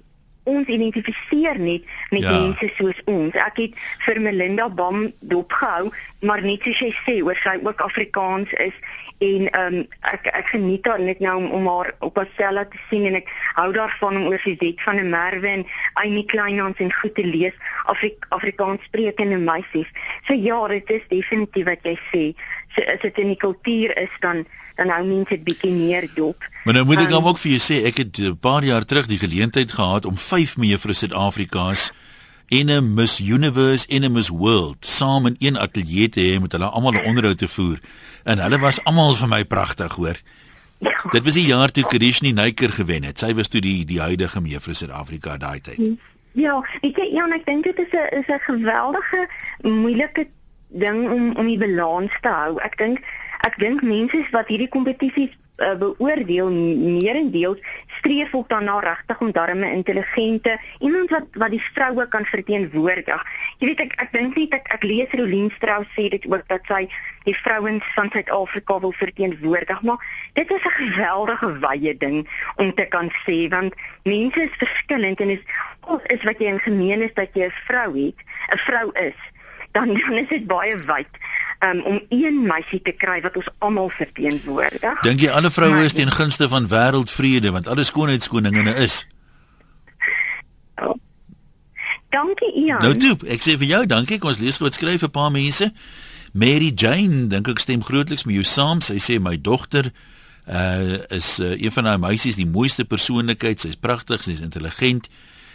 ons 0.44 0.68
identifiseer 0.68 1.60
net 1.60 1.84
met 2.10 2.22
ja. 2.22 2.32
mense 2.32 2.70
soos 2.76 3.00
ons. 3.06 3.36
Ek 3.36 3.58
het 3.58 3.78
vir 4.06 4.22
Melinda 4.22 4.70
Bam 4.70 5.06
dopgehou, 5.20 5.92
maar 6.28 6.44
net 6.44 6.66
soos 6.68 6.80
jy 6.80 6.92
sê, 7.06 7.16
oor 7.24 7.40
sy 7.40 7.56
ook 7.64 7.82
Afrikaans 7.82 8.52
is 8.54 8.76
en 9.24 9.48
ehm 9.50 9.76
um, 9.76 9.86
ek 10.12 10.28
ek 10.40 10.48
geniet 10.52 10.88
haar 10.90 11.02
net 11.02 11.20
nou 11.24 11.36
om, 11.40 11.48
om 11.58 11.68
haar 11.72 11.92
op 12.06 12.18
Asella 12.22 12.66
te 12.66 12.80
sien 12.90 13.06
en 13.10 13.20
ek 13.20 13.30
hou 13.60 13.70
daarvan 13.76 14.20
om 14.20 14.28
oor 14.32 14.42
sy 14.44 14.56
dit 14.60 14.82
van 14.86 15.00
'n 15.00 15.10
Merwe 15.10 15.50
en 15.52 15.66
Amy 16.04 16.24
Kleinhans 16.24 16.82
en 16.84 16.92
goed 17.02 17.16
te 17.16 17.26
lees 17.26 17.56
Afrik 17.86 18.26
Afrikaans 18.30 18.84
sprekende 18.90 19.38
meisies. 19.38 19.90
So 20.28 20.34
ja, 20.34 20.68
dit 20.68 20.90
is 20.90 21.08
definitief 21.10 21.66
wat 21.66 21.88
jy 21.88 21.96
sê. 22.12 22.24
So 22.76 22.82
as 22.94 23.02
dit 23.02 23.18
in 23.18 23.34
die 23.36 23.42
kultuur 23.46 23.98
is 23.98 24.20
dan 24.20 24.46
dan 24.76 24.90
hou 24.90 25.04
mense 25.06 25.30
dit 25.30 25.44
bietjie 25.44 25.72
meer 25.72 26.08
dop. 26.16 26.44
Maar 26.66 26.74
nou 26.74 26.86
moet 26.86 27.04
ek 27.06 27.12
um, 27.14 27.28
ook 27.30 27.38
vir 27.38 27.52
jou 27.56 27.62
sê 27.62 27.84
ek 27.86 27.98
het 27.98 28.18
'n 28.20 28.38
paar 28.38 28.64
jaar 28.64 28.86
terug 28.86 29.08
die 29.08 29.22
geleentheid 29.22 29.72
gehad 29.72 30.06
om 30.06 30.18
5 30.18 30.58
mevrou 30.58 30.94
Suid-Afrika's 30.94 31.92
en 32.60 32.70
'n 32.70 32.94
Miss 32.94 33.20
Universe 33.20 33.88
en 33.88 34.04
'n 34.04 34.12
Miss 34.12 34.30
World 34.30 34.78
saam 34.80 35.26
in 35.26 35.36
een 35.40 35.58
ateljee 35.58 36.10
te 36.10 36.22
hê 36.22 36.42
met 36.42 36.52
hulle 36.52 36.66
almal 36.66 36.94
'n 36.94 37.06
onderhoud 37.06 37.38
te 37.38 37.48
voer 37.48 37.80
en 38.24 38.40
hulle 38.40 38.60
was 38.60 38.84
almal 38.84 39.16
vir 39.16 39.28
my 39.28 39.46
pragtig 39.46 39.94
hoor. 39.96 40.18
Dit 41.12 41.24
was 41.24 41.34
die 41.34 41.46
jaar 41.46 41.72
toe 41.72 41.84
Krishni 41.84 42.32
Naiker 42.32 42.72
gewen 42.72 43.04
het. 43.04 43.20
Sy 43.20 43.34
was 43.34 43.48
toe 43.48 43.62
die 43.62 43.86
die 43.86 44.00
huidige 44.00 44.42
mevrou 44.42 44.76
Suid-Afrika 44.76 45.38
daai 45.38 45.62
tyd. 45.62 45.80
Ja, 46.32 46.62
ek 46.82 46.98
ja, 47.12 47.28
ek 47.28 47.46
dink 47.46 47.64
dit 47.64 47.80
is 47.80 47.92
'n 47.92 48.20
is 48.20 48.28
'n 48.28 48.40
geweldige 48.40 49.28
moeilike 49.62 50.28
ding 50.68 51.10
om 51.12 51.36
om 51.36 51.46
die 51.46 51.58
balans 51.58 52.14
te 52.22 52.30
hou. 52.30 52.60
Ek 52.60 52.78
dink 52.78 53.00
ek 53.42 53.60
dink 53.60 53.82
mense 53.82 54.28
wat 54.32 54.48
hierdie 54.48 54.70
kompetisies 54.70 55.32
uh, 55.58 55.76
beoordeel 55.78 56.52
meerendeels 56.52 57.60
streef 57.88 58.34
ook 58.34 58.50
daarna 58.50 58.80
regtig 58.80 59.20
om 59.20 59.32
darme 59.32 59.72
intelligente 59.72 60.58
iemand 60.80 61.10
wat 61.10 61.26
wat 61.32 61.50
die 61.50 61.62
vroue 61.62 62.08
kan 62.08 62.26
verteenwoordig. 62.26 63.26
Jy 63.58 63.68
weet 63.68 63.84
ek 63.86 63.94
ek 64.06 64.14
dink 64.14 64.36
nie 64.36 64.48
ek 64.50 64.72
ek 64.78 64.84
lees 64.84 65.14
Rolien 65.20 65.52
Strauss 65.58 65.90
sê 65.98 66.10
dit 66.10 66.26
ook 66.30 66.48
dat 66.48 66.66
sy 66.68 66.88
die 67.28 67.36
vrouens 67.38 67.86
van 67.96 68.10
Suid-Afrika 68.12 68.80
wil 68.80 68.96
verteenwoordig, 68.98 69.82
maar 69.82 70.02
dit 70.34 70.52
is 70.52 70.66
'n 70.66 70.78
geweldige 70.80 71.52
wye 71.60 71.98
ding 71.98 72.28
om 72.56 72.74
te 72.74 72.86
kan 72.86 73.12
sê 73.26 73.48
want 73.50 73.74
mense 74.04 74.42
is 74.42 74.58
verskillend 74.58 75.20
en 75.20 75.30
is 75.30 75.44
is 76.08 76.24
wat 76.24 76.40
jy 76.40 76.48
in 76.48 76.60
gemeen 76.60 77.02
is 77.02 77.14
dat 77.14 77.30
jy 77.34 77.46
'n 77.46 77.58
vrou 77.68 77.92
het, 77.94 78.20
'n 78.54 78.58
vrou 78.58 78.92
is 78.94 79.20
dan 79.74 79.94
dan 79.94 80.18
is 80.18 80.28
dit 80.28 80.48
baie 80.48 80.78
wyd 80.78 81.20
um, 81.64 81.82
om 81.82 82.02
een 82.10 82.42
meisie 82.42 82.82
te 82.82 82.92
kry 82.92 83.22
wat 83.22 83.38
ons 83.40 83.50
almal 83.58 83.90
verteenwoordig. 83.90 85.02
Dink 85.02 85.24
jy 85.24 85.32
alle 85.32 85.52
vroue 85.52 85.84
is 85.88 85.96
teen 85.98 86.12
gunste 86.12 86.48
van 86.52 86.68
wêreldvrede 86.72 87.54
want 87.56 87.68
alle 87.68 87.84
skoonheidskoninginne 87.88 88.76
is? 88.84 89.04
Oh. 90.82 90.96
Dankie 92.14 92.54
Ian. 92.66 92.82
Nou 92.82 92.96
toe, 93.00 93.16
ek 93.34 93.46
sê 93.46 93.58
vir 93.58 93.70
jou 93.70 93.84
dankie. 93.90 94.20
Kom 94.22 94.34
ons 94.34 94.42
lees 94.42 94.58
gou 94.60 94.68
wat 94.68 94.78
skryf 94.78 95.04
'n 95.04 95.14
paar 95.14 95.32
mense. 95.32 95.72
Mary 96.34 96.72
Jane, 96.76 97.28
dink 97.28 97.48
ek 97.48 97.60
stem 97.60 97.84
grootliks 97.84 98.26
met 98.26 98.36
jou 98.36 98.44
saam. 98.44 98.82
Sy 98.82 98.98
sê 98.98 99.20
my 99.20 99.38
dogter 99.38 99.92
uh 100.48 101.00
is 101.10 101.40
uh, 101.40 101.56
een 101.56 101.72
van 101.72 101.84
daai 101.84 101.98
meisies 101.98 102.36
die 102.36 102.46
mooiste 102.46 102.86
persoonlikheid. 102.86 103.60
Sy's 103.60 103.76
pragtig, 103.76 104.24
sy's 104.24 104.42
intelligent 104.42 105.10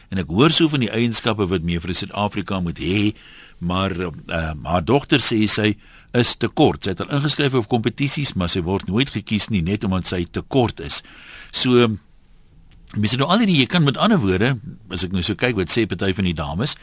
en 0.09 0.23
ek 0.23 0.31
hoor 0.33 0.53
so 0.55 0.71
van 0.73 0.81
die 0.81 0.93
eienskappe 0.93 1.47
wat 1.51 1.67
mevrou 1.67 1.95
Suid-Afrika 1.95 2.61
moet 2.65 2.79
hê, 2.81 3.13
maar 3.61 3.93
uh, 3.93 4.55
haar 4.65 4.85
dogter 4.85 5.21
sê 5.21 5.43
sy 5.45 5.75
is 6.13 6.37
te 6.37 6.49
kort. 6.49 6.85
Sy 6.85 6.95
het 6.95 7.01
al 7.05 7.19
ingeskryf 7.19 7.55
op 7.55 7.69
kompetisies, 7.69 8.35
maar 8.35 8.49
sy 8.49 8.63
word 8.67 8.89
nooit 8.89 9.11
gekies 9.11 9.49
nie 9.53 9.63
net 9.63 9.85
omdat 9.85 10.07
sy 10.07 10.25
te 10.25 10.43
kort 10.43 10.81
is. 10.81 11.03
So 11.53 11.89
mens 12.97 13.13
het 13.13 13.21
nou 13.21 13.29
al 13.29 13.45
die 13.45 13.59
jy 13.59 13.67
kan 13.69 13.85
met 13.85 13.99
ander 14.01 14.21
woorde, 14.23 14.55
as 14.91 15.05
ek 15.05 15.13
nou 15.13 15.23
so 15.23 15.37
kyk 15.37 15.59
wat 15.59 15.73
sê 15.73 15.85
party 15.89 16.15
van 16.17 16.25
die 16.25 16.37
dames, 16.37 16.77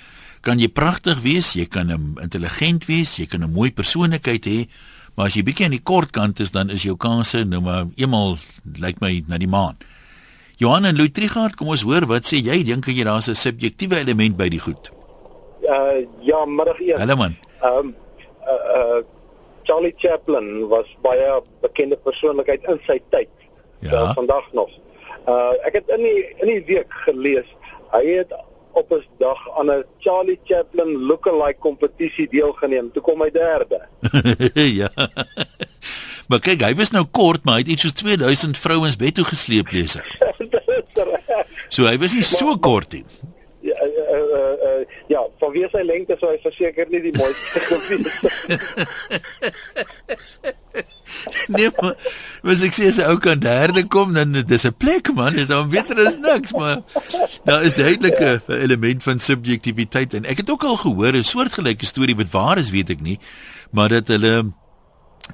kan 0.46 0.60
jy 0.62 0.70
pragtig 0.70 1.24
wees, 1.24 1.56
jy 1.58 1.66
kan 1.66 1.90
intelligent 2.22 2.86
wees, 2.86 3.18
jy 3.18 3.26
kan 3.26 3.42
'n 3.42 3.54
mooi 3.54 3.72
persoonlikheid 3.72 4.46
hê, 4.46 4.68
maar 5.16 5.28
as 5.28 5.36
jy 5.36 5.44
bietjie 5.44 5.66
aan 5.66 5.72
die 5.72 5.84
kort 5.84 6.12
kant 6.12 6.40
is, 6.40 6.52
dan 6.52 6.70
is 6.70 6.84
jou 6.84 6.96
kanse 6.96 7.44
nou 7.46 7.62
maar 7.62 7.88
eenmal 7.96 8.38
lyk 8.66 8.82
like 8.82 9.02
my 9.02 9.24
na 9.28 9.38
die 9.38 9.48
maan. 9.48 9.76
Johan 10.58 10.86
en 10.86 10.96
Lutrigard, 10.96 11.56
kom 11.56 11.68
ons 11.68 11.82
hoor 11.82 12.06
wat 12.06 12.24
sê 12.24 12.38
jy? 12.38 12.64
Dink 12.64 12.86
jy 12.86 13.04
daar's 13.04 13.28
'n 13.28 13.36
subjektiewe 13.36 13.98
element 13.98 14.38
by 14.38 14.50
die 14.50 14.60
goed? 14.60 14.92
Uh 15.64 16.06
ja, 16.22 16.46
middag 16.46 16.80
eers. 16.80 17.00
Hallo 17.00 17.16
man. 17.16 17.36
Ehm 17.62 17.78
um, 17.78 17.96
uh, 18.48 19.00
uh 19.00 19.14
Charlie 19.65 19.93
Chaplin 19.97 20.67
was 20.71 20.89
baie 21.06 21.41
bekende 21.62 21.97
persoonlikheid 21.97 22.65
in 22.71 22.82
sy 22.88 22.99
tyd. 23.13 23.32
Ja. 23.86 24.13
Vandag 24.17 24.47
nog. 24.54 24.71
Uh 25.25 25.54
ek 25.67 25.82
het 25.82 25.93
in 25.97 26.04
die 26.06 26.21
in 26.41 26.51
die 26.54 26.63
week 26.69 26.93
gelees 27.06 27.49
hy 27.93 28.04
het 28.19 28.34
op 28.75 28.91
'n 28.91 29.04
dag 29.17 29.41
aan 29.58 29.71
'n 29.71 29.84
Charlie 29.99 30.39
Chaplin 30.43 30.95
lookalike 31.10 31.60
kompetisie 31.60 32.28
deelgeneem. 32.30 32.91
Toe 32.91 33.01
kom 33.01 33.21
hy 33.21 33.32
derde. 33.32 33.82
ja. 34.82 34.89
Maar 36.28 36.39
kyk, 36.39 36.62
hy 36.62 36.73
was 36.75 36.89
nou 36.91 37.06
kort, 37.06 37.43
maar 37.43 37.54
hy 37.54 37.62
het 37.62 37.67
iets 37.67 37.82
soos 37.82 37.93
2000 37.93 38.58
vrouens 38.58 38.95
bed 38.95 39.13
toe 39.13 39.25
gesleep 39.25 39.71
lees 39.71 39.95
ek. 39.95 40.10
So 41.75 41.84
hy 41.89 41.97
was 41.97 42.13
nie 42.13 42.23
so 42.23 42.56
kort 42.62 42.93
nie. 42.93 43.04
Ja, 43.65 43.73
uh, 43.82 44.17
uh, 44.38 44.56
uh, 44.67 44.82
ja, 45.10 45.21
vanweë 45.41 45.71
sy 45.73 45.82
lengte 45.82 46.17
sou 46.19 46.30
hy 46.30 46.38
verseker 46.43 46.86
nie 46.91 47.01
die 47.08 47.13
mooiste 47.17 47.60
gewees 47.69 48.19
nee, 51.47 51.69
maar 51.80 51.95
was 52.45 52.62
ek 52.65 52.75
sê 52.78 52.89
as 52.91 52.99
'n 53.01 53.10
ou 53.10 53.17
kan 53.21 53.39
derde 53.41 53.86
kom 53.89 54.13
dan 54.13 54.34
dis 54.34 54.65
'n 54.67 54.75
plek 54.78 55.10
man, 55.13 55.39
is 55.41 55.49
dan 55.49 55.69
beter 55.69 55.97
as 56.06 56.17
niks, 56.17 56.54
maar 56.54 56.84
daar 57.43 57.63
is 57.63 57.73
duidelik 57.73 58.19
'n 58.19 58.41
ja. 58.47 58.56
element 58.65 59.04
van 59.04 59.19
subjektiwiteit 59.19 60.13
en 60.13 60.25
ek 60.25 60.38
het 60.45 60.49
ook 60.49 60.63
al 60.63 60.78
gehoor 60.78 61.17
'n 61.17 61.23
soortgelyke 61.23 61.86
storie 61.86 62.15
wat 62.15 62.32
waar 62.32 62.58
is, 62.58 62.69
weet 62.69 62.89
ek 62.89 63.01
nie, 63.01 63.19
maar 63.71 63.89
dat 63.89 64.08
hulle 64.08 64.54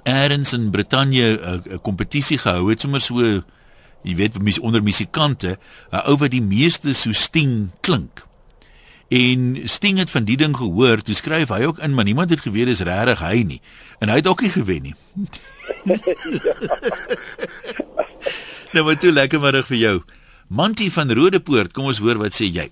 eers 0.03 0.53
in 0.53 0.71
Brittanje 0.71 1.39
'n 1.67 1.81
kompetisie 1.81 2.37
gehou 2.37 2.69
het 2.69 2.81
sommer 2.81 3.01
so 3.01 3.43
jy 4.03 4.15
weet 4.15 4.41
mis 4.41 4.59
onder 4.59 4.83
musikante, 4.83 5.57
'n 5.91 6.01
ou 6.05 6.17
wat 6.17 6.31
die 6.31 6.41
meeste 6.41 6.93
so 6.93 7.11
sting 7.11 7.69
klink. 7.81 8.29
En 9.11 9.67
Sting 9.67 9.97
het 9.97 10.11
van 10.11 10.23
die 10.23 10.37
ding 10.37 10.57
gehoor, 10.57 11.01
toe 11.03 11.15
skryf 11.15 11.49
hy 11.51 11.65
ook 11.67 11.79
in, 11.83 11.93
maar 11.93 12.07
niemand 12.07 12.29
het 12.31 12.45
geweet 12.45 12.69
dis 12.71 12.79
regtig 12.79 13.19
hy 13.19 13.41
nie. 13.43 13.59
En 13.99 14.07
hy 14.07 14.15
het 14.21 14.27
ook 14.27 14.41
nie 14.41 14.49
gewen 14.49 14.81
nie. 14.81 14.95
nou 18.73 18.85
maar 18.85 18.95
toe 18.95 19.11
lekker 19.11 19.43
middag 19.43 19.67
vir 19.67 19.77
jou. 19.77 20.01
Mantie 20.47 20.87
van 20.95 21.11
Rodepoort, 21.11 21.75
kom 21.75 21.91
ons 21.91 21.99
hoor 21.99 22.23
wat 22.23 22.39
sê 22.39 22.47
jy. 22.47 22.69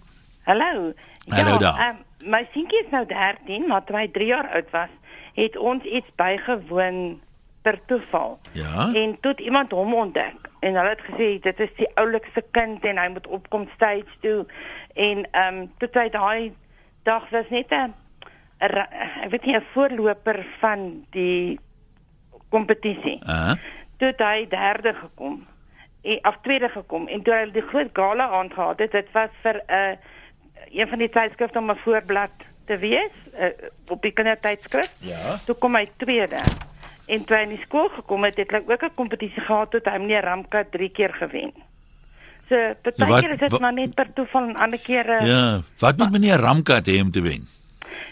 Hallo. 0.47 0.93
Hallo 1.27 1.57
ja, 1.57 1.59
daar. 1.65 1.83
Um, 1.89 1.99
my 2.31 2.45
seentjie 2.53 2.85
is 2.85 2.91
nou 2.95 3.03
13, 3.11 3.67
maar 3.67 3.83
toe 3.83 3.99
hy 3.99 4.07
3 4.07 4.31
jaar 4.31 4.47
oud 4.55 4.71
was, 4.71 4.95
het 5.35 5.59
ons 5.59 5.83
iets 5.83 6.07
bygewoon 6.15 7.19
per 7.61 7.79
toeval. 7.85 8.39
Ja. 8.51 8.89
En 8.93 9.17
toe 9.19 9.35
iemand 9.35 9.71
hom 9.71 9.93
ontdek 9.93 10.49
en 10.59 10.75
hulle 10.75 10.89
het 10.89 11.01
gesê 11.01 11.29
dit 11.43 11.59
is 11.59 11.73
die 11.77 11.89
oulikste 11.95 12.43
kind 12.51 12.85
en 12.85 12.97
hy 12.97 13.07
moet 13.13 13.27
opkom 13.27 13.67
stage 13.75 14.19
toe 14.23 14.45
en 14.93 15.25
ehm 15.31 15.57
um, 15.57 15.71
toe 15.77 15.89
hy 15.93 16.09
daai 16.09 16.53
dag 17.03 17.29
was 17.29 17.49
net 17.49 17.71
'n 17.71 17.93
ek 18.59 19.29
weet 19.31 19.45
nie 19.45 19.55
'n 19.55 19.65
voorloper 19.73 20.45
van 20.59 21.05
die 21.09 21.59
kompetisie. 22.49 23.19
Uh 23.23 23.29
-huh. 23.29 23.55
Toe 23.97 24.13
hy 24.17 24.47
derde 24.47 24.93
gekom 24.93 25.45
en 26.01 26.21
af 26.21 26.37
tweede 26.41 26.69
gekom 26.69 27.07
en 27.07 27.21
toe 27.21 27.33
hy 27.33 27.51
die 27.51 27.67
groot 27.71 27.89
gala 27.93 28.29
aand 28.29 28.53
gehad 28.53 28.79
het, 28.79 28.91
dit 28.91 29.11
was 29.11 29.29
vir 29.41 29.55
'n 29.55 29.71
uh, 29.71 29.95
een 30.71 30.87
van 30.87 30.97
die 30.97 31.09
tydskrifte 31.09 31.59
om 31.59 31.71
'n 31.71 31.77
voorblad 31.77 32.31
te 32.65 32.77
wees 32.77 33.15
uh, 33.39 33.45
op 33.87 34.01
die 34.01 34.11
kindertydskrif. 34.11 34.91
Ja. 34.97 35.39
Toe 35.45 35.55
kom 35.55 35.75
hy 35.75 35.89
tweede. 35.97 36.41
En 37.09 37.23
toe 37.25 37.35
hy 37.37 37.45
in 37.47 37.55
die 37.55 37.63
skool 37.63 37.89
gekom 37.89 38.27
het, 38.27 38.37
het 38.37 38.51
hy 38.53 38.61
ook 38.69 38.83
'n 38.85 38.95
kompetisie 38.95 39.41
gehad 39.41 39.71
tot 39.71 39.85
hy 39.89 39.97
meneer 39.97 40.23
Ramka 40.23 40.63
3 40.69 40.89
keer 40.89 41.13
gewen. 41.13 41.53
So, 42.49 42.55
partykeer 42.81 43.31
is 43.33 43.39
dit 43.39 43.59
maar 43.59 43.73
net 43.73 43.93
per 43.95 44.13
toeval 44.13 44.49
en 44.49 44.55
ander 44.55 44.79
kere 44.79 45.25
Ja, 45.25 45.61
wat 45.79 45.97
moet 45.97 46.11
meneer 46.11 46.37
Ramka 46.37 46.81
hê 46.81 47.01
om 47.01 47.11
te 47.11 47.21
wen? 47.21 47.47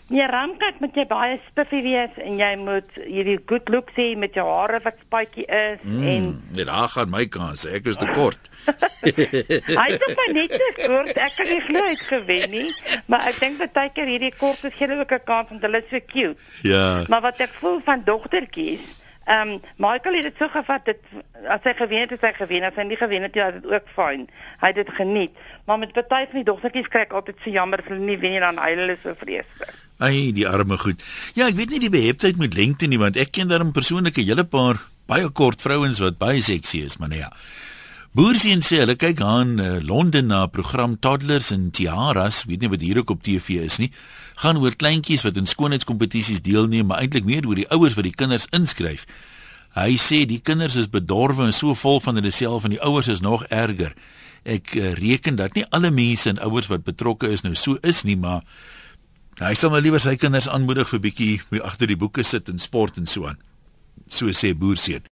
Meneer 0.07 0.31
Ramka 0.31 0.71
moet 0.79 0.95
jy 0.95 1.05
baie 1.09 1.39
spiffy 1.49 1.81
wees 1.83 2.19
en 2.23 2.37
jy 2.39 2.51
moet 2.61 2.99
hierdie 3.03 3.37
good 3.49 3.69
looks 3.73 3.97
hê 3.99 4.07
met 4.19 4.37
jou 4.37 4.45
hare 4.47 4.79
wat 4.85 4.99
spytjie 5.03 5.45
is 5.45 5.81
mm, 5.83 6.03
en 6.13 6.29
nee, 6.55 6.67
daar 6.69 6.87
gaan 6.93 7.11
my 7.11 7.25
kans, 7.31 7.65
ek 7.67 7.89
is 7.91 7.99
te 7.99 8.07
kort. 8.15 8.51
hy 9.07 9.87
het 9.91 10.05
maar 10.19 10.31
net 10.35 10.55
kort, 10.83 11.11
ek 11.11 11.35
kan 11.39 11.51
nie 11.51 11.63
glo 11.67 11.83
het 11.87 12.05
gewen 12.11 12.55
nie, 12.55 12.69
maar 13.11 13.27
ek 13.31 13.41
dink 13.43 13.59
partykeer 13.63 14.13
hierdie 14.13 14.33
kort 14.39 14.63
is 14.67 14.77
gele 14.79 14.99
ook 15.01 15.11
'n 15.17 15.27
kans 15.27 15.51
want 15.51 15.67
hulle 15.67 15.83
is 15.83 15.91
so 15.91 15.99
cute. 16.13 16.39
Ja. 16.63 17.03
Maar 17.11 17.27
wat 17.29 17.43
ek 17.43 17.53
voel 17.59 17.81
van 17.85 18.03
dogtertjies 18.07 18.83
Ehm 19.27 19.49
um, 19.49 19.61
Michael 19.75 20.15
het 20.15 20.23
dit 20.23 20.37
so 20.39 20.47
gevat 20.47 20.85
dit 20.85 20.99
as 21.51 21.63
hy 21.67 21.73
gewen 21.75 22.05
het, 22.05 22.21
hy 22.21 22.31
gewen, 22.37 22.63
as 22.63 22.77
hy 22.79 22.85
nie 22.87 22.99
gewen 22.99 23.25
het 23.27 23.35
was 23.35 23.57
dit 23.57 23.65
ook 23.73 23.89
fyn. 23.95 24.23
Hy 24.61 24.69
het 24.71 24.79
dit 24.79 24.91
geniet. 24.99 25.41
Maar 25.65 25.81
met 25.81 25.93
party 25.93 26.29
van 26.31 26.39
die 26.39 26.47
dogtertjies 26.47 26.87
kry 26.93 27.03
ek 27.03 27.15
altyd 27.19 27.43
so 27.43 27.51
jammer 27.51 27.83
as 27.83 27.89
hulle 27.91 28.05
nie 28.07 28.17
wen 28.21 28.37
nie 28.37 28.43
dan 28.43 28.61
huil 28.63 28.83
hulle 28.85 28.95
so 29.03 29.15
vreeslik. 29.19 29.73
Ai, 29.99 30.31
die 30.31 30.47
arme 30.47 30.77
goed. 30.77 31.03
Ja, 31.35 31.49
ek 31.49 31.57
weet 31.59 31.73
nie 31.73 31.83
die 31.83 31.91
beheptheid 31.91 32.39
met 32.39 32.55
lengte 32.55 32.87
nie, 32.87 33.01
want 33.01 33.17
ek 33.19 33.33
ken 33.35 33.51
daarom 33.51 33.75
persoonlik 33.75 34.17
'n 34.17 34.29
hele 34.29 34.45
paar 34.45 34.79
baie 35.07 35.29
kort 35.29 35.61
vrouens 35.61 35.99
wat 35.99 36.17
baie 36.17 36.41
seksie 36.41 36.85
is, 36.85 36.97
maar 36.97 37.09
nee. 37.09 37.19
Ja. 37.19 37.31
Boersien 38.17 38.63
sê 38.65 38.79
hulle 38.81 38.95
kyk 38.97 39.19
aan 39.21 39.59
uh, 39.61 39.65
Londen 39.85 40.31
na 40.31 40.39
'n 40.45 40.49
program 40.49 40.95
Toddlers 40.97 41.51
and 41.53 41.69
Tiaras, 41.73 42.45
weet 42.49 42.61
nie 42.61 42.69
wat 42.69 42.81
hier 42.81 42.97
ook 42.97 43.11
op 43.13 43.21
TV 43.21 43.61
is 43.61 43.77
nie. 43.77 43.91
Gaan 44.41 44.57
oor 44.57 44.73
kleintjies 44.73 45.21
wat 45.21 45.37
in 45.37 45.45
skoonheidskompetisies 45.45 46.41
deelneem, 46.41 46.87
maar 46.87 46.97
eintlik 46.97 47.29
meer 47.29 47.45
oor 47.45 47.55
die 47.55 47.69
ouers 47.69 47.93
wat 47.93 48.09
die 48.09 48.15
kinders 48.17 48.47
inskryf. 48.49 49.05
Hy 49.77 50.01
sê 50.01 50.25
die 50.25 50.41
kinders 50.41 50.75
is 50.75 50.89
bedorwe 50.89 51.45
en 51.45 51.53
so 51.53 51.77
vol 51.77 52.01
van 52.01 52.17
hulle 52.17 52.31
self 52.31 52.65
en 52.65 52.73
die 52.73 52.81
ouers 52.81 53.07
is 53.07 53.21
nog 53.21 53.45
erger. 53.53 53.93
Ek 54.43 54.73
uh, 54.73 54.93
reken 54.97 55.37
dat 55.37 55.53
nie 55.53 55.69
alle 55.69 55.91
mense 55.91 56.29
en 56.29 56.41
ouers 56.41 56.73
wat 56.73 56.89
betrokke 56.89 57.29
is 57.29 57.45
nou 57.45 57.53
so 57.53 57.77
is 57.83 58.01
nie, 58.01 58.17
maar 58.17 58.41
hy 59.37 59.53
sal 59.53 59.69
maar 59.69 59.85
liewer 59.85 60.01
sy 60.01 60.15
kinders 60.17 60.49
aanmoedig 60.49 60.89
vir 60.89 60.99
bietjie 61.05 61.61
agter 61.61 61.85
die 61.85 62.01
boeke 62.01 62.25
sit 62.25 62.49
en 62.49 62.57
sport 62.57 62.97
en 62.97 63.05
so 63.05 63.29
aan. 63.29 63.37
So 64.09 64.33
sê 64.33 64.57
Boersien. 64.57 65.05